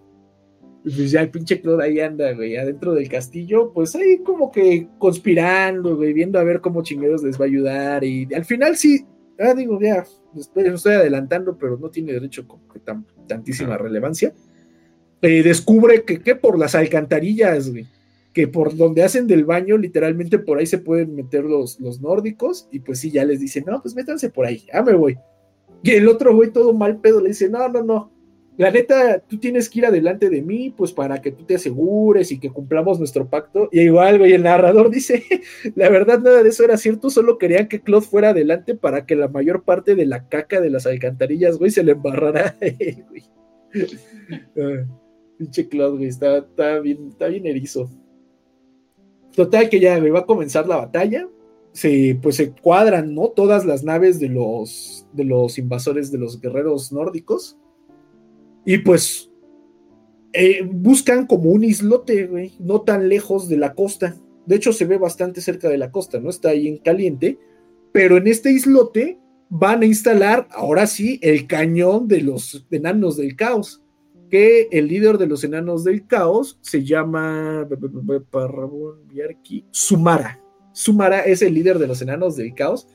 [0.87, 4.49] Y pues ya el pinche Claude ahí anda, güey, adentro del castillo, pues ahí como
[4.49, 8.03] que conspirando, güey, viendo a ver cómo chingados les va a ayudar.
[8.05, 9.05] Y al final sí,
[9.37, 10.05] ah, digo, ya,
[10.37, 14.33] estoy, estoy adelantando, pero no tiene derecho como que tan, tantísima relevancia.
[15.21, 17.85] Eh, descubre que, que, por las alcantarillas, güey,
[18.31, 22.69] que por donde hacen del baño, literalmente por ahí se pueden meter los, los nórdicos,
[22.71, 25.17] y pues sí, ya les dicen, no, pues métanse por ahí, ya me voy.
[25.83, 28.16] Y el otro güey todo mal pedo le dice, no, no, no,
[28.57, 32.31] la neta, tú tienes que ir adelante de mí, pues para que tú te asegures
[32.31, 33.69] y que cumplamos nuestro pacto.
[33.71, 35.23] Y igual, güey, el narrador dice,
[35.75, 39.15] la verdad nada de eso era cierto, solo querían que Claude fuera adelante para que
[39.15, 43.05] la mayor parte de la caca de las alcantarillas, güey, se le embarrara a él,
[43.09, 43.23] güey.
[44.29, 44.85] Ah,
[45.37, 46.41] pinche Claude, güey, está,
[46.81, 47.89] bien, está bien erizo.
[49.35, 51.29] Total que ya, güey, va a comenzar la batalla.
[51.71, 53.29] Se, pues se cuadran, ¿no?
[53.29, 57.57] Todas las naves de los, de los invasores, de los guerreros nórdicos
[58.67, 59.31] y pues
[60.33, 64.17] eh, buscan como un islote, güey, no tan lejos de la costa.
[64.45, 66.29] De hecho, se ve bastante cerca de la costa, ¿no?
[66.29, 67.39] Está ahí en caliente.
[67.93, 69.19] Pero en este islote
[69.49, 73.81] van a instalar, ahora sí, el cañón de los enanos del caos.
[74.29, 77.65] Que el líder de los enanos del caos se llama
[79.71, 80.41] Sumara.
[80.73, 82.85] Sumara es el líder de los enanos del caos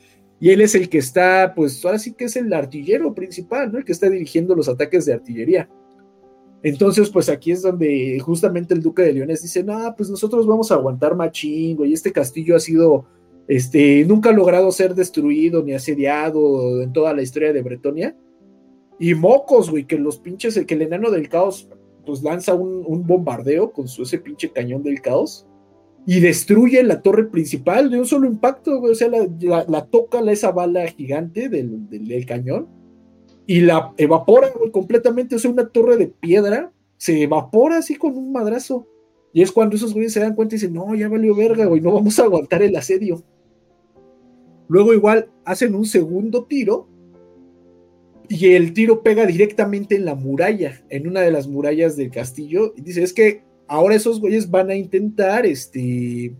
[0.43, 3.77] y él es el que está, pues ahora sí que es el artillero principal, ¿no?
[3.77, 5.69] El que está dirigiendo los ataques de artillería.
[6.63, 10.69] Entonces, pues aquí es donde justamente el duque de Leones dice, no, pues nosotros vamos
[10.69, 13.05] a aguantar machingo y este castillo ha sido,
[13.47, 18.17] este, nunca ha logrado ser destruido ni asediado en toda la historia de Bretonia.
[18.99, 21.69] Y mocos, güey, que los pinches, que el enano del caos,
[22.05, 25.47] pues lanza un, un bombardeo con su, ese pinche cañón del caos
[26.05, 30.85] y destruye la torre principal de un solo impacto, O sea, la, toca esa bala
[30.87, 32.67] gigante del, cañón
[33.45, 35.35] y la evapora, completamente.
[35.35, 38.87] O sea, una torre de piedra se evapora así con un madrazo.
[39.31, 41.81] Y es cuando esos güeyes se dan cuenta y dicen, no, ya valió verga, güey,
[41.81, 43.23] no vamos a aguantar el asedio.
[44.67, 46.87] Luego igual hacen un segundo tiro
[48.29, 52.73] y el tiro pega directamente en la muralla, en una de las murallas del castillo.
[52.75, 56.35] Y dice, es que ahora esos güeyes van a intentar, este,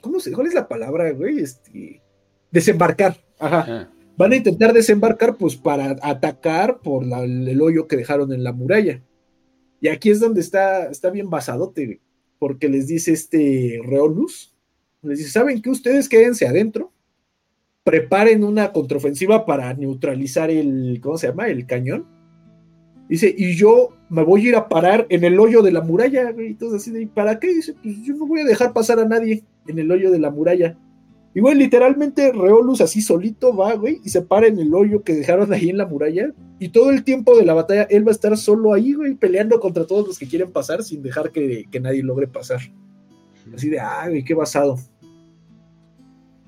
[0.00, 1.38] ¿cómo se, cuál es la palabra, güey?
[1.40, 2.02] Este,
[2.50, 3.64] desembarcar, ajá.
[3.68, 3.90] Ah.
[4.16, 9.02] Van a intentar desembarcar, pues, para atacar por el hoyo que dejaron en la muralla.
[9.80, 12.00] Y aquí es donde está, está bien basadote,
[12.38, 14.54] porque les dice este Reolus,
[15.02, 15.68] les dice, ¿saben qué?
[15.68, 16.92] Ustedes quédense adentro,
[17.82, 21.48] preparen una contraofensiva para neutralizar el, ¿cómo se llama?
[21.48, 22.13] El cañón
[23.14, 26.32] Dice, y yo me voy a ir a parar en el hoyo de la muralla,
[26.32, 26.48] güey.
[26.48, 27.54] Entonces, así de, ¿para qué?
[27.54, 30.32] Dice, pues yo no voy a dejar pasar a nadie en el hoyo de la
[30.32, 30.76] muralla.
[31.32, 35.14] Y, güey, literalmente Reolus así solito va, güey, y se para en el hoyo que
[35.14, 36.32] dejaron ahí en la muralla.
[36.58, 39.60] Y todo el tiempo de la batalla, él va a estar solo ahí, güey, peleando
[39.60, 42.62] contra todos los que quieren pasar sin dejar que, que nadie logre pasar.
[43.54, 44.76] Así de, ah, güey, qué basado.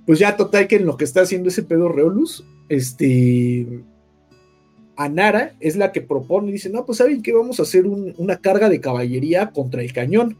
[0.05, 3.85] Pues ya, total, que en lo que está haciendo ese pedo Reolus, este
[4.97, 8.39] Anara es la que propone, y dice, no, pues saben que vamos a hacer una
[8.39, 10.37] carga de caballería contra el cañón.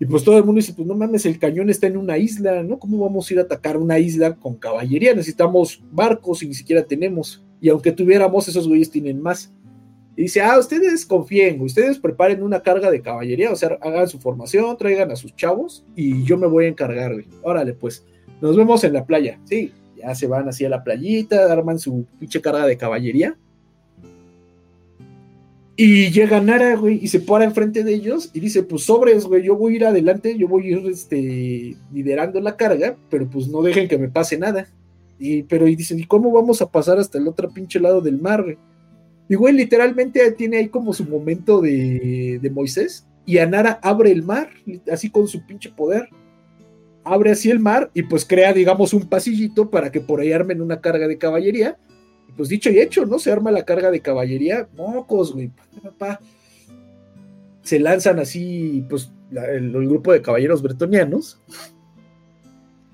[0.00, 2.62] Y pues todo el mundo dice, pues no mames, el cañón está en una isla,
[2.62, 2.78] ¿no?
[2.78, 5.12] ¿Cómo vamos a ir a atacar una isla con caballería?
[5.12, 7.44] Necesitamos barcos y ni siquiera tenemos.
[7.60, 9.52] Y aunque tuviéramos, esos güeyes tienen más.
[10.16, 14.18] Y dice, ah, ustedes confíen, ustedes preparen una carga de caballería, o sea, hagan su
[14.18, 17.26] formación, traigan a sus chavos y yo me voy a encargar, güey.
[17.42, 18.04] Órale, pues,
[18.40, 19.40] nos vemos en la playa.
[19.44, 23.36] Sí, ya se van así a la playita, arman su pinche carga de caballería
[25.80, 29.44] y llega Nara, güey, y se para enfrente de ellos y dice, pues sobres, güey,
[29.44, 33.46] yo voy a ir adelante, yo voy a ir este, liderando la carga, pero pues
[33.46, 34.66] no dejen que me pase nada.
[35.20, 38.20] Y, pero y dicen, ¿y cómo vamos a pasar hasta el otro pinche lado del
[38.20, 38.44] mar?
[39.28, 44.24] Y, güey, literalmente tiene ahí como su momento de, de Moisés, y Anara abre el
[44.24, 44.50] mar,
[44.90, 46.08] así con su pinche poder.
[47.04, 50.60] Abre así el mar y pues crea, digamos, un pasillito para que por ahí armen
[50.60, 51.78] una carga de caballería
[52.38, 53.18] pues dicho y hecho, ¿no?
[53.18, 55.50] Se arma la carga de caballería, mocos, güey,
[57.62, 61.40] Se lanzan así, pues, el, grupo de caballeros bretonianos.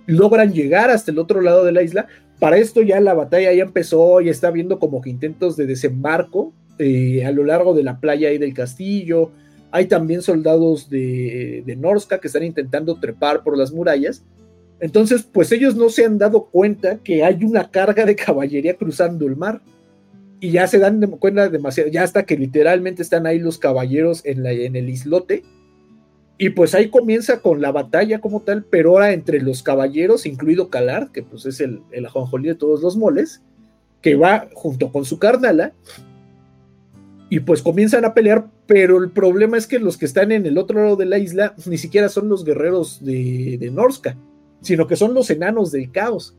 [0.07, 2.07] Logran llegar hasta el otro lado de la isla.
[2.41, 6.55] Para esto ya la batalla ya empezó, ya está viendo como que intentos de desembarco
[6.79, 9.31] eh, a lo largo de la playa y del castillo.
[9.71, 14.25] hay también soldados de, de Norska que están intentando trepar por las murallas.
[14.81, 19.27] Entonces, pues ellos no se han dado cuenta que hay una carga de caballería cruzando
[19.27, 19.61] el mar.
[20.41, 24.45] Y ya se dan cuenta demasiado, ya hasta que literalmente están ahí los caballeros en,
[24.45, 25.43] el islote.
[26.37, 30.69] Y pues ahí comienza con la batalla como tal, pero ahora entre los caballeros, incluido
[30.69, 33.43] Calar, que pues es el, el ajonjolí de todos los moles,
[34.03, 35.73] que va junto con su carnala,
[37.31, 40.59] y pues comienzan a pelear, pero el problema es que los que están en el
[40.59, 44.17] otro lado de la isla ni siquiera son los guerreros de, de Norska,
[44.65, 46.37] sino que son los enanos del caos.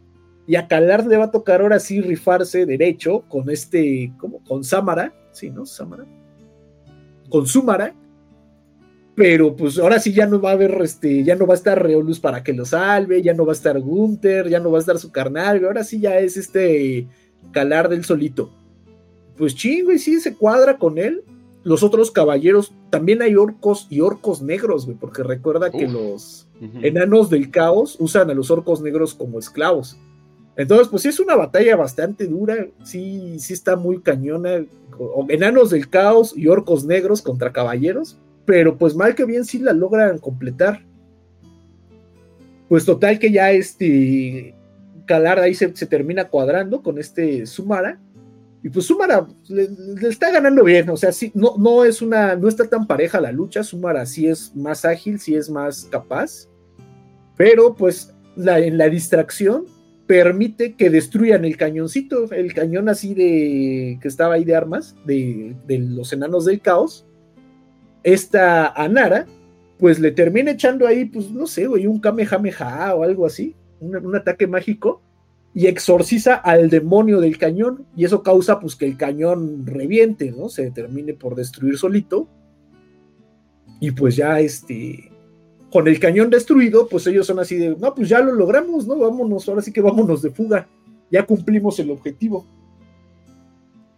[0.48, 4.44] Y a Calar le va a tocar ahora sí rifarse derecho con este, ¿cómo?
[4.44, 5.66] Con Samara, ¿sí, no?
[5.66, 6.06] Samara.
[7.30, 7.96] Con Sumara.
[9.16, 11.82] Pero pues ahora sí ya no va a haber, este, ya no va a estar
[11.82, 14.82] Reolus para que lo salve, ya no va a estar Gunther, ya no va a
[14.82, 17.08] estar su carnal, ahora sí ya es este
[17.54, 18.52] Calar del solito
[19.38, 21.24] pues chingo, y sí se cuadra con él.
[21.66, 26.48] Los otros caballeros, también hay orcos y orcos negros, güey, porque recuerda que los
[26.84, 29.98] enanos del caos usan a los orcos negros como esclavos.
[30.56, 34.64] Entonces, pues sí es una batalla bastante dura, sí, sí está muy cañona.
[35.28, 38.16] Enanos del caos y orcos negros contra caballeros,
[38.46, 40.86] pero pues mal que bien sí la logran completar.
[42.70, 44.54] Pues total que ya este
[45.08, 48.00] Calar ahí se, se termina cuadrando con este Sumara
[48.66, 49.70] y pues Sumara le,
[50.10, 53.32] está ganando bien, o sea, sí, no, no es una, no está tan pareja la
[53.32, 56.50] lucha, Sumara sí es más ágil, sí es más capaz,
[57.38, 59.66] pero pues la, en la distracción
[60.08, 65.56] permite que destruyan el cañoncito, el cañón así de, que estaba ahí de armas, de,
[65.68, 67.06] los enanos del caos,
[68.02, 69.28] esta Anara,
[69.78, 74.16] pues le termina echando ahí, pues no sé, güey, un Kamehameha o algo así, un
[74.16, 75.04] ataque mágico,
[75.56, 80.50] y exorciza al demonio del cañón y eso causa pues que el cañón reviente, ¿no?
[80.50, 82.28] Se termine por destruir solito.
[83.80, 85.12] Y pues ya este
[85.72, 88.98] con el cañón destruido, pues ellos son así de, no, pues ya lo logramos, ¿no?
[88.98, 90.68] Vámonos, ahora sí que vámonos de fuga.
[91.10, 92.46] Ya cumplimos el objetivo.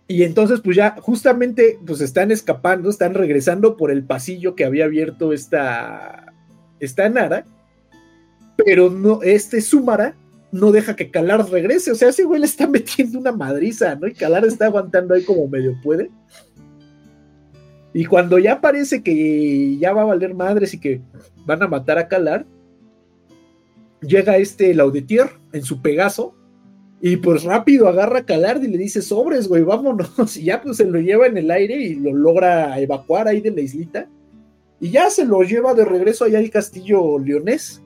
[0.08, 4.86] Y entonces, pues ya justamente, pues están escapando, están regresando por el pasillo que había
[4.86, 6.34] abierto esta,
[6.80, 7.46] esta Nara.
[8.58, 10.16] Pero no, este Sumara
[10.52, 11.92] no deja que Calar regrese.
[11.92, 14.08] O sea, ese güey le está metiendo una madriza, ¿no?
[14.08, 16.10] Y Calar está aguantando ahí como medio puede.
[17.94, 21.02] Y cuando ya parece que ya va a valer madres y que
[21.46, 22.46] van a matar a Calar,
[24.02, 26.36] llega este Laudetier en su Pegaso.
[27.00, 30.12] Y pues rápido agarra a Calar y le dice, sobres, güey, vámonos.
[30.38, 33.52] Y ya pues se lo lleva en el aire y lo logra evacuar ahí de
[33.52, 34.10] la islita.
[34.80, 37.82] Y ya se lo lleva de regreso allá al castillo leonés.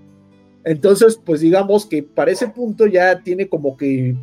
[0.64, 4.16] Entonces, pues digamos que para ese punto ya tiene como que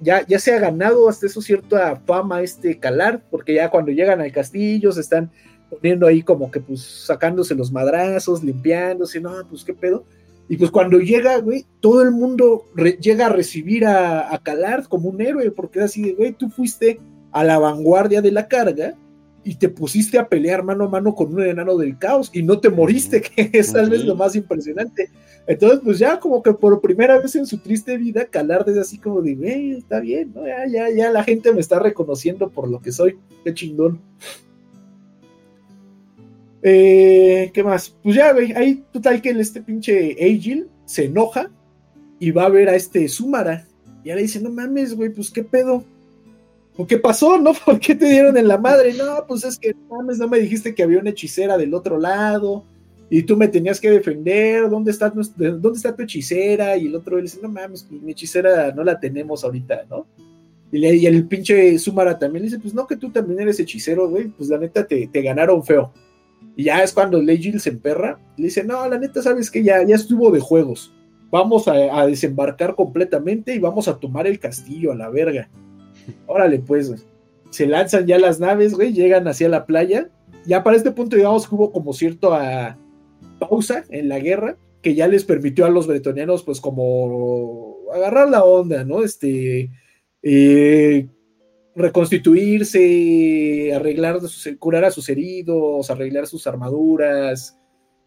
[0.00, 4.20] ya, ya se ha ganado hasta eso cierta fama este calar, porque ya cuando llegan
[4.20, 5.30] al castillo se están
[5.70, 10.04] poniendo ahí como que pues sacándose los madrazos, limpiándose, no, pues qué pedo.
[10.48, 12.64] Y pues cuando llega, güey, todo el mundo
[13.00, 16.48] llega a recibir a, a Calar como un héroe, porque es así de, güey, tú
[16.48, 16.98] fuiste
[17.32, 18.94] a la vanguardia de la carga
[19.44, 22.60] y te pusiste a pelear mano a mano con un enano del caos y no
[22.60, 25.10] te moriste, que es tal vez lo más impresionante.
[25.48, 28.98] Entonces, pues ya como que por primera vez en su triste vida, Calar desde así
[28.98, 30.46] como de, güey, está bien, ¿no?
[30.46, 33.98] Ya, ya, ya la gente me está reconociendo por lo que soy, qué chingón.
[36.60, 37.96] Eh, ¿Qué más?
[38.02, 41.50] Pues ya, güey, ahí total que este pinche Agil se enoja
[42.18, 43.66] y va a ver a este Sumara.
[44.04, 45.82] Y ahora dice, no mames, güey, pues qué pedo.
[46.76, 47.54] ¿O qué pasó, no?
[47.64, 48.92] ¿Por qué te dieron en la madre?
[48.92, 52.66] No, pues es que mames, no me dijiste que había una hechicera del otro lado
[53.10, 56.76] y tú me tenías que defender, ¿dónde está, dónde está tu hechicera?
[56.76, 60.06] Y el otro le dice, no mames, pues, mi hechicera no la tenemos ahorita, ¿no?
[60.70, 64.10] Y, y, el pinche Sumara también le dice, pues no, que tú también eres hechicero,
[64.10, 65.90] güey, pues la neta te, te ganaron feo.
[66.54, 69.82] Y ya es cuando Legil se emperra, le dice, no, la neta sabes que ya,
[69.84, 70.92] ya estuvo de juegos,
[71.30, 75.48] vamos a, a desembarcar completamente y vamos a tomar el castillo a la verga.
[76.26, 76.92] Órale, pues,
[77.48, 80.10] se lanzan ya las naves, güey, llegan hacia la playa.
[80.44, 82.76] Ya para este punto, digamos que hubo como cierto a,
[83.38, 88.44] pausa en la guerra que ya les permitió a los bretonianos pues como agarrar la
[88.44, 89.02] onda, ¿no?
[89.02, 89.70] Este,
[90.22, 91.08] eh,
[91.74, 94.18] reconstituirse, arreglar,
[94.58, 97.58] curar a sus heridos, arreglar sus armaduras,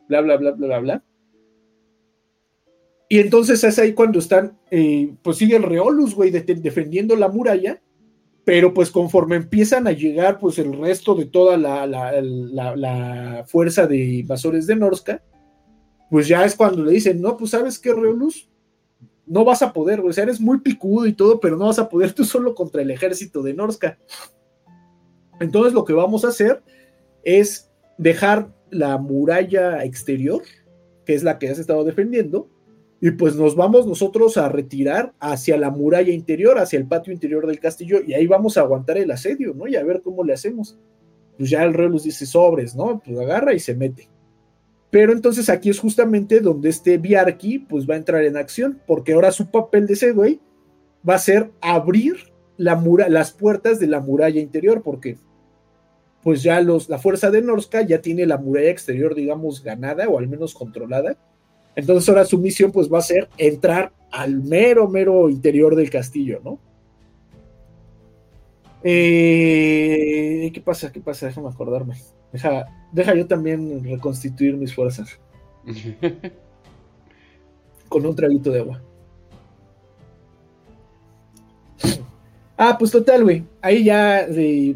[0.08, 1.04] bla, bla, bla, bla, bla, bla.
[3.10, 7.82] Y entonces es ahí cuando están, eh, pues sigue el Reolus, güey, defendiendo la muralla,
[8.44, 13.98] pero pues conforme empiezan a llegar pues el resto de toda la, la, fuerza de
[13.98, 15.24] invasores de Norska,
[16.10, 18.50] pues ya es cuando le dicen, no, pues sabes qué, Reolus,
[19.26, 21.88] no vas a poder, o sea, eres muy picudo y todo, pero no vas a
[21.88, 23.98] poder tú solo contra el ejército de Norska.
[25.40, 26.62] Entonces lo que vamos a hacer
[27.24, 30.42] es dejar la muralla exterior,
[31.06, 32.50] que es la que has estado defendiendo,
[33.04, 37.48] y pues nos vamos nosotros a retirar hacia la muralla interior, hacia el patio interior
[37.48, 39.68] del castillo, y ahí vamos a aguantar el asedio, ¿no?
[39.68, 40.78] Y a ver cómo le hacemos.
[41.36, 43.02] Pues ya el rey nos dice sobres, ¿no?
[43.04, 44.08] Pues agarra y se mete.
[44.92, 49.14] Pero entonces aquí es justamente donde este Biarki pues va a entrar en acción, porque
[49.14, 50.40] ahora su papel de ese güey
[51.08, 52.18] va a ser abrir
[52.58, 55.18] la mura las puertas de la muralla interior, porque
[56.22, 60.20] pues ya los, la fuerza de Norska ya tiene la muralla exterior, digamos, ganada o
[60.20, 61.18] al menos controlada.
[61.76, 66.42] Entonces ahora su misión pues va a ser entrar al mero, mero interior del castillo,
[66.44, 66.60] ¿no?
[68.84, 70.92] Eh, ¿Qué pasa?
[70.92, 71.28] ¿Qué pasa?
[71.28, 71.96] Déjame acordarme.
[72.34, 75.20] Deja, deja yo también reconstituir mis fuerzas.
[77.90, 78.82] Con un traguito de agua.
[82.58, 83.44] Ah, pues total, güey.
[83.62, 84.28] Ahí ya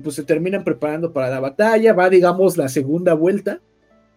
[0.04, 1.94] pues se terminan preparando para la batalla.
[1.94, 3.62] Va, digamos, la segunda vuelta.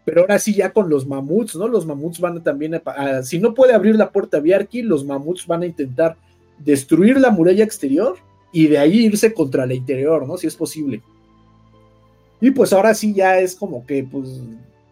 [0.09, 1.69] Pero ahora sí, ya con los mamuts, ¿no?
[1.69, 2.81] Los mamuts van a también.
[2.83, 6.17] A, si no puede abrir la puerta Biarki, los mamuts van a intentar
[6.59, 8.17] destruir la muralla exterior
[8.51, 10.39] y de ahí irse contra la interior, ¿no?
[10.39, 11.03] Si es posible.
[12.41, 14.41] Y pues ahora sí ya es como que, pues,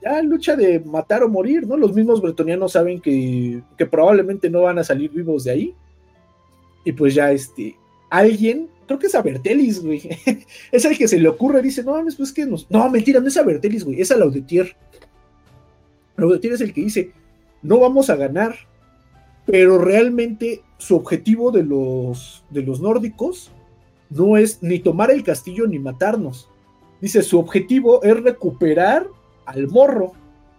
[0.03, 1.79] ya lucha de matar o morir, ¿no?
[1.79, 5.75] Los mismos bretonianos saben que, que probablemente no van a salir vivos de ahí.
[6.85, 7.75] Y pues ya este,
[8.11, 10.03] alguien, creo que es a Bertelis, güey.
[10.73, 12.71] es el que se le ocurre, dice, no, pues que nos...
[12.71, 14.77] No, mentira, no es a Bertelis, güey, es a Laudetier.
[16.17, 17.13] Laudetier es el que dice,
[17.63, 18.57] no vamos a ganar,
[19.45, 23.51] pero realmente su objetivo de los, de los nórdicos
[24.11, 26.49] no es ni tomar el castillo ni matarnos
[27.01, 29.07] dice, su objetivo es recuperar
[29.45, 30.13] al morro.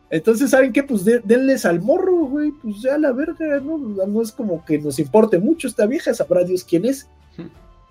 [0.09, 0.83] Entonces, ¿saben qué?
[0.83, 3.77] Pues denles al morro, güey, pues ya la verga, ¿no?
[3.77, 7.09] No es como que nos importe mucho esta vieja, sabrá Dios quién es.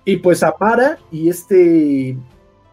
[0.05, 2.17] Y pues Apara y este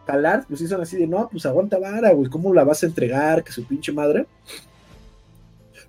[0.06, 3.42] Talar, pues son así de, no, pues aguanta vara, güey, ¿cómo la vas a entregar?
[3.42, 4.26] Que su pinche madre.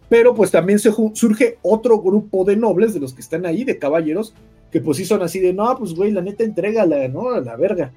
[0.10, 4.36] Pero pues también surge otro grupo de nobles, de los que están ahí, de caballeros,
[4.72, 7.30] que pues sí son así de, no, pues güey, la neta, entrégala, ¿no?
[7.30, 7.91] A la verga.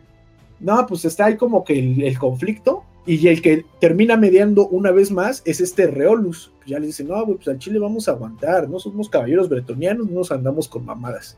[0.60, 5.10] No, pues está ahí como que el, conflicto y el que termina mediando una vez
[5.10, 6.52] más es este Reolus.
[6.66, 10.18] ya le dice, no, pues al Chile vamos a aguantar, no somos caballeros bretonianos, no
[10.18, 11.36] nos andamos con mamadas.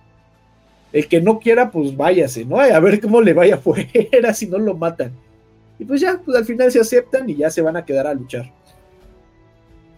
[0.93, 2.59] El que no quiera, pues váyase, ¿no?
[2.59, 5.13] A ver cómo le vaya fuera si no lo matan.
[5.79, 8.15] Y pues ya, pues al final se aceptan y ya se van a quedar a
[8.15, 8.53] luchar.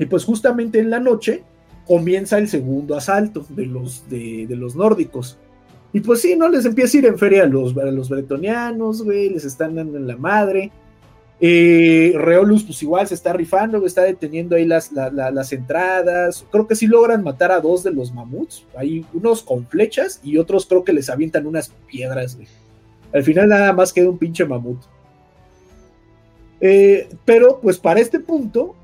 [0.03, 1.45] Y pues justamente en la noche
[1.87, 5.39] comienza el segundo asalto de los, de los nórdicos.
[5.93, 6.49] Y pues sí, ¿no?
[6.49, 10.09] Les empieza a ir en feria a los, los bretonianos, güey, les están dando en
[10.09, 10.73] la madre.
[11.41, 16.45] Eh, Reolus, pues igual se está rifando, está deteniendo ahí las, las entradas.
[16.51, 18.67] Creo que sí logran matar a dos de los mamuts.
[18.77, 22.37] Hay unos con flechas y otros creo que les avientan unas piedras.
[23.13, 24.81] Al final nada más queda un pinche mamut.
[26.61, 28.75] Eh, pero pues para este punto,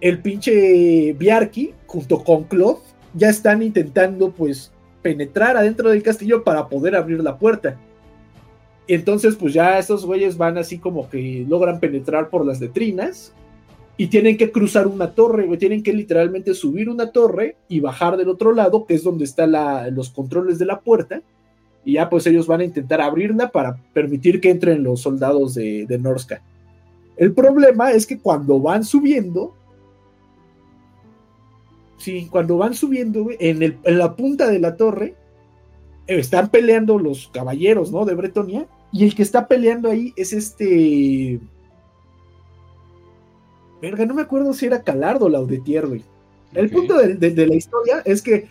[0.00, 2.80] el pinche Biarki, junto con Claude,
[3.14, 4.72] ya están intentando pues
[5.02, 7.78] penetrar adentro del castillo para poder abrir la puerta.
[8.86, 13.32] Entonces, pues ya estos güeyes van así como que logran penetrar por las letrinas
[13.96, 15.58] y tienen que cruzar una torre, güey.
[15.58, 19.52] Tienen que literalmente subir una torre y bajar del otro lado, que es donde están
[19.94, 21.20] los controles de la puerta.
[21.84, 25.84] Y ya, pues ellos van a intentar abrirla para permitir que entren los soldados de,
[25.86, 26.42] de Norska.
[27.16, 29.54] El problema es que cuando van subiendo,
[31.98, 35.16] Sí, cuando van subiendo, en, la punta de la torre,
[36.06, 38.04] eh, están peleando los caballeros, ¿no?
[38.04, 38.66] De Bretonia.
[38.92, 41.40] Y el que está peleando ahí es este.
[43.82, 46.02] Verga, no me acuerdo si era Calardo o Laudetier, güey.
[46.54, 48.48] El punto de, la historia es que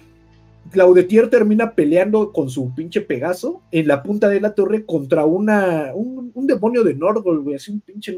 [0.71, 5.91] Claudetier termina peleando con su pinche Pegaso en la punta de la torre contra una,
[5.93, 8.15] un, demonio de Nordgol, güey, así un pinche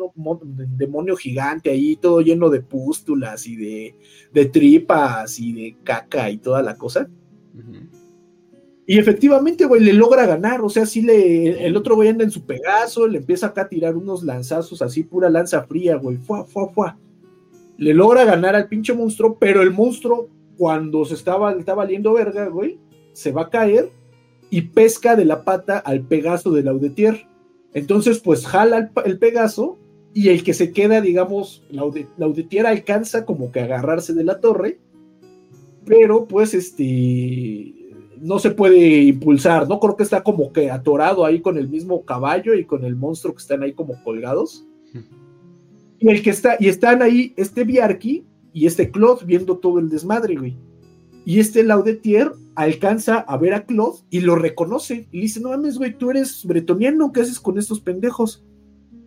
[0.77, 6.61] demonio gigante ahí, todo lleno de pústulas y de, tripas y de caca y toda
[6.61, 7.09] la cosa.
[8.85, 12.31] Y efectivamente, güey, le logra ganar, o sea, sí le, el otro güey anda en
[12.31, 16.43] su Pegaso, le empieza acá a tirar unos lanzazos así, pura lanza fría, güey, fuá,
[16.45, 16.99] fuá, fuá.
[17.77, 20.29] Le logra ganar al pinche monstruo, pero el monstruo
[20.59, 22.77] cuando se estaba, está valiendo verga, güey,
[23.13, 23.93] se va a caer
[24.49, 27.25] y pesca de la pata al Pegaso de Laudetier.
[27.73, 29.77] Entonces, pues jala el, Pegaso
[30.13, 34.79] y el que se queda, digamos, Laudetier alcanza como que agarrarse de la torre,
[35.85, 37.73] pero pues este
[38.19, 39.79] no se puede impulsar, ¿no?
[39.79, 43.33] Creo que está como que atorado ahí con el mismo caballo y con el monstruo
[43.33, 44.65] que están ahí como colgados.
[45.99, 49.89] Y el que está, y están ahí, este Biarki, y este Claude viendo todo el
[49.89, 50.57] desmadre, güey.
[51.25, 55.07] Y este Laudetier alcanza a ver a Claude y lo reconoce.
[55.11, 58.43] Y dice, no mames, güey, tú eres bretoniano, ¿qué haces con estos pendejos?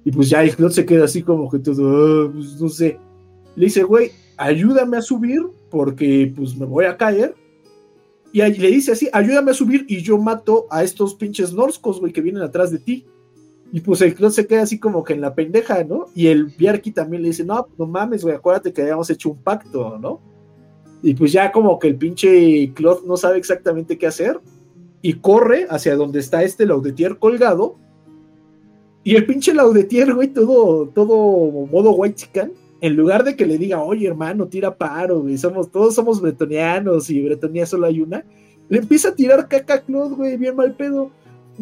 [0.05, 2.99] Y pues ya Claude se queda así como que todo, ah, pues no sé.
[3.57, 7.35] Le dice, güey, ayúdame a subir porque pues me voy a caer.
[8.33, 12.13] Y le dice así, ayúdame a subir y yo mato a estos pinches norscos, güey,
[12.13, 13.07] que vienen atrás de ti.
[13.75, 16.07] Y pues el Claude se queda así como que en la pendeja, ¿no?
[16.15, 19.39] Y el Bjarki también le dice, no, no mames, güey, acuérdate que habíamos hecho un
[19.39, 20.21] pacto, ¿no?
[21.03, 24.39] Y pues ya como que el pinche Claude no sabe exactamente qué hacer
[25.01, 27.77] y corre hacia donde está este Laudetier colgado.
[29.05, 33.57] Y el pinche Laudetier, güey, todo, todo modo white chican, en lugar de que le
[33.57, 38.23] diga, oye hermano, tira paro, güey, somos, todos somos bretonianos y Bretonia solo hay una,
[38.69, 41.11] le empieza a tirar caca a Claude, güey, bien mal pedo.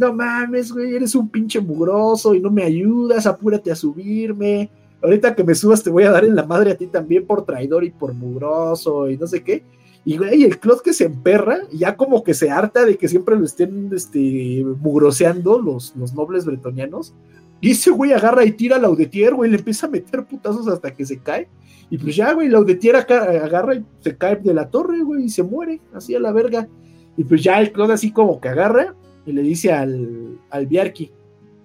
[0.01, 4.71] No mames, güey, eres un pinche mugroso y no me ayudas, apúrate a subirme.
[5.03, 7.45] Ahorita que me subas te voy a dar en la madre a ti también por
[7.45, 9.63] traidor y por mugroso y no sé qué.
[10.07, 13.37] Y güey, el Claude que se emperra, ya como que se harta de que siempre
[13.37, 17.13] lo estén este, mugroseando los, los nobles bretonianos.
[17.61, 20.95] Y ese güey agarra y tira a Laudetier, güey, le empieza a meter putazos hasta
[20.95, 21.47] que se cae.
[21.91, 25.43] Y pues ya, güey, Laudetier agarra y se cae de la torre, güey, y se
[25.43, 26.67] muere, así a la verga.
[27.19, 28.95] Y pues ya el Claude así como que agarra
[29.27, 31.11] y le dice al, al Biarki,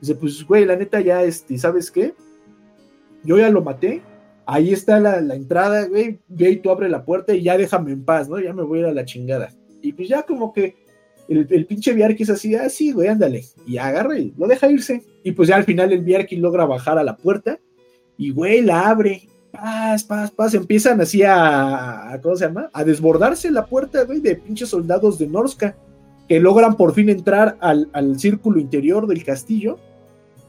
[0.02, 2.14] dice, pues güey, la neta ya, este, ¿sabes qué?
[3.24, 4.02] Yo ya lo maté,
[4.46, 8.06] ahí está la, entrada, güey, ve y tú abre la puerta y ya déjame en
[8.06, 8.40] paz, ¿no?
[8.40, 9.52] Ya me voy a ir a la chingada.
[9.82, 10.76] Y pues ya como que
[11.28, 13.46] el, el pinche Biarki es así, ah, sí, güey, ándale.
[13.66, 15.04] Y agarra y lo deja irse.
[15.24, 17.60] Y pues ya al final el Biarki logra bajar a la puerta
[18.18, 19.28] y, güey, la abre.
[19.52, 20.54] Paz, paz, paz.
[20.54, 22.70] Empiezan así a, ¿cómo se llama?
[22.74, 25.76] A desbordarse la puerta, güey, de pinches soldados de Norska
[26.28, 29.78] que logran por fin entrar al, al círculo interior del castillo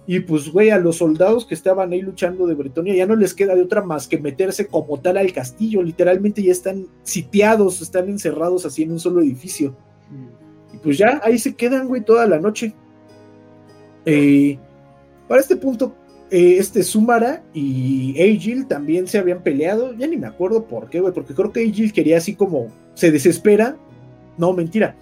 [0.06, 3.34] y pues, güey, a los soldados que estaban ahí luchando de Bretonia ya no les
[3.34, 5.82] queda de otra más que meterse como tal al castillo.
[5.82, 9.76] Literalmente ya están sitiados, están encerrados así en un solo edificio.
[10.10, 10.76] Mm.
[10.76, 12.72] Y pues ya ahí se quedan, güey, toda la noche.
[14.04, 14.56] Eh,
[15.26, 15.96] para este punto,
[16.30, 19.92] eh, este Sumara y Agil también se habían peleado.
[19.94, 23.10] Ya ni me acuerdo por qué, güey, porque creo que Agil quería así como se
[23.10, 23.76] desespera.
[24.38, 24.94] No, mentira.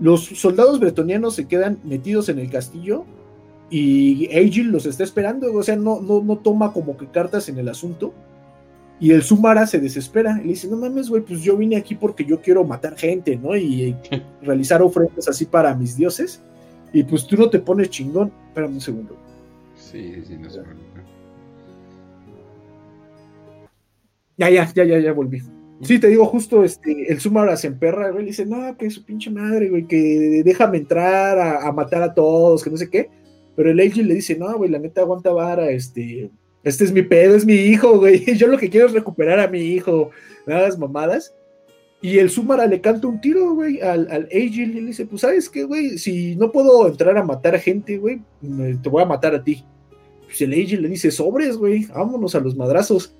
[0.00, 3.04] Los soldados bretonianos se quedan metidos en el castillo
[3.70, 7.58] y Agil los está esperando, o sea, no, no, no toma como que cartas en
[7.58, 8.12] el asunto.
[9.00, 10.38] Y el Sumara se desespera.
[10.40, 13.36] Y le dice, no mames, güey, pues yo vine aquí porque yo quiero matar gente,
[13.36, 13.56] ¿no?
[13.56, 13.96] Y,
[14.42, 16.40] realizar ofrendas así para mis dioses.
[16.92, 18.32] Y pues tú no te pones chingón.
[18.48, 19.16] Espérame un segundo.
[19.76, 20.62] Sí, sí, no se
[24.36, 25.42] Ya, ya, ya, ya, ya volví.
[25.84, 29.04] Sí, te digo, justo este, el Sumara se emperra, güey, le dice, no, que su
[29.04, 33.10] pinche madre, güey, que déjame entrar a, matar a todos, que no sé qué.
[33.54, 36.30] Pero el Agil le dice, no, güey, la neta aguanta vara, este,
[36.62, 38.24] este es mi pedo, es mi hijo, güey.
[38.36, 40.10] Yo lo que quiero es recuperar a mi hijo.
[40.46, 41.34] Nada las mamadas.
[42.00, 45.22] Y el Sumara le canta un tiro, güey, al, al Agil y le dice, pues,
[45.22, 45.98] ¿sabes qué, güey?
[45.98, 48.20] Si no puedo entrar a matar a gente, güey,
[48.82, 49.64] te voy a matar a ti.
[50.26, 53.16] Pues el Agil le dice, sobres, güey, vámonos a los madrazos.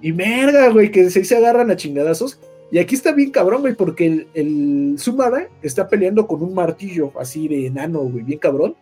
[0.00, 2.38] Y merga, güey, que se, se agarran a chingadazos.
[2.70, 7.12] Y aquí está bien cabrón, güey, porque el, el Sumara está peleando con un martillo
[7.18, 8.74] así de enano, güey, bien cabrón.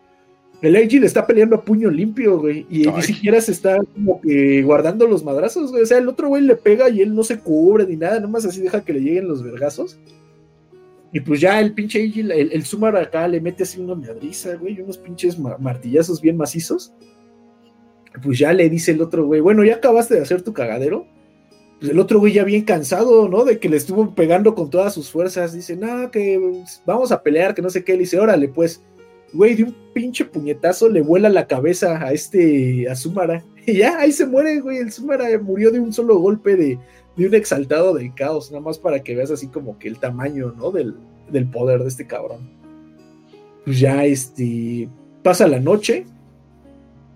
[0.61, 2.65] El le está peleando a puño limpio, güey.
[2.69, 5.83] Y ni siquiera se está como que guardando los madrazos, güey.
[5.83, 8.43] O sea, el otro güey le pega y él no se cubre ni nada, nomás
[8.45, 9.99] así deja que le lleguen los vergazos.
[11.13, 14.81] Y pues ya el pinche el, el Sumar acá le mete así una madriza, güey,
[14.81, 16.91] unos pinches martillazos bien macizos.
[18.23, 21.05] Pues ya le dice el otro güey, bueno, ya acabaste de hacer tu cagadero.
[21.79, 23.43] Pues el otro güey ya bien cansado, ¿no?
[23.45, 25.53] De que le estuvo pegando con todas sus fuerzas.
[25.53, 26.39] Dice, no, que
[26.85, 27.93] vamos a pelear, que no sé qué.
[27.93, 28.81] Le dice, órale, pues
[29.33, 33.43] güey, de un pinche puñetazo le vuela la cabeza a este, a Sumara.
[33.65, 34.77] Y ya, ahí se muere, güey.
[34.77, 36.79] El Sumara murió de un solo golpe de,
[37.17, 40.71] un exaltado del caos, nada más para que veas así como que el tamaño, ¿no?
[40.71, 40.95] Del,
[41.51, 42.49] poder de este cabrón.
[43.65, 44.87] Pues ya, este,
[45.23, 46.05] pasa la noche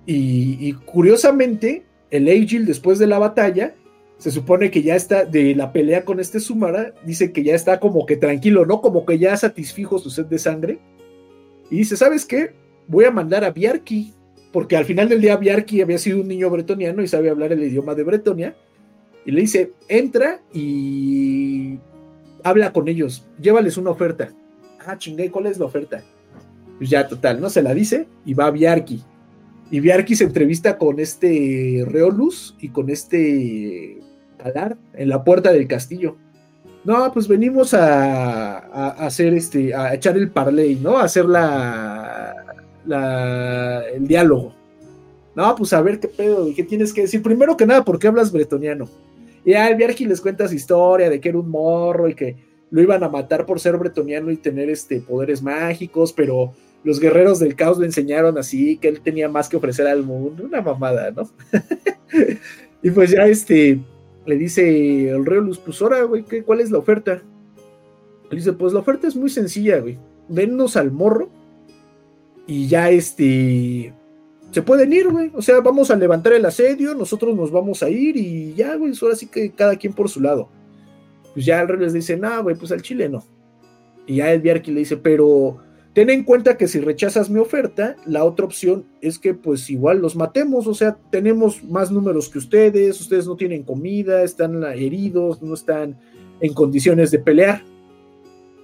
[0.06, 3.76] y, curiosamente, el Agil después de la batalla,
[4.18, 7.80] se supone que ya está de la pelea con este Sumara, dice que ya está
[7.80, 8.82] como que tranquilo, ¿no?
[8.82, 10.80] Como que ya satisfijo su sed de sangre
[11.72, 12.54] y dice, ¿sabes qué?
[12.88, 14.14] Voy a mandar a Biarki,
[14.52, 17.64] porque al final del día Biarki había sido un niño bretoniano y sabe hablar el
[17.64, 18.56] idioma de Bretonia.
[19.26, 21.80] Y le dice, entra y
[22.44, 24.30] habla con ellos, llévales una oferta.
[24.86, 26.04] Ah, chingue, ¿cuál es la oferta?
[26.78, 27.50] Pues ya, total, ¿no?
[27.50, 29.02] Se la dice y va a Biarki.
[29.72, 33.98] Y Biarki se entrevista con este Reolus y con este
[34.38, 36.18] Calar en la puerta del castillo.
[36.84, 38.58] No, pues venimos a,
[39.06, 40.98] hacer este, a echar el parley, ¿no?
[40.98, 42.36] A hacer la,
[42.86, 44.54] la, el diálogo.
[45.36, 47.22] No, pues a ver qué pedo, qué tienes que decir.
[47.22, 48.90] Primero que nada, ¿por qué hablas bretoniano?
[49.46, 52.36] Y al Bjarki les cuenta su historia de que era un morro y que
[52.72, 56.54] lo iban a matar por ser bretoniano y tener este poderes mágicos, pero
[56.84, 60.46] los guerreros del caos le enseñaron así, que él tenía más que ofrecer al mundo,
[60.46, 61.30] una mamada, ¿no?
[62.82, 63.80] y pues ya este,
[64.26, 67.22] le dice el Reolus, pues ahora, güey, ¿cuál es la oferta?
[68.30, 69.98] Le dice, pues la oferta es muy sencilla, güey,
[70.28, 71.30] dennos al morro
[72.48, 73.94] y ya este,
[74.52, 77.90] se pueden ir, güey, o sea, vamos a levantar el asedio, nosotros nos vamos a
[77.90, 80.50] ir y ya, güey, ahora sí que cada quien por su lado.
[81.34, 83.24] Pues ya el rey les dice, no, güey, pues al chile no.
[84.06, 85.60] Y ya el Biarki le dice, pero
[85.94, 90.00] Ten en cuenta que si rechazas mi oferta, la otra opción es que pues igual
[90.00, 95.42] los matemos, o sea, tenemos más números que ustedes, ustedes no tienen comida, están heridos,
[95.42, 96.00] no están
[96.40, 97.64] en condiciones de pelear.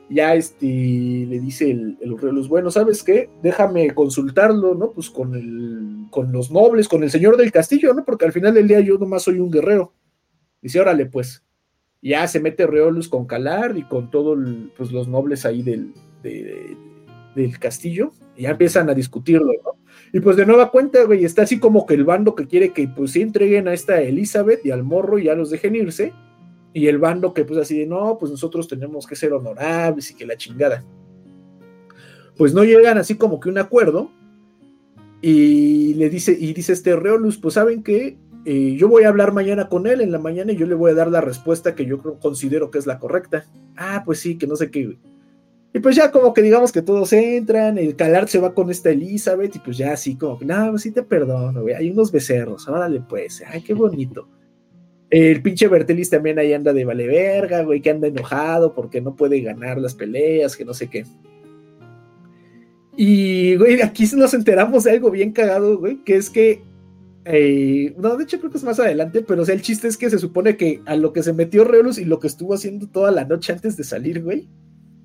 [0.09, 3.29] Ya este le dice el, el Luz, bueno, ¿sabes qué?
[3.43, 4.91] Déjame consultarlo, ¿no?
[4.91, 8.05] Pues con el, con los nobles, con el señor del castillo, ¿no?
[8.05, 9.91] Porque al final del día yo nomás soy un guerrero.
[10.61, 11.43] Dice, órale, pues.
[12.01, 14.37] Ya se mete Reolus con Calar y con todos
[14.77, 15.93] pues, los nobles ahí del,
[17.37, 19.77] del castillo y ya empiezan a discutirlo, ¿no?
[20.13, 22.87] Y pues de nueva cuenta, güey, está así como que el bando que quiere que
[22.87, 26.13] pues sí entreguen a esta Elizabeth y al morro y ya los dejen irse,
[26.73, 30.15] y el bando que pues así de no, pues nosotros tenemos que ser honorables y
[30.15, 30.83] que la chingada.
[32.37, 34.11] Pues no llegan así como que un acuerdo,
[35.21, 39.33] y le dice, y dice este Reolus, pues saben que eh, yo voy a hablar
[39.33, 41.85] mañana con él en la mañana y yo le voy a dar la respuesta que
[41.85, 43.45] yo considero que es la correcta.
[43.75, 44.97] Ah, pues sí, que no sé qué,
[45.73, 48.89] y pues ya como que digamos que todos entran, el Calart se va con esta
[48.89, 52.11] Elizabeth y pues ya así como que, no, pues sí te perdono, güey, hay unos
[52.11, 54.27] becerros, órale pues, ay, qué bonito.
[55.09, 59.15] El pinche Bertelis también ahí anda de vale verga, güey, que anda enojado porque no
[59.15, 61.05] puede ganar las peleas, que no sé qué.
[62.97, 66.63] Y, güey, aquí nos enteramos de algo bien cagado, güey, que es que,
[67.25, 70.17] eh, no, de hecho creo que es más adelante, pero el chiste es que se
[70.17, 73.23] supone que a lo que se metió Reolus y lo que estuvo haciendo toda la
[73.23, 74.49] noche antes de salir, güey,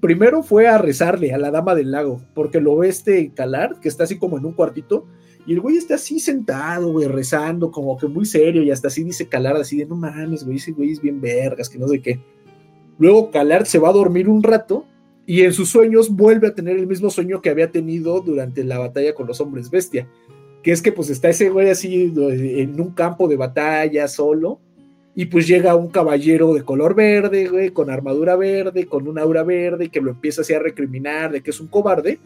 [0.02, 3.88] primero fue a rezarle a la dama del lago, porque lo ve este Calar, que
[3.88, 5.06] está así como en un cuartito,
[5.46, 9.04] y el güey está así sentado, güey, rezando, como que muy serio, y hasta así
[9.04, 12.02] dice Calar, así de no mames, güey, ese güey es bien vergas, que no sé
[12.02, 12.20] qué.
[12.98, 14.86] Luego Calar se va a dormir un rato,
[15.24, 18.80] y en sus sueños vuelve a tener el mismo sueño que había tenido durante la
[18.80, 20.08] batalla con los hombres bestia,
[20.64, 24.60] que es que pues está ese güey así en un campo de batalla solo,
[25.14, 29.43] y pues llega un caballero de color verde, güey, con armadura verde, con un aura
[29.43, 32.18] verde, que lo empieza así a recriminar de que es un cobarde.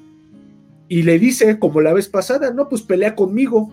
[0.88, 3.72] Y le dice, como la vez pasada, no, pues pelea conmigo.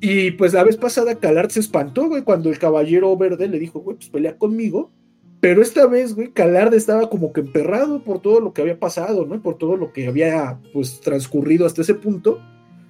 [0.00, 3.80] Y pues la vez pasada Calard se espantó, güey, cuando el caballero verde le dijo,
[3.80, 4.90] güey, pues pelea conmigo.
[5.40, 9.26] Pero esta vez, güey, Calard estaba como que emperrado por todo lo que había pasado,
[9.26, 9.40] ¿no?
[9.42, 12.40] Por todo lo que había, pues, transcurrido hasta ese punto.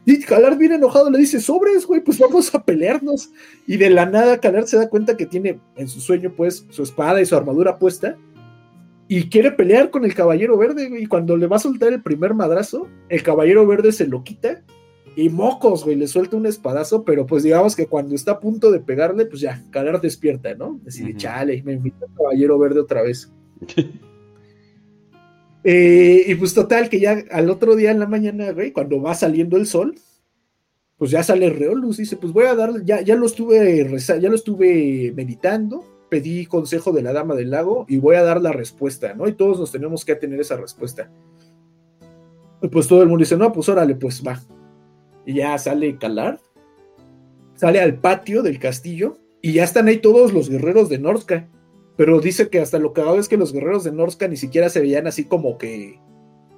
[0.08, 3.30] Y Calar bien enojado le dice, sobres, güey, pues vamos a pelearnos.
[3.66, 6.82] Y de la nada Calar se da cuenta que tiene en su sueño, pues, su
[6.82, 8.16] espada y su armadura puesta.
[9.06, 11.02] Y quiere pelear con el caballero verde, güey.
[11.02, 14.62] Y cuando le va a soltar el primer madrazo, el caballero verde se lo quita.
[15.14, 18.70] Y mocos, güey, le suelta un espadazo, pero pues digamos que cuando está a punto
[18.70, 20.80] de pegarle, pues ya, Calar despierta, ¿no?
[20.84, 23.30] Decide, chale, me invita el caballero verde otra vez.
[25.64, 29.56] Eh, y pues total, que ya al otro día en la mañana, cuando va saliendo
[29.56, 29.94] el sol,
[30.96, 34.34] pues ya sale Reolus, dice, pues voy a dar, ya, ya lo estuve ya lo
[34.34, 39.14] estuve meditando, pedí consejo de la dama del lago y voy a dar la respuesta,
[39.14, 39.28] ¿no?
[39.28, 41.10] Y todos nos tenemos que tener esa respuesta.
[42.60, 44.40] Y pues todo el mundo dice, no, pues órale, pues va.
[45.24, 46.40] Y ya sale Calar,
[47.54, 51.48] sale al patio del castillo y ya están ahí todos los guerreros de Norska
[51.98, 54.78] pero dice que hasta lo hago es que los guerreros de Norska ni siquiera se
[54.78, 55.98] veían así como que,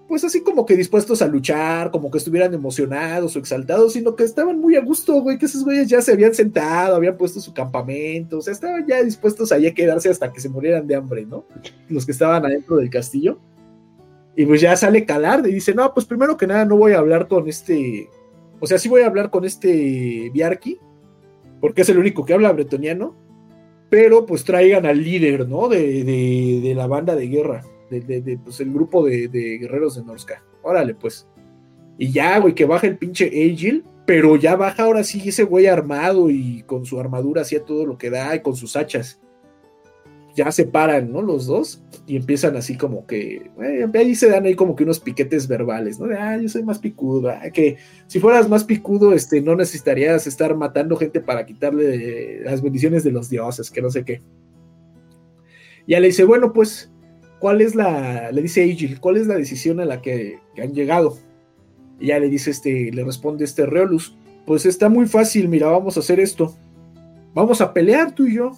[0.06, 4.24] pues así como que dispuestos a luchar, como que estuvieran emocionados o exaltados, sino que
[4.24, 7.54] estaban muy a gusto, güey, que esos güeyes ya se habían sentado, habían puesto su
[7.54, 11.24] campamento, o sea, estaban ya dispuestos allí a quedarse hasta que se murieran de hambre,
[11.24, 11.46] ¿no?
[11.88, 13.38] Los que estaban adentro del castillo.
[14.36, 16.98] Y pues ya sale Calar y dice, no, pues primero que nada no voy a
[16.98, 18.10] hablar con este,
[18.60, 20.78] o sea, sí voy a hablar con este Biarki,
[21.62, 23.16] porque es el único que habla bretoniano,
[23.90, 25.68] pero pues traigan al líder, ¿no?
[25.68, 30.42] De, la banda de guerra, de, pues el grupo de, guerreros de Norska.
[30.62, 31.28] Órale, pues.
[31.98, 35.66] Y ya, güey, que baja el pinche Agil, pero ya baja ahora sí ese güey
[35.66, 39.20] armado y con su armadura hacía todo lo que da y con sus hachas
[40.34, 41.22] ya se paran, ¿no?
[41.22, 45.00] Los dos y empiezan así como que, eh, ahí se dan ahí como que unos
[45.00, 46.06] piquetes verbales, ¿no?
[46.06, 47.76] De, ah, yo soy más picudo, ah, que
[48.06, 53.12] si fueras más picudo, este, no necesitarías estar matando gente para quitarle las bendiciones de
[53.12, 54.22] los dioses, que no sé qué.
[55.86, 56.90] Ya le dice, bueno, pues,
[57.38, 61.16] ¿cuál es la, le dice Aegil, ¿cuál es la decisión a la que, han llegado?
[61.98, 64.16] Y ya le dice este, le responde este Reolus,
[64.46, 66.54] pues está muy fácil, mira, vamos a hacer esto
[67.34, 68.52] vamos a pelear tú y yo,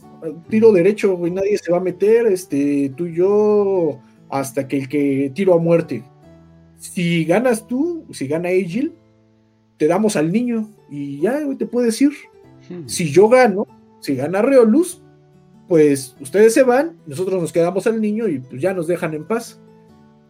[0.49, 4.89] tiro derecho, güey, nadie se va a meter, este, tú y yo, hasta que el
[4.89, 6.03] que tiro a muerte.
[6.79, 8.93] si ganas tú, si gana Agil,
[9.77, 12.13] te damos al niño y ya, te puedes ir.
[12.69, 12.87] Hmm.
[12.87, 13.67] Si yo gano,
[14.01, 15.03] si gana Reolus,
[15.69, 19.27] pues ustedes se van, nosotros nos quedamos al niño y pues ya nos dejan en
[19.27, 19.61] paz.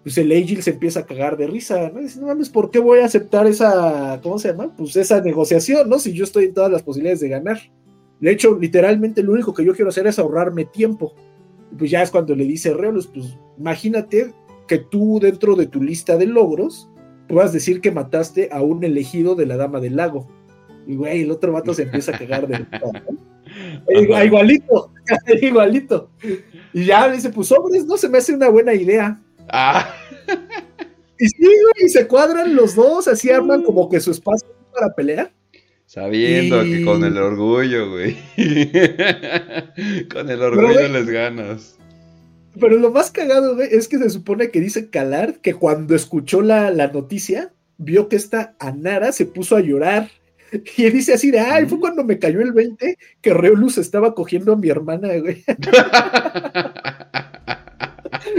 [0.03, 2.01] Pues el Agil se empieza a cagar de risa, ¿no?
[2.01, 4.75] Dice, no mames, ¿por qué voy a aceptar esa, ¿cómo se llama?
[4.77, 5.99] Pues esa negociación, ¿no?
[5.99, 7.61] Si yo estoy en todas las posibilidades de ganar.
[8.23, 11.13] De hecho, literalmente lo único que yo quiero hacer es ahorrarme tiempo.
[11.73, 14.33] Y pues ya es cuando le dice Reolus, pues imagínate
[14.69, 16.89] que tú dentro de tu lista de logros
[17.27, 20.29] puedas decir que mataste a un elegido de la Dama del Lago.
[20.87, 22.65] Y güey, el otro vato se empieza a cagar de...
[24.25, 24.93] igualito,
[25.43, 26.11] igualito.
[26.73, 29.21] Y ya dice, pues sobres, no se me hace una buena idea.
[29.49, 29.93] Ah.
[31.19, 34.95] Y sí, güey, y se cuadran los dos, así arman como que su espacio para
[34.95, 35.33] pelear.
[35.93, 38.17] Sabiendo que con el orgullo, güey.
[40.11, 41.77] con el orgullo les ganas.
[42.59, 46.41] Pero lo más cagado, güey, es que se supone que dice Calar que cuando escuchó
[46.41, 50.09] la, noticia, vio que esta Anara se puso a llorar.
[50.79, 54.55] Y dice así de, ay, fue cuando me cayó el 20 que Reolus estaba cogiendo
[54.55, 55.45] a mi hermana, güey.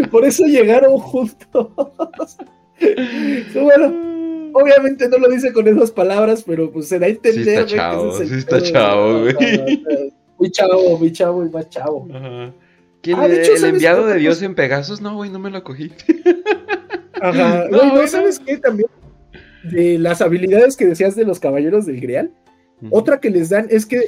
[0.09, 1.67] Por eso llegaron juntos.
[3.53, 4.13] bueno,
[4.53, 7.65] obviamente no lo dice con esas palabras, pero pues se da a entender, sí está
[7.65, 9.83] chavo, sí está chavo, güey.
[10.37, 12.07] Muy chavo, muy chavo y más chavo.
[13.01, 15.01] ¿Quién ah, ¿El enviado de Dios en Pegasus?
[15.01, 15.91] No, güey, no me lo cogí.
[17.21, 17.67] Ajá.
[17.71, 18.57] No, ¿sabes qué?
[18.57, 18.87] También
[19.63, 22.31] de las habilidades que decías de los caballeros del Grial,
[22.89, 24.01] otra que les dan es que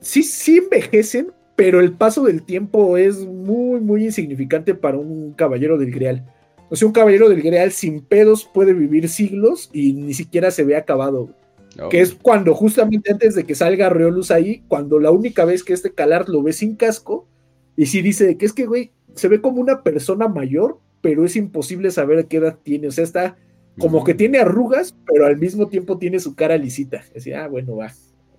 [0.00, 5.78] sí, sí envejecen, pero el paso del tiempo es muy, muy insignificante para un caballero
[5.78, 6.24] del Grial.
[6.70, 10.64] O sea, un caballero del Grial sin pedos puede vivir siglos y ni siquiera se
[10.64, 11.34] ve acabado.
[11.90, 15.72] Que es cuando justamente antes de que salga Reolus ahí, cuando la única vez que
[15.72, 17.28] este Calar lo ve sin casco,
[17.76, 21.36] y sí dice que es que, güey, se ve como una persona mayor, pero es
[21.36, 22.88] imposible saber qué edad tiene.
[22.88, 23.36] O sea, está
[23.78, 27.04] como que tiene arrugas, pero al mismo tiempo tiene su cara lisita.
[27.14, 27.92] Decía, ah, bueno, va.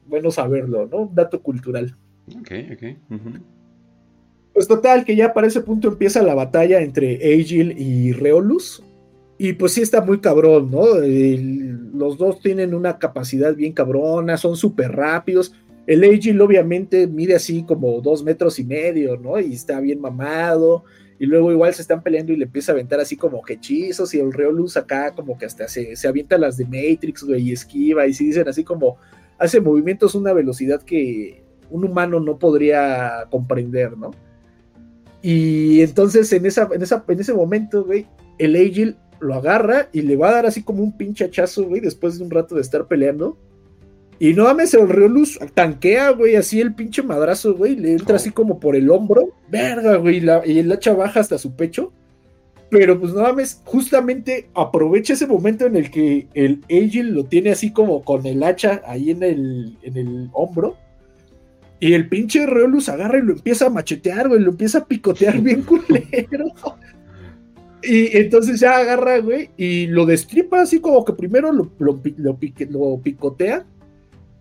[0.06, 0.98] Bueno saberlo, ¿no?
[0.98, 1.96] Un dato cultural.
[2.28, 2.84] Ok, ok.
[4.54, 8.84] Pues total, que ya para ese punto empieza la batalla entre Agil y Reolus.
[9.38, 10.86] Y pues sí está muy cabrón, ¿no?
[11.94, 15.54] los dos tienen una capacidad bien cabrona, son súper rápidos.
[15.88, 19.40] El Agil obviamente mide así como dos metros y medio, ¿no?
[19.40, 20.84] Y está bien mamado.
[21.20, 24.14] Y luego igual se están peleando y le empieza a aventar así como hechizos.
[24.14, 27.54] Y el Reolus acá como que hasta se, se avienta las de Matrix, güey, y
[27.54, 28.08] esquiva.
[28.08, 28.98] Y si dicen así como
[29.38, 34.12] hace movimientos una velocidad que un humano no podría comprender, ¿no?
[35.22, 38.06] Y entonces en, esa, en, esa, en ese momento, güey,
[38.38, 41.82] el Agil lo agarra y le va a dar así como un pinche hachazo, güey,
[41.82, 43.38] después de un rato de estar peleando.
[44.18, 48.32] Y no mames, el Reolus tanquea, güey, así el pinche madrazo, güey, le entra así
[48.32, 51.94] como por el hombro, verga, güey, y el hacha baja hasta su pecho.
[52.70, 57.50] Pero pues no mames, justamente aprovecha ese momento en el que el Angel lo tiene
[57.50, 60.78] así como con el hacha ahí en el, en el hombro.
[61.80, 65.40] Y el pinche Reolus agarra y lo empieza a machetear, güey, lo empieza a picotear
[65.42, 66.54] bien culero.
[67.82, 72.98] Y entonces ya agarra, güey, y lo destripa así como que primero lo, lo, lo
[73.02, 73.66] picotea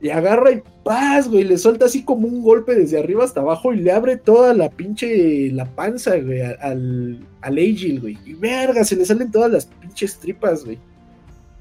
[0.01, 3.73] y agarra y paz, güey, le suelta así como un golpe desde arriba hasta abajo
[3.73, 8.17] y le abre toda la pinche la panza, güey, al, al Agil, güey.
[8.25, 10.79] Y verga, se le salen todas las pinches tripas, güey.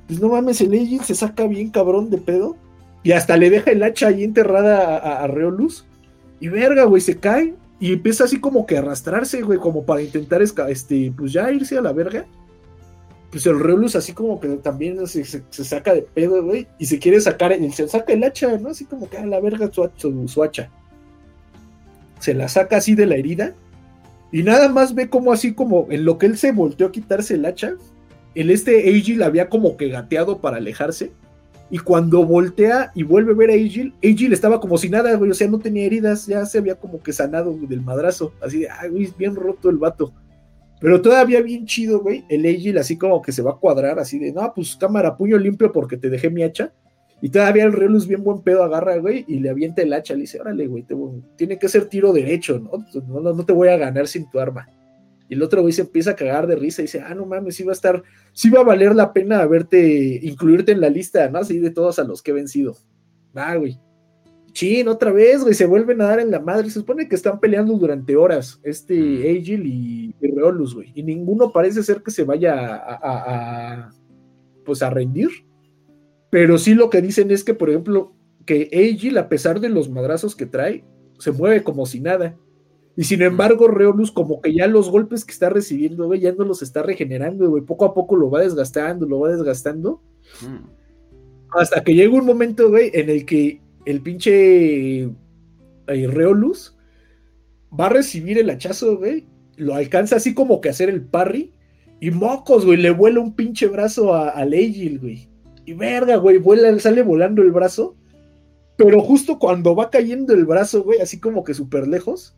[0.05, 2.55] Pues no mames, el Agil se saca bien cabrón de pedo.
[3.07, 5.85] Y hasta le deja el hacha ahí enterrada a, a Reolus.
[6.41, 7.53] Y verga, güey, se cae.
[7.79, 11.77] Y empieza así como que a arrastrarse, güey, como para intentar, este, pues ya irse
[11.77, 12.25] a la verga
[13.31, 17.21] pues el Reolus así como que también se, saca de pedo, güey, y se quiere
[17.21, 18.69] sacar, y se saca el hacha, ¿no?
[18.69, 20.69] Así como que a la verga su, hacha.
[22.19, 23.53] Se la saca así de la herida,
[24.31, 27.35] y nada más ve como así como en lo que él se volteó a quitarse
[27.35, 27.75] el hacha,
[28.33, 31.11] el este Agil había como que gateado para alejarse,
[31.69, 35.31] y cuando voltea y vuelve a ver a Agil, Agil estaba como si nada, güey,
[35.31, 38.69] o sea, no tenía heridas, ya se había como que sanado del madrazo, así de,
[38.69, 40.13] ay, güey, bien roto el vato.
[40.79, 42.23] Pero todavía bien chido, güey.
[42.29, 45.37] El Agil así como que se va a cuadrar, así de, no, pues cámara, puño
[45.37, 46.71] limpio porque te dejé mi hacha.
[47.19, 50.13] Y todavía el Reolus bien buen pedo agarra, güey, y le avienta el hacha.
[50.13, 50.85] Le dice, órale, güey,
[51.35, 52.85] tiene que ser tiro derecho, ¿no?
[53.07, 53.33] ¿no?
[53.33, 54.69] No, te voy a ganar sin tu arma.
[55.29, 57.55] Y el otro güey se empieza a cagar de risa y dice, ah, no mames,
[57.55, 58.01] sí va a estar,
[58.33, 61.39] sí va a valer la pena haberte, incluirte en la lista, ¿no?
[61.39, 62.77] Así de todos a los que he vencido.
[63.35, 63.79] Ah, güey.
[64.53, 66.69] Chin, otra vez, güey, se vuelven a dar en la madre.
[66.69, 70.91] Se supone que están peleando durante horas, este Agil y, Reolus, güey.
[70.95, 73.91] Y ninguno parece ser que se vaya a,
[74.65, 75.29] pues a rendir.
[76.31, 79.89] Pero sí lo que dicen es que, por ejemplo, que Agil, a pesar de los
[79.89, 80.83] madrazos que trae,
[81.19, 82.35] se mueve como si nada.
[82.97, 86.43] Y sin embargo, Reolus, como que ya los golpes que está recibiendo, güey, ya no
[86.45, 87.61] los está regenerando, güey.
[87.61, 90.01] Poco a poco lo va desgastando, lo va desgastando.
[90.41, 90.65] Hmm.
[91.51, 95.11] Hasta que llega un momento, güey, en el que el pinche eh,
[95.85, 96.75] Reolus
[97.79, 99.27] va a recibir el hachazo, güey.
[99.57, 101.53] Lo alcanza así como que hacer el parry.
[101.99, 105.29] Y mocos, güey, le vuela un pinche brazo a, a güey.
[105.67, 107.95] Y verga, güey, vuela, sale volando el brazo.
[108.75, 112.35] Pero justo cuando va cayendo el brazo, güey, así como que súper lejos,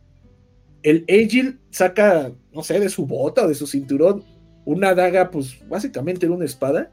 [0.82, 4.24] el Agil saca, no sé, de su bota o de su cinturón,
[4.64, 6.92] una daga, pues básicamente era una espada.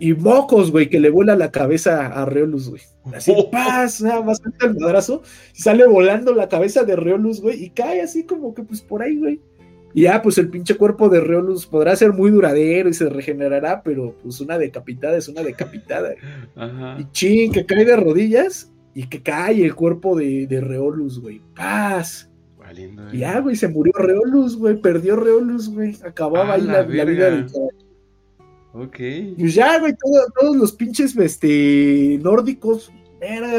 [0.00, 2.82] Y mocos, güey, que le vuela la cabeza a Reolus, güey.
[3.14, 5.22] Así, pasa, más el madrazo,
[5.52, 9.16] sale volando la cabeza de Reolus, güey, y cae así como que pues por ahí,
[9.16, 9.40] güey.
[9.92, 13.82] Y ya, pues el pinche cuerpo de Reolus podrá ser muy duradero y se regenerará,
[13.84, 16.14] pero pues una decapitada es una decapitada.
[16.98, 21.40] Y ching, que cae de rodillas y que cae el cuerpo de, de Reolus, güey.
[21.54, 22.28] Paz.
[23.12, 25.96] Y ya, güey, se murió Reolus, güey, perdió Reolus, güey.
[26.04, 27.46] Acababa ahí la, vida del
[28.72, 28.96] Ok.
[29.38, 29.94] Pues ya, güey,
[30.40, 32.92] todos los pinches este, nórdicos,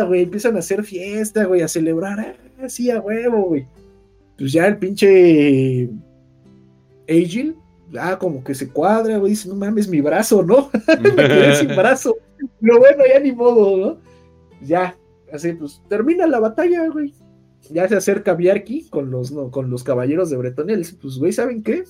[0.08, 3.66] güey, empiezan a hacer fiesta, güey, a celebrar, así ah, a huevo, güey.
[4.38, 5.90] Pues ya el pinche
[7.08, 7.56] Agil,
[7.92, 10.70] ya como que se cuadra, güey, dice, no mames, mi brazo, ¿no?
[11.02, 12.16] Me quedé sin brazo.
[12.60, 13.98] Pero bueno, ya ni modo, ¿no?
[14.62, 14.98] Ya,
[15.32, 17.14] así, pues termina la batalla, güey
[17.72, 20.76] ya se acerca Biarki con los, con los caballeros de Bretonia.
[20.76, 21.84] Le dice, pues, güey, ¿saben qué?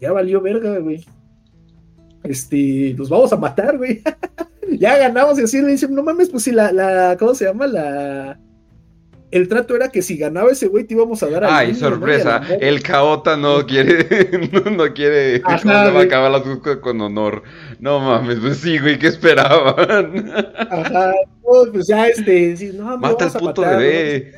[0.00, 1.04] Ya valió verga, güey.
[2.22, 4.02] Este, los vamos a matar, güey.
[4.78, 7.66] ya ganamos y así le dicen, no mames, pues si la, la, ¿cómo se llama?
[7.66, 8.40] La,
[9.36, 12.42] el trato era que si ganaba ese güey te íbamos a dar a Ay, sorpresa,
[12.60, 14.06] el caota no quiere,
[14.76, 17.42] no, quiere, Ajá, va a acabar la con honor.
[17.78, 20.32] No mames, pues sí, güey, ¿qué esperaban?
[20.70, 24.32] Ajá, no, pues ya este, sí, no, Mata al puto bebé.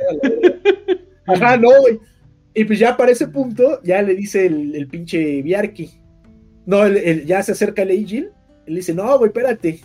[1.27, 1.99] Ajá, no, güey.
[2.55, 5.91] Y pues ya para ese punto, ya le dice el, el pinche Biarki.
[6.67, 8.31] No, el, ya se acerca el Agil.
[8.67, 9.81] Él dice, no, güey, espérate.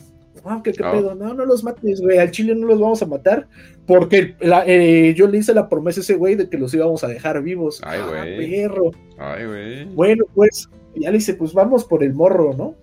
[0.46, 1.16] No, ¿qué, qué pedo?
[1.16, 2.18] No, no los mates, güey.
[2.18, 3.48] Al chile no los vamos a matar.
[3.86, 7.08] Porque eh, yo le hice la promesa a ese güey de que los íbamos a
[7.08, 7.82] dejar vivos.
[7.84, 8.52] Ay, ah, güey.
[8.52, 8.92] perro.
[9.18, 9.86] Ay, güey.
[9.86, 12.76] Bueno, pues, ya le dice, pues vamos por el morro, ¿no?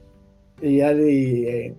[0.63, 1.67] Y ya le.
[1.67, 1.75] Eh,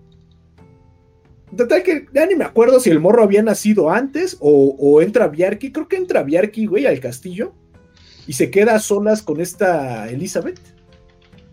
[1.55, 5.27] total que ya ni me acuerdo si el morro había nacido antes o, o entra
[5.27, 5.71] Biarki.
[5.71, 7.53] Creo que entra Biarki, güey, al castillo.
[8.27, 10.59] Y se queda a solas con esta Elizabeth.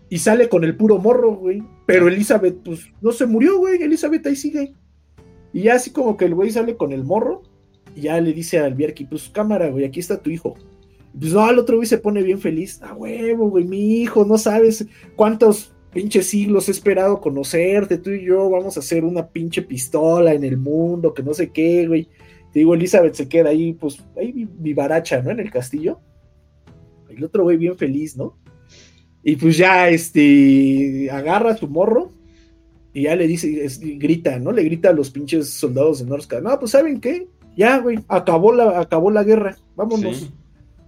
[0.09, 1.63] Y sale con el puro morro, güey.
[1.85, 3.81] Pero Elizabeth, pues, no se murió, güey.
[3.81, 4.73] Elizabeth ahí sigue.
[5.53, 7.43] Y ya así como que el güey sale con el morro
[7.95, 10.55] y ya le dice al Bierki, pues cámara, güey, aquí está tu hijo.
[11.19, 12.79] Pues no, al otro güey se pone bien feliz.
[12.83, 17.97] Ah, huevo, güey, mi hijo, no sabes cuántos pinches siglos he esperado conocerte.
[17.97, 21.51] Tú y yo vamos a hacer una pinche pistola en el mundo, que no sé
[21.51, 22.07] qué, güey.
[22.53, 25.31] Te digo, Elizabeth se queda ahí, pues, ahí vivaracha, ¿no?
[25.31, 25.99] En el castillo.
[27.09, 28.37] El otro güey bien feliz, ¿no?
[29.23, 32.11] Y pues ya, este, agarra su morro
[32.93, 33.67] y ya le dice,
[33.97, 34.51] grita, ¿no?
[34.51, 36.41] Le grita a los pinches soldados de Norska.
[36.41, 37.27] No, pues ¿saben qué?
[37.55, 40.31] Ya, güey, acabó la, acabó la guerra, vámonos.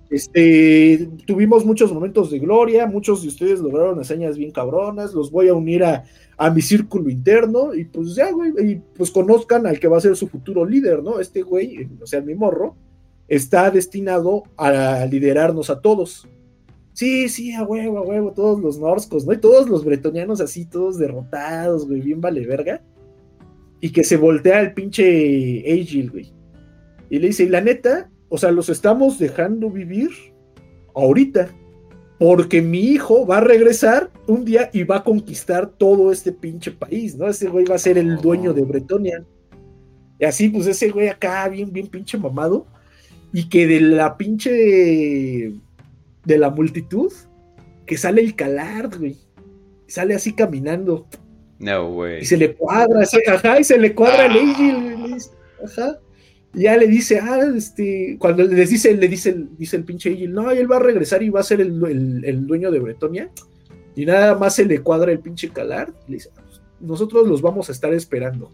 [0.09, 5.47] Este, tuvimos muchos momentos de gloria, muchos de ustedes lograron hazañas bien cabronas, los voy
[5.47, 6.03] a unir a,
[6.37, 10.01] a mi círculo interno y pues ya, güey, y pues conozcan al que va a
[10.01, 11.19] ser su futuro líder, ¿no?
[11.19, 12.75] Este güey, o sea, mi morro,
[13.27, 16.27] está destinado a liderarnos a todos.
[17.02, 19.34] Sí, sí, a huevo, a huevo, todos los norscos, ¿no?
[19.34, 22.84] Y todos los bretonianos así, todos derrotados, güey, bien vale verga.
[23.80, 26.32] Y que se voltea el pinche Agil, güey.
[27.10, 30.11] Y le dice, y la neta, o sea, los estamos dejando vivir
[30.94, 31.49] ahorita.
[32.19, 36.69] Porque mi hijo va a regresar un día y va a conquistar todo este pinche
[36.69, 37.28] país, ¿no?
[37.28, 39.26] Ese güey va a ser el dueño de Bretonia.
[40.19, 42.68] Y así, pues ese güey acá, bien, bien pinche mamado.
[43.34, 45.52] Y que de la pinche
[46.26, 47.11] de la multitud
[47.85, 49.18] que sale el Calard, güey.
[49.88, 51.07] Sale así caminando.
[51.60, 52.22] No, güey.
[52.22, 55.18] Y se le cuadra, ajá, y se le cuadra el Angel,
[55.64, 55.99] ajá.
[56.53, 60.34] Y ya le dice, ah, este, cuando les dice, le dice, dice el pinche Angel,
[60.34, 61.80] no, él va a regresar y va a ser el,
[62.48, 63.30] dueño de Bretonia.
[63.95, 65.93] Y nada más se le cuadra el pinche Calard.
[66.07, 66.30] Y le dice,
[66.80, 68.52] nosotros los vamos a estar esperando.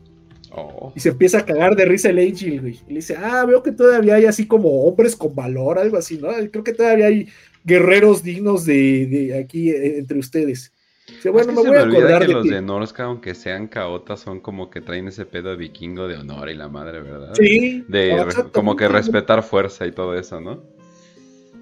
[0.52, 0.92] Oh.
[0.96, 2.80] Y se empieza a cagar de risa el Angel, güey.
[2.88, 6.18] Y le dice, ah, veo que todavía hay así como hombres con valor, algo así,
[6.18, 6.30] ¿no?
[6.52, 7.28] Creo que todavía hay
[7.64, 10.72] guerreros dignos de, aquí eh, entre ustedes.
[11.32, 14.82] bueno, me voy a acordar que los de Norska, aunque sean caotas, son como que
[14.82, 17.34] traen ese pedo vikingo de honor y la madre, ¿verdad?
[17.36, 17.84] Sí.
[17.88, 20.64] De como que respetar fuerza y todo eso, ¿no?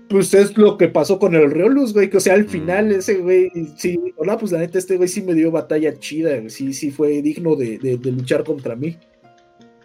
[0.07, 2.91] Pues es lo que pasó con el Reolus, güey, que o sea, al final mm.
[2.91, 6.73] ese güey, sí, hola, pues la neta, este güey sí me dio batalla chida, sí,
[6.73, 8.97] sí fue digno de, de luchar contra mí.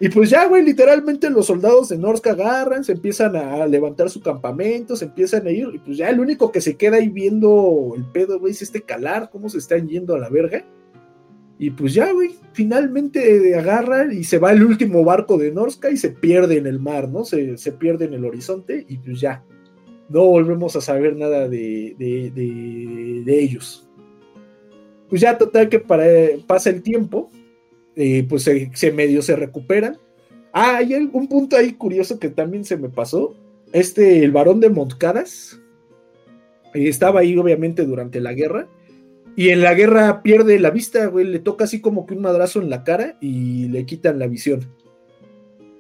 [0.03, 4.23] Y pues ya, güey, literalmente los soldados de Norsk agarran, se empiezan a levantar su
[4.23, 7.93] campamento, se empiezan a ir, y pues ya el único que se queda ahí viendo
[7.95, 10.65] el pedo, güey, es este calar, cómo se están yendo a la verga.
[11.59, 15.99] Y pues ya, güey, finalmente agarran y se va el último barco de Norska y
[15.99, 17.27] se pierde en el mar, ¿no?
[17.27, 19.45] Se, se pierde en el horizonte y pues ya,
[20.11, 23.89] no volvemos a saber nada de, de, ellos.
[25.09, 26.05] Pues ya total que para,
[26.47, 27.31] pasa el tiempo,
[28.29, 29.99] pues se, medio se recuperan.
[30.53, 33.35] Ah, hay un punto ahí curioso que también se me pasó.
[33.73, 35.61] Este, el varón de Montcadas,
[36.75, 38.69] eh, estaba ahí obviamente durante la guerra
[39.37, 42.61] y en la guerra pierde la vista, güey, le toca así como que un madrazo
[42.61, 44.67] en la cara y le quitan la visión.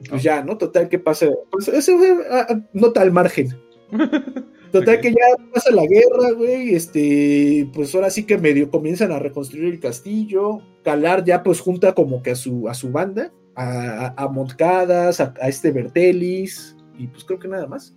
[0.09, 0.57] Pues ya, ¿no?
[0.57, 1.29] Total, ¿qué pasa?
[1.51, 1.99] Pues eso
[2.31, 3.49] ah, ah, nota al margen.
[4.73, 9.19] Total que ya pasa la guerra, güey, este, pues ahora sí que medio comienzan a
[9.19, 14.15] reconstruir el castillo, Calar ya pues junta como que a su, a su banda, a,
[14.17, 17.97] a Montcadas, a, este Bertelis, y pues creo que nada más.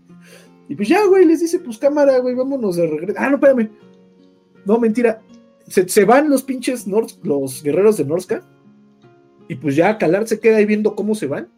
[0.68, 3.20] Y pues ya, güey, les dice, pues cámara, güey, vámonos de regreso.
[3.20, 3.70] Ah, no, espérame.
[4.66, 5.22] No, mentira,
[5.68, 8.44] se, van los pinches los guerreros de Norska.
[9.48, 11.50] Y pues ya Calar se queda ahí viendo cómo se van.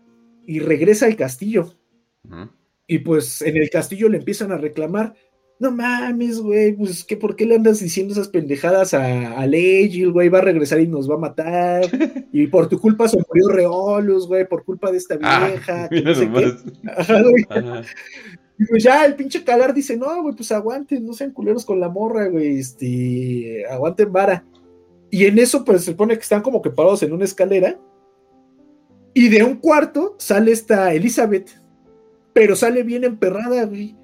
[0.45, 1.73] Y regresa al castillo.
[2.87, 5.13] Y pues en el castillo le empiezan a reclamar.
[5.57, 10.11] No mames, güey, pues que por qué le andas diciendo esas pendejadas a, a el
[10.11, 11.83] güey, va a regresar y nos va a matar.
[12.33, 15.47] y por tu culpa se murió Reolus, güey, por culpa de esta ah,
[15.89, 15.89] vieja.
[18.57, 21.79] Y pues ya el pinche calar dice, no, güey, pues aguanten, no sean culeros con
[21.79, 24.45] la morra, güey, este, aguanten vara.
[25.09, 27.79] Y en eso, pues se supone que están como que parados en una escalera.
[29.13, 31.49] Y de un cuarto sale esta Elizabeth,
[32.35, 33.95] pero sale bien emperrada, güey.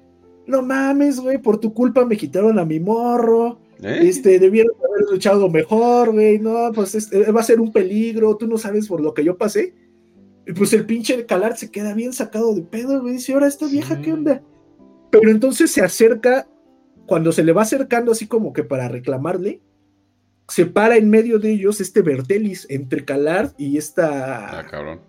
[0.46, 3.60] No mames, güey, por tu culpa me quitaron a mi morro.
[3.82, 3.98] ¿Eh?
[4.04, 6.38] Este, debieron haber luchado mejor, güey.
[6.38, 8.38] No, pues este, va a ser un peligro.
[8.38, 9.74] Tú no sabes por lo que yo pasé.
[10.46, 13.14] Y pues el pinche Calar se queda bien sacado de pedo, güey.
[13.16, 14.42] Dice, ahora esta vieja, ¿qué onda?
[15.10, 16.48] Pero entonces se acerca,
[17.04, 19.60] cuando se le va acercando así como que para reclamarle,
[20.48, 24.58] se para en medio de ellos este Bertelis entre Calar y esta.
[24.58, 25.00] Ah, cabrón.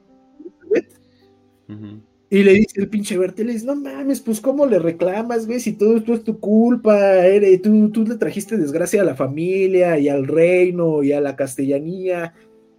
[2.33, 5.97] Y le dice el pinche Bertelis, no mames, pues cómo le reclamas, güey, si todo
[5.97, 6.97] esto es tu culpa,
[7.27, 11.35] eres, tú, tú le trajiste desgracia a la familia y al reino y a la
[11.35, 12.33] castellanía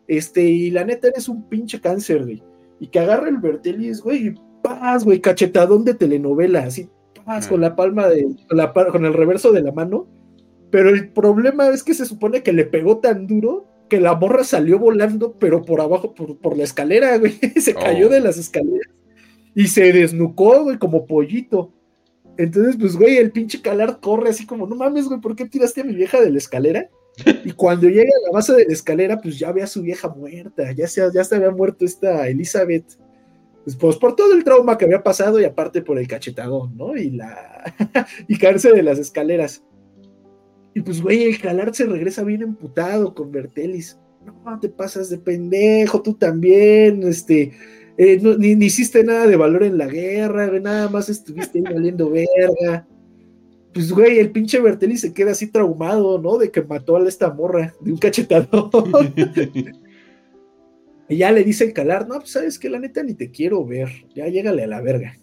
[0.09, 2.43] este, y la neta eres un pinche cáncer, güey.
[2.81, 6.89] Y que agarra el Bertelis, güey, y paz, güey, cachetadón de telenovela, así,
[7.25, 8.27] paz, con la palma de,
[8.91, 10.09] con, el reverso de la mano.
[10.73, 14.43] Pero el problema es que se supone que le pegó tan duro que la morra
[14.43, 17.39] salió volando, pero por abajo, por, la escalera, güey.
[17.61, 18.25] Se cayó de oh.
[18.25, 18.89] las escaleras
[19.55, 21.73] y se desnucó, güey, como pollito.
[22.37, 25.83] Entonces, pues, güey, el pinche calar corre así como, no mames, güey, ¿por qué tiraste
[25.83, 26.89] a mi vieja de la escalera?
[27.45, 30.09] Y cuando llega a la base de la escalera, pues ya ve a su vieja
[30.09, 32.99] muerta, ya se, ya se había muerto esta Elizabeth.
[33.63, 36.97] Pues, pues, por todo el trauma que había pasado y aparte por el cachetadón, ¿no?
[36.97, 37.75] Y la
[38.29, 39.65] y caerse de las escaleras.
[40.75, 43.99] Y pues, güey, el calar se regresa bien emputado con Bertelis.
[44.45, 47.53] No, te pasas de pendejo, tú también, este,
[47.97, 52.87] eh, ni, hiciste nada de valor en la guerra, nada más estuviste ahí valiendo verga
[53.75, 56.39] pues, güey, el pinche Bertelli se queda así traumado, ¿no?
[56.39, 58.71] De que mató a esta morra de un cachetadón.
[61.09, 63.67] y ya le dice el calar, no, pues sabes que la neta ni te quiero
[63.67, 65.19] ver, ya llégale a la verga.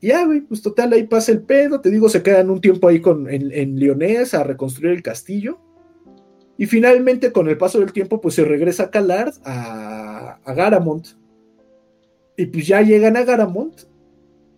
[0.00, 2.86] Y ya, güey, pues total, ahí pasa el pedo, te digo, se quedan un tiempo
[2.86, 5.58] ahí con, en, en Leonés a reconstruir el castillo.
[6.56, 11.19] Y finalmente, con el paso del tiempo, pues se regresa a Calar a, a Garamond.
[12.40, 13.74] Y pues ya llegan a Garamond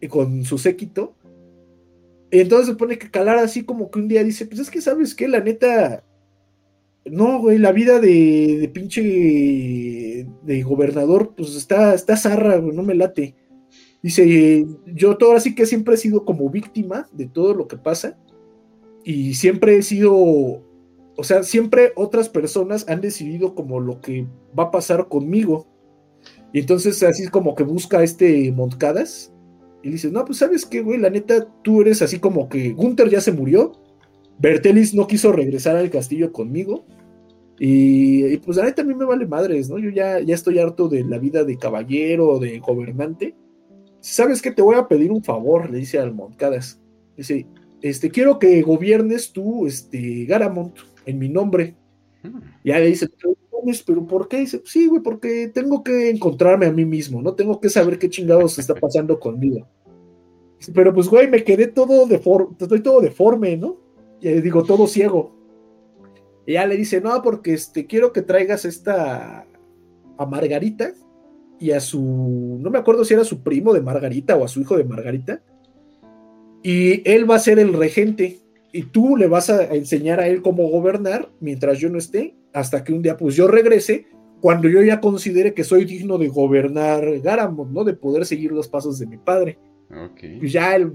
[0.00, 1.16] y con su séquito
[2.32, 4.80] y entonces se pone que calar así como que un día dice, pues es que
[4.80, 6.02] sabes qué, la neta,
[7.04, 12.82] no, güey, la vida de, de pinche de gobernador, pues está, está zarra, güey, no
[12.82, 13.34] me late.
[14.02, 18.16] Dice, yo todo así que siempre he sido como víctima de todo lo que pasa
[19.04, 24.26] y siempre he sido, o sea, siempre otras personas han decidido como lo que
[24.58, 25.66] va a pasar conmigo.
[26.52, 29.32] Y entonces así como que busca este Montcadas
[29.82, 33.08] y dices, no, pues sabes qué, güey, la neta, tú eres así como que Gunther
[33.10, 33.72] ya se murió,
[34.38, 36.86] Bertelis no quiso regresar al castillo conmigo,
[37.64, 39.78] y, pues la neta a mí me vale madres, ¿no?
[39.78, 43.36] Yo ya, ya estoy harto de la vida de caballero, de gobernante.
[44.00, 44.50] ¿Sabes qué?
[44.50, 46.80] Te voy a pedir un favor, le dice al Montcadas.
[47.16, 47.46] Dice,
[47.80, 50.76] este, quiero que gobiernes tú, este, Garamont,
[51.06, 51.76] en mi nombre.
[52.64, 53.08] Ya le dice,
[53.86, 54.38] pero ¿por qué?
[54.38, 57.34] Dice, sí, güey, porque tengo que encontrarme a mí mismo, ¿no?
[57.34, 59.66] Tengo que saber qué chingados está pasando conmigo.
[60.74, 63.78] Pero pues, güey, me quedé todo deforme, estoy todo deforme, ¿no?
[64.20, 65.34] Y digo, todo ciego.
[66.46, 69.46] Y ya le dice, no, porque este, quiero que traigas esta
[70.18, 70.92] a Margarita
[71.58, 74.60] y a su, no me acuerdo si era su primo de Margarita o a su
[74.60, 75.42] hijo de Margarita,
[76.62, 78.40] y él va a ser el regente,
[78.72, 82.82] y tú le vas a enseñar a él cómo gobernar mientras yo no esté, hasta
[82.84, 84.06] que un día pues yo regrese,
[84.40, 87.84] cuando yo ya considere que soy digno de gobernar Garamond, ¿no?
[87.84, 89.58] De poder seguir los pasos de mi padre.
[89.90, 90.20] Ok.
[90.40, 90.92] Pues ya él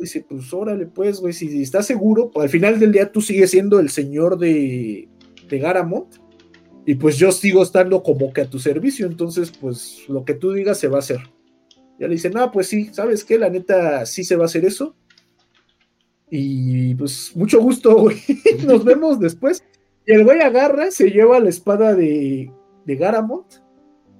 [0.00, 3.50] dice, pues órale, pues, güey, si estás seguro, pues, al final del día tú sigues
[3.50, 5.08] siendo el señor de,
[5.48, 6.08] de Garamond,
[6.86, 10.52] y pues yo sigo estando como que a tu servicio, entonces pues lo que tú
[10.52, 11.20] digas se va a hacer.
[11.98, 13.38] Ya le dice, no, pues sí, ¿sabes qué?
[13.38, 14.96] La neta sí se va a hacer eso.
[16.30, 18.18] Y pues mucho gusto, güey.
[18.66, 19.64] Nos vemos después.
[20.06, 22.50] Y el güey agarra, se lleva la espada de,
[22.84, 23.46] de Garamond.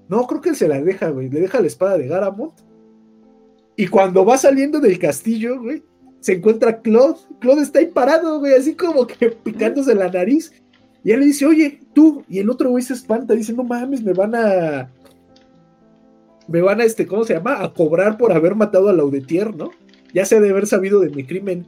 [0.09, 1.31] No, creo que él se la deja, güey.
[1.31, 2.53] Le deja la espada de Garamond.
[3.77, 5.83] Y cuando va saliendo del castillo, güey,
[6.21, 7.19] se encuentra Claude.
[7.39, 10.53] Claude está ahí parado, güey, así como que picándose la nariz.
[11.03, 12.25] Y él le dice, oye, tú.
[12.29, 14.91] Y el otro güey se espanta, dice, no mames, me van a.
[16.47, 17.63] Me van a, este, ¿cómo se llama?
[17.63, 19.71] A cobrar por haber matado a Laudetier, ¿no?
[20.13, 21.67] Ya se de haber sabido de mi crimen.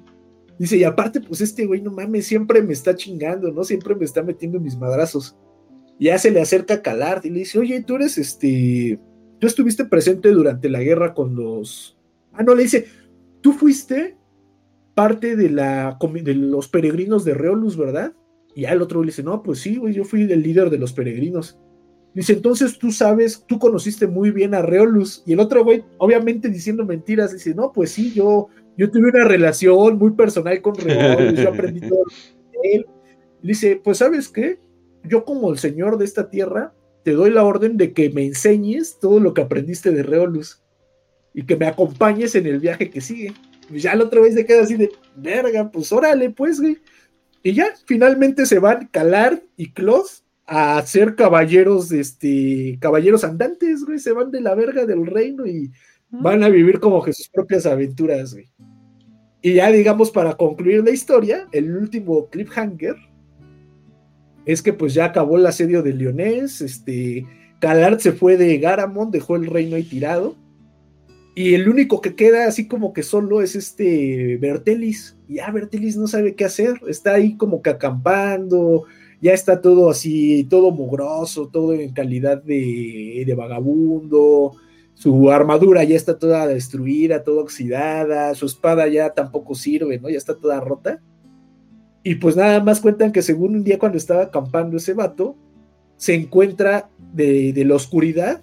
[0.62, 3.64] Dice, y aparte, pues este güey, no mames, siempre me está chingando, ¿no?
[3.64, 5.36] Siempre me está metiendo mis madrazos.
[5.98, 9.00] Ya se le acerca a Calard y le dice, oye, tú eres este.
[9.40, 11.98] Tú estuviste presente durante la guerra con los.
[12.32, 12.86] Ah, no, le dice,
[13.40, 14.16] tú fuiste
[14.94, 18.12] parte de, la, de los peregrinos de Reolus, ¿verdad?
[18.54, 20.78] Y ya el otro le dice, no, pues sí, güey, yo fui el líder de
[20.78, 21.58] los peregrinos.
[22.14, 25.24] Dice, entonces tú sabes, tú conociste muy bien a Reolus.
[25.26, 29.24] Y el otro güey, obviamente diciendo mentiras, dice, no, pues sí, yo, yo tuve una
[29.24, 32.04] relación muy personal con Reolus, yo aprendí todo
[32.62, 32.86] de él.
[33.42, 34.58] dice, pues sabes qué,
[35.04, 36.72] yo como el señor de esta tierra,
[37.02, 40.62] te doy la orden de que me enseñes todo lo que aprendiste de Reolus
[41.34, 43.34] y que me acompañes en el viaje que sigue.
[43.70, 46.78] Y ya la otra vez se queda así de, verga, pues órale, pues, güey.
[47.42, 53.98] Y ya, finalmente se van Calar y Klaus a ser caballeros, este, caballeros andantes, güey.
[53.98, 55.72] Se van de la verga del reino y
[56.12, 58.50] van a vivir como que sus propias aventuras, güey.
[59.40, 62.94] Y ya, digamos, para concluir la historia, el último cliffhanger
[64.46, 67.26] es que pues ya acabó el asedio de Leonés, este,
[67.58, 70.36] Calard se fue de Garamond, dejó el reino ahí tirado.
[71.34, 75.16] Y el único que queda así como que solo es este Bertelis.
[75.28, 76.80] Y ya Bertelis no sabe qué hacer.
[76.88, 78.84] Está ahí como que acampando.
[79.20, 84.56] Ya está todo así, todo mugroso, todo en calidad de, de vagabundo.
[85.02, 88.36] Su armadura ya está toda destruida, toda oxidada.
[88.36, 90.08] Su espada ya tampoco sirve, ¿no?
[90.08, 91.00] Ya está toda rota.
[92.04, 95.34] Y pues nada más cuentan que según un día cuando estaba acampando ese vato,
[95.96, 98.42] se encuentra de, de la oscuridad,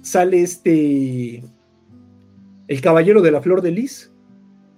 [0.00, 1.44] sale este
[2.68, 4.10] el caballero de la flor de lis.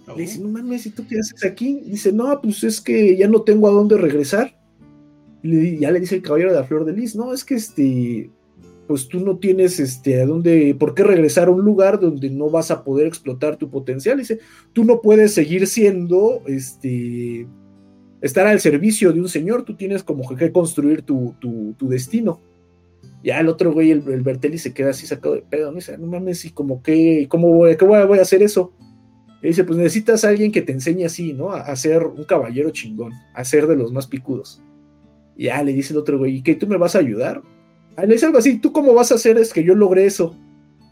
[0.08, 0.16] Oh.
[0.16, 1.80] Le dice, no mames, ¿y tú qué haces aquí?
[1.86, 4.58] dice, no, pues es que ya no tengo a dónde regresar.
[5.44, 8.32] Y ya le dice el caballero de la flor de lis, no, es que este,
[8.90, 12.50] pues tú no tienes este, a dónde, por qué regresar a un lugar donde no
[12.50, 14.18] vas a poder explotar tu potencial.
[14.18, 14.40] Dice,
[14.72, 17.46] tú no puedes seguir siendo, este,
[18.20, 22.40] estar al servicio de un señor, tú tienes como que construir tu, tu, tu destino.
[23.22, 25.76] Ya el otro güey, el, el Bertelli, se queda así sacado de pedo, ¿no?
[25.76, 28.72] dice, no mames, ¿y como que, cómo voy, qué voy, voy a hacer eso?
[29.40, 31.52] Y dice, pues necesitas a alguien que te enseñe así, ¿no?
[31.52, 34.60] A, a, ser un caballero chingón, a ser de los más picudos.
[35.36, 37.40] Ya le dice el otro güey, ¿y qué, tú me vas a ayudar?
[37.96, 40.36] Ah, le dice algo así, ¿tú cómo vas a hacer es que yo logre eso?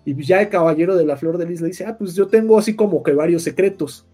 [0.04, 2.58] Y ya el caballero de la flor de lis le dice, ah, pues yo tengo
[2.58, 4.06] así como que varios secretos.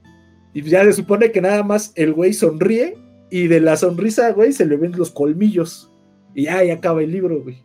[0.53, 2.97] Y ya se supone que nada más el güey sonríe
[3.31, 5.91] y de la sonrisa, güey, se le ven los colmillos.
[6.35, 7.63] Y ya, ya acaba el libro, güey.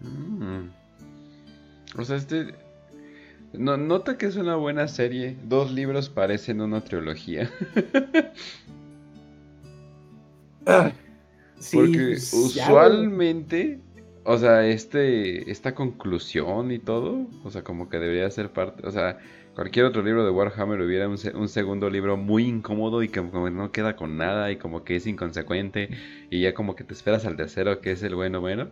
[0.00, 0.68] Mm.
[1.98, 2.54] O sea, este.
[3.52, 5.36] No, nota que es una buena serie.
[5.44, 7.50] Dos libros parecen una trilogía.
[10.66, 10.92] ah,
[11.62, 13.80] sí, Porque pues, usualmente.
[14.24, 15.50] O sea, este.
[15.50, 17.26] Esta conclusión y todo.
[17.44, 18.86] O sea, como que debería ser parte.
[18.86, 19.18] O sea,
[19.54, 23.50] cualquier otro libro de Warhammer hubiera un, un, segundo libro muy incómodo y que como
[23.50, 25.90] no queda con nada y como que es inconsecuente
[26.30, 28.70] y ya como que te esperas al tercero que es el bueno bueno.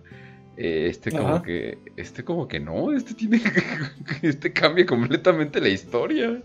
[0.56, 1.42] Eh, este como Ajá.
[1.42, 3.40] que este como que no, este tiene
[4.22, 6.42] este cambia completamente la historia.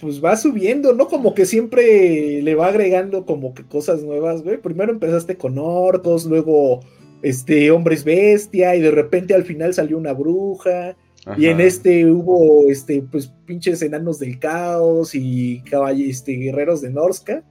[0.00, 1.08] Pues va subiendo, ¿no?
[1.08, 4.58] Como que siempre le va agregando como que cosas nuevas, güey.
[4.58, 6.80] Primero empezaste con orcos, luego
[7.22, 10.96] este hombres bestia y de repente al final salió una bruja.
[11.26, 11.34] Ajá.
[11.36, 16.90] Y en este hubo este, pues, pinches enanos del caos y caball este, guerreros de
[16.90, 17.42] Norska.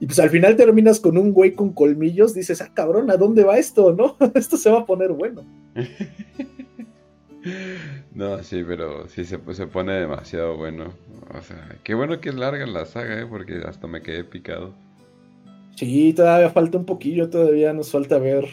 [0.00, 3.44] Y pues al final terminas con un güey con colmillos, dices, ah, cabrón, ¿a dónde
[3.44, 3.92] va esto?
[3.92, 4.16] ¿No?
[4.34, 5.44] esto se va a poner bueno.
[8.14, 10.92] no, sí, pero sí se, se, pone demasiado bueno.
[11.32, 13.26] O sea, qué bueno que es larga la saga, ¿eh?
[13.26, 14.74] porque hasta me quedé picado.
[15.76, 18.46] Sí, todavía falta un poquillo, todavía nos falta ver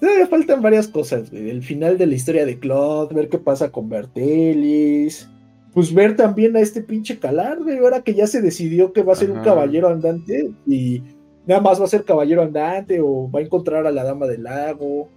[0.00, 1.50] Todavía faltan varias cosas, güey.
[1.50, 5.28] El final de la historia de Claude, ver qué pasa con Bertelis.
[5.72, 7.78] Pues ver también a este pinche Calar, güey.
[7.78, 11.02] Ahora que ya se decidió que va a ser un caballero andante y
[11.46, 14.42] nada más va a ser caballero andante o va a encontrar a la dama del
[14.42, 15.08] lago.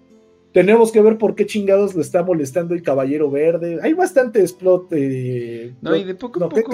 [0.51, 3.79] Tenemos que ver por qué chingados le está molestando el caballero verde.
[3.83, 4.91] Hay bastante explot.
[4.91, 6.71] no, y de poco a poco.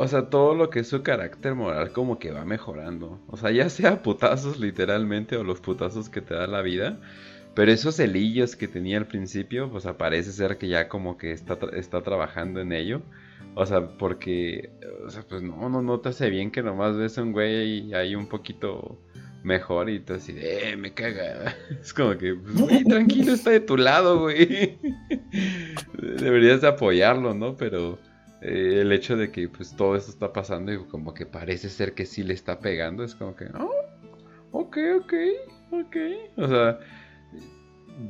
[0.00, 3.20] O sea, todo lo que es su carácter moral como que va mejorando.
[3.26, 7.00] O sea, ya sea putazos literalmente o los putazos que te da la vida.
[7.54, 11.58] Pero esos helillos que tenía al principio, pues parece ser que ya como que está,
[11.72, 13.02] está trabajando en ello.
[13.56, 14.70] O sea, porque,
[15.04, 17.92] o sea, pues no, no, no te hace bien que nomás ves a un güey
[17.92, 18.98] ahí un poquito
[19.48, 21.56] mejor y tú así de, eh, me caga.
[21.80, 24.78] Es como que, pues, tranquilo, está de tu lado, güey.
[26.20, 27.56] Deberías de apoyarlo, ¿no?
[27.56, 27.98] Pero
[28.42, 31.94] eh, el hecho de que pues todo esto está pasando y como que parece ser
[31.94, 33.72] que sí le está pegando, es como que, oh,
[34.52, 35.14] ok, ok,
[35.72, 35.96] ok.
[36.36, 36.78] O sea,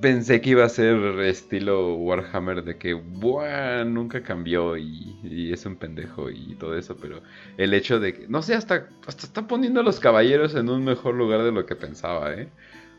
[0.00, 5.76] pensé que iba a ser estilo Warhammer de que, Buah, nunca cambió y, es un
[5.76, 7.22] pendejo y todo eso, pero
[7.56, 10.84] el hecho de que, no sé, hasta, hasta está poniendo a los caballeros en un
[10.84, 12.48] mejor lugar de lo que pensaba, ¿eh?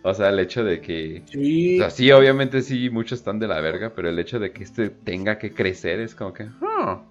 [0.02, 1.24] O sea, el hecho de que.
[1.26, 1.76] Sí.
[1.76, 4.64] O sea, sí, obviamente sí, muchos están de la verga, pero el hecho de que
[4.64, 6.48] este tenga que crecer es como que.
[6.62, 7.04] Oh,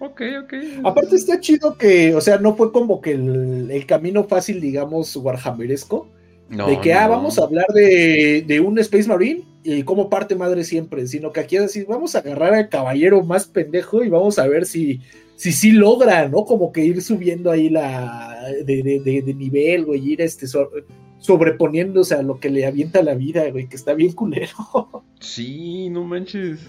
[0.00, 0.54] Ok, ok.
[0.84, 6.08] Aparte está chido que, o sea, no fue como que el, camino fácil, digamos, Warhammeresco.
[6.48, 11.06] De que, ah, vamos a hablar de, un Space Marine y como parte madre siempre,
[11.06, 14.46] sino que aquí es decir, vamos a agarrar al caballero más pendejo y vamos a
[14.46, 15.00] ver si
[15.36, 16.44] si sí logra, ¿no?
[16.44, 20.46] Como que ir subiendo ahí la de, nivel, güey, ir este
[21.18, 24.54] sobreponiéndose a lo que le avienta la vida, güey, que está bien culero.
[25.20, 26.60] Sí, no manches.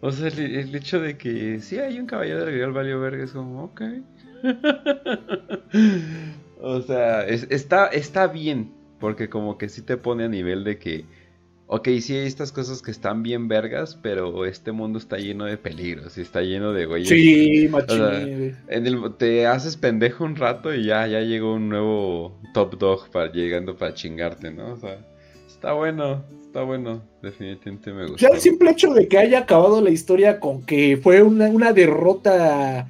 [0.00, 3.32] O sea, el, hecho de que sí hay un caballero del Grial Valio Verga es
[3.32, 3.82] como, ok.
[6.62, 11.04] o sea, está, está bien, porque como que sí te pone a nivel de que,
[11.66, 15.56] ok, sí hay estas cosas que están bien vergas, pero este mundo está lleno de
[15.56, 17.08] peligros y está lleno de güeyes.
[17.08, 18.54] Sí, machín.
[19.18, 23.76] te haces pendejo un rato y ya, ya llegó un nuevo top dog para, llegando
[23.76, 24.74] para chingarte, ¿no?
[24.74, 24.98] O sea,
[25.48, 28.28] está bueno está bueno, definitivamente me gusta.
[28.28, 32.88] Ya el simple hecho de que haya acabado la historia con que fue una, derrota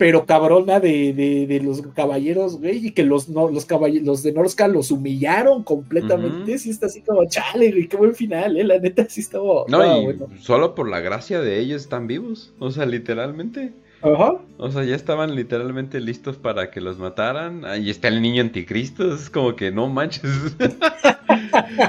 [0.00, 5.62] pero cabrona de, los caballeros, güey, y que los, los, caballeros, de Norska los humillaron
[5.62, 9.64] completamente, sí está así como, chale, güey, qué buen final, eh, la neta sí estaba...
[9.68, 13.74] No, y solo por la gracia de ellos están vivos, o sea, literalmente.
[14.00, 14.38] Ajá.
[14.56, 17.66] O sea, ya estaban literalmente listos para que los mataran.
[17.66, 19.14] Ahí está el niño anticristo.
[19.14, 20.22] Es como que no manches.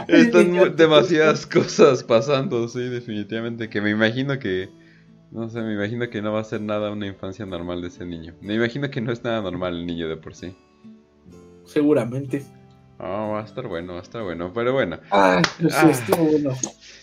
[0.09, 3.69] Están demasiadas cosas pasando, sí, definitivamente.
[3.69, 4.69] Que me imagino que.
[5.31, 8.05] No sé, me imagino que no va a ser nada una infancia normal de ese
[8.05, 8.33] niño.
[8.41, 10.53] Me imagino que no es nada normal el niño de por sí.
[11.63, 12.43] Seguramente.
[12.99, 14.51] Ah, va a estar bueno, va a estar bueno.
[14.53, 14.99] Pero bueno.
[15.09, 16.51] Ah, pues sí, estuvo bueno.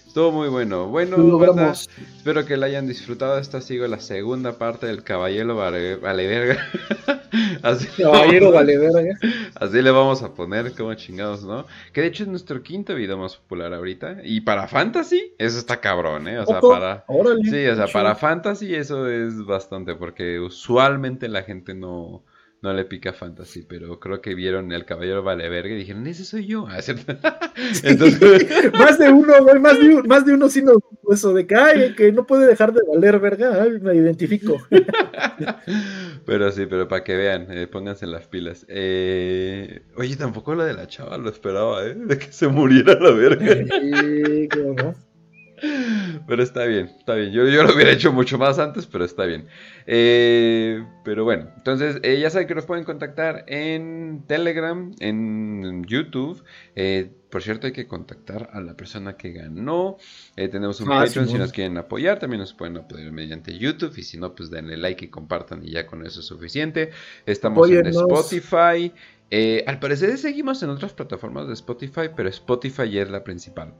[0.09, 0.87] Estuvo muy bueno.
[0.87, 1.39] Bueno,
[1.71, 3.39] espero que la hayan disfrutado.
[3.39, 5.99] Esta sigo la segunda parte del Caballero vale,
[7.63, 9.19] Así Caballero Valeverga.
[9.55, 11.67] Así le vamos a poner como chingados, ¿no?
[11.93, 14.21] Que de hecho es nuestro quinto video más popular ahorita.
[14.25, 16.39] Y para Fantasy, eso está cabrón, ¿eh?
[16.39, 17.05] O sea, para.
[17.45, 19.95] sí, o sea, para Fantasy eso es bastante.
[19.95, 22.23] Porque usualmente la gente no
[22.61, 26.47] no le pica fantasy, pero creo que vieron el caballero vale y dijeron, ese soy
[26.47, 26.67] yo.
[26.79, 26.81] Ah,
[27.83, 28.47] Entonces...
[28.79, 30.79] más de uno, güey, más de, más de uno sí nos
[31.11, 34.57] eso de que, ay, que no puede dejar de valer verga, me identifico.
[36.27, 38.67] pero sí, pero para que vean, eh, pónganse las pilas.
[38.69, 41.95] Eh, oye, tampoco lo de la chava lo esperaba, ¿eh?
[41.95, 43.55] De que se muriera la verga.
[43.55, 45.08] Sí, no.
[46.27, 47.33] Pero está bien, está bien.
[47.33, 49.47] Yo, yo, lo hubiera hecho mucho más antes, pero está bien.
[49.87, 56.43] Eh, pero bueno, entonces eh, ya saben que nos pueden contactar en Telegram, en YouTube.
[56.77, 59.99] Eh, por cierto, hay que contactar a la persona que ganó.
[60.37, 62.19] tenemos un ah, Patreon si nos quieren apoyar.
[62.19, 63.97] También nos pueden apoyar mediante YouTube.
[63.97, 66.91] Y si no, pues denle like y compartan y ya con eso es suficiente.
[67.27, 68.93] Estamos en Spotify.
[69.67, 73.75] al parecer seguimos en otras plataformas de Spotify, pero Spotify ya es la principal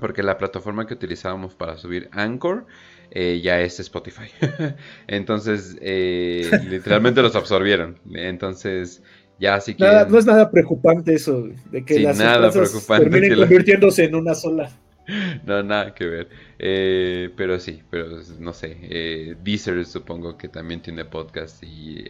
[0.00, 2.66] porque la plataforma que utilizábamos para subir Anchor
[3.10, 4.30] eh, ya es Spotify.
[5.06, 7.98] Entonces, eh, literalmente los absorbieron.
[8.12, 9.02] Entonces,
[9.38, 9.84] ya así que...
[9.84, 14.70] no es nada preocupante eso, de que las nada preocupante terminen convirtiéndose en una sola.
[15.44, 16.28] No, nada que ver.
[16.58, 18.76] Eh, pero sí, pero no sé.
[18.82, 22.04] Eh, Deezer supongo que también tiene podcast y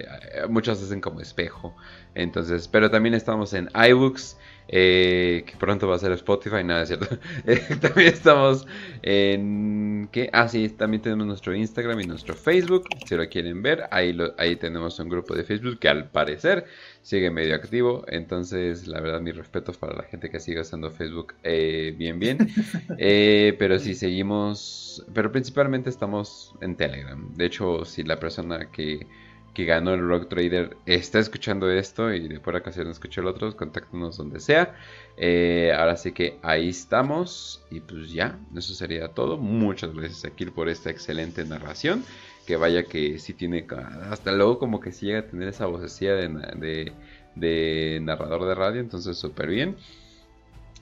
[0.48, 1.74] muchos hacen como espejo.
[2.14, 4.36] Entonces, pero también estamos en iBooks.
[4.72, 7.08] Eh, que pronto va a ser Spotify, nada, es cierto.
[7.46, 8.66] Eh, también estamos
[9.02, 10.08] en...
[10.12, 10.30] ¿Qué?
[10.32, 13.84] Ah, sí, también tenemos nuestro Instagram y nuestro Facebook, si lo quieren ver.
[13.90, 16.66] Ahí, ahí tenemos un grupo de Facebook que al parecer
[17.02, 18.04] sigue medio activo.
[18.06, 22.38] Entonces, la verdad, mis respetos para la gente que sigue usando Facebook eh, bien, bien.
[23.58, 25.04] pero sí, seguimos...
[25.12, 27.34] Pero principalmente estamos en Telegram.
[27.34, 29.06] De hecho, si la persona que
[29.54, 33.56] que ganó el Rock Trader está escuchando esto y de por ocasión escuchó el otro,
[33.56, 34.74] contáctenos donde sea.
[35.16, 39.36] Eh, ahora sí que ahí estamos y pues ya, eso sería todo.
[39.38, 42.04] Muchas gracias Akil por esta excelente narración.
[42.46, 43.66] Que vaya que sí tiene,
[44.10, 46.92] hasta luego como que sí llega a tener esa vocecilla de,
[47.36, 49.76] de, narrador de radio, entonces súper bien.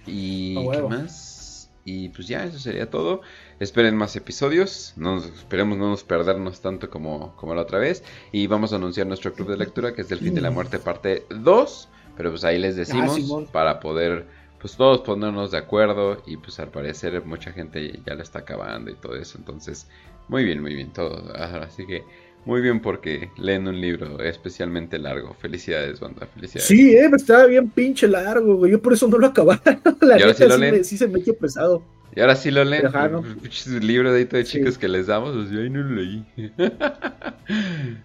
[0.07, 1.71] Y ¿qué más?
[1.85, 3.23] Y pues ya, eso sería todo.
[3.61, 4.93] Esperen más episodios.
[4.97, 8.05] No, esperemos no nos perdernos tanto como, como la otra vez.
[8.31, 10.79] Y vamos a anunciar nuestro club de lectura, que es del fin de la muerte,
[10.79, 11.89] parte 2.
[12.17, 14.27] Pero pues ahí les ah, decimos para poder
[14.61, 16.23] pues todos ponernos de acuerdo.
[16.27, 19.39] Y pues al parecer mucha gente ya la está acabando y todo eso.
[19.39, 19.89] Entonces,
[20.29, 21.33] muy bien, muy bien todo.
[21.35, 22.05] Así que
[22.45, 25.35] muy bien porque leen un libro especialmente largo.
[25.35, 26.27] Felicidades, banda.
[26.33, 26.69] Felicidades.
[26.69, 28.73] Sí, eh, estaba bien pinche largo, güey.
[28.73, 29.61] Yo por eso no lo acababa.
[30.01, 31.83] La neta sí, sí, se me echó pesado.
[32.19, 32.85] Y ahora sí lo leen.
[32.85, 36.25] El libro de, de chicos que les damos, pues yo ahí no lo leí.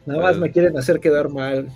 [0.05, 1.67] Nada más me quieren hacer quedar mal.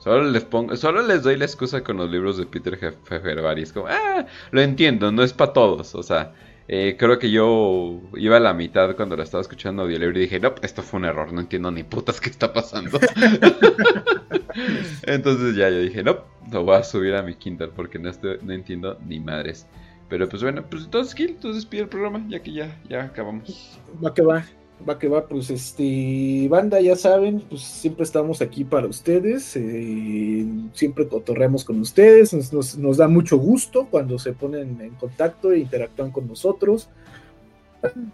[0.00, 3.62] Solo les pongo, solo les doy la excusa con los libros de Peter Feferbari.
[3.62, 5.94] Es como, ah, lo entiendo, no es para todos.
[5.94, 6.32] O sea,
[6.66, 10.40] eh, creo que yo iba a la mitad cuando lo estaba escuchando audiolibro y dije,
[10.40, 12.98] no, esto fue un error, no entiendo ni putas qué está pasando.
[15.04, 16.18] Entonces ya yo dije, no,
[16.50, 19.68] lo voy a subir a mi Kindle porque no, estoy, no entiendo ni madres.
[20.08, 23.78] Pero pues bueno, pues entonces Kill, entonces despide el programa, ya que ya, ya acabamos.
[24.04, 24.44] Va que va,
[24.88, 30.46] va que va, pues este, banda, ya saben, pues siempre estamos aquí para ustedes, eh,
[30.74, 35.58] siempre cotorreamos con ustedes, nos, nos, da mucho gusto cuando se ponen en contacto e
[35.58, 36.88] interactúan con nosotros.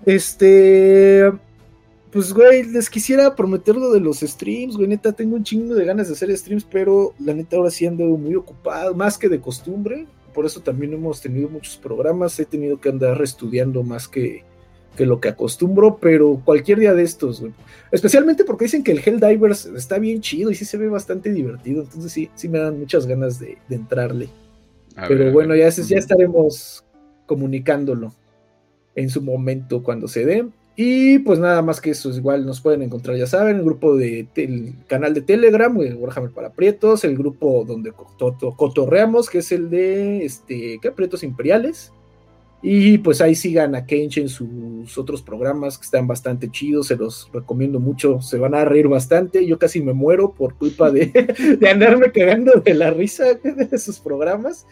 [0.07, 1.31] Este,
[2.11, 5.85] pues güey, les quisiera prometer lo de los streams, güey, neta, tengo un chingo de
[5.85, 9.41] ganas de hacer streams, pero la neta ahora sí ando muy ocupado, más que de
[9.41, 14.45] costumbre, por eso también hemos tenido muchos programas, he tenido que andar estudiando más que,
[14.99, 17.43] lo que acostumbro, pero cualquier día de estos,
[17.91, 21.83] especialmente porque dicen que el Helldivers está bien chido y sí se ve bastante divertido,
[21.83, 24.29] entonces sí, sí me dan muchas ganas de, entrarle.
[25.09, 26.85] pero bueno, ya, ya estaremos
[27.27, 28.13] comunicándolo
[28.95, 30.47] en su momento cuando se dé.
[30.75, 34.27] Y pues nada más que eso, igual nos pueden encontrar, ya saben, el grupo de
[34.37, 40.25] el canal de Telegram, Warhammer para Prietos, el grupo donde cotorreamos, que es el de
[40.25, 40.91] este, ¿qué?
[40.91, 41.93] Prietos Imperiales.
[42.65, 46.97] Y pues ahí sigan a Kench en sus otros programas que están bastante chidos, se
[46.97, 49.45] los recomiendo mucho, se van a reír bastante.
[49.45, 51.07] Yo casi me muero por culpa de,
[51.61, 54.65] de andarme cagando de la risa de sus programas.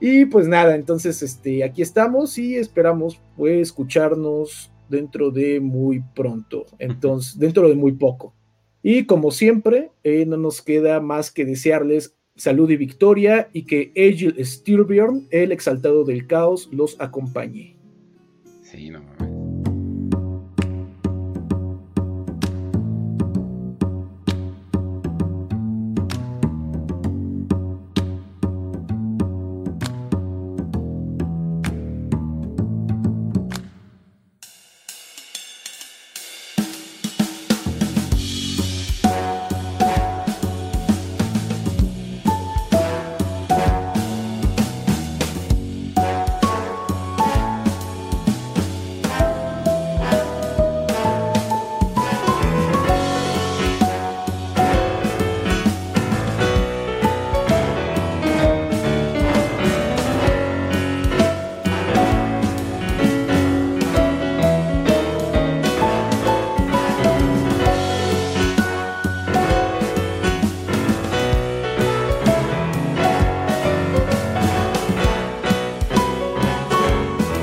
[0.00, 6.66] Y pues nada, entonces este, aquí estamos y esperamos pues, escucharnos dentro de muy pronto,
[6.78, 8.34] entonces, dentro de muy poco.
[8.82, 13.92] Y como siempre, eh, no nos queda más que desearles salud y victoria y que
[13.94, 17.76] Egil Styrbjörn, el exaltado del caos, los acompañe.
[18.62, 19.41] Sí, no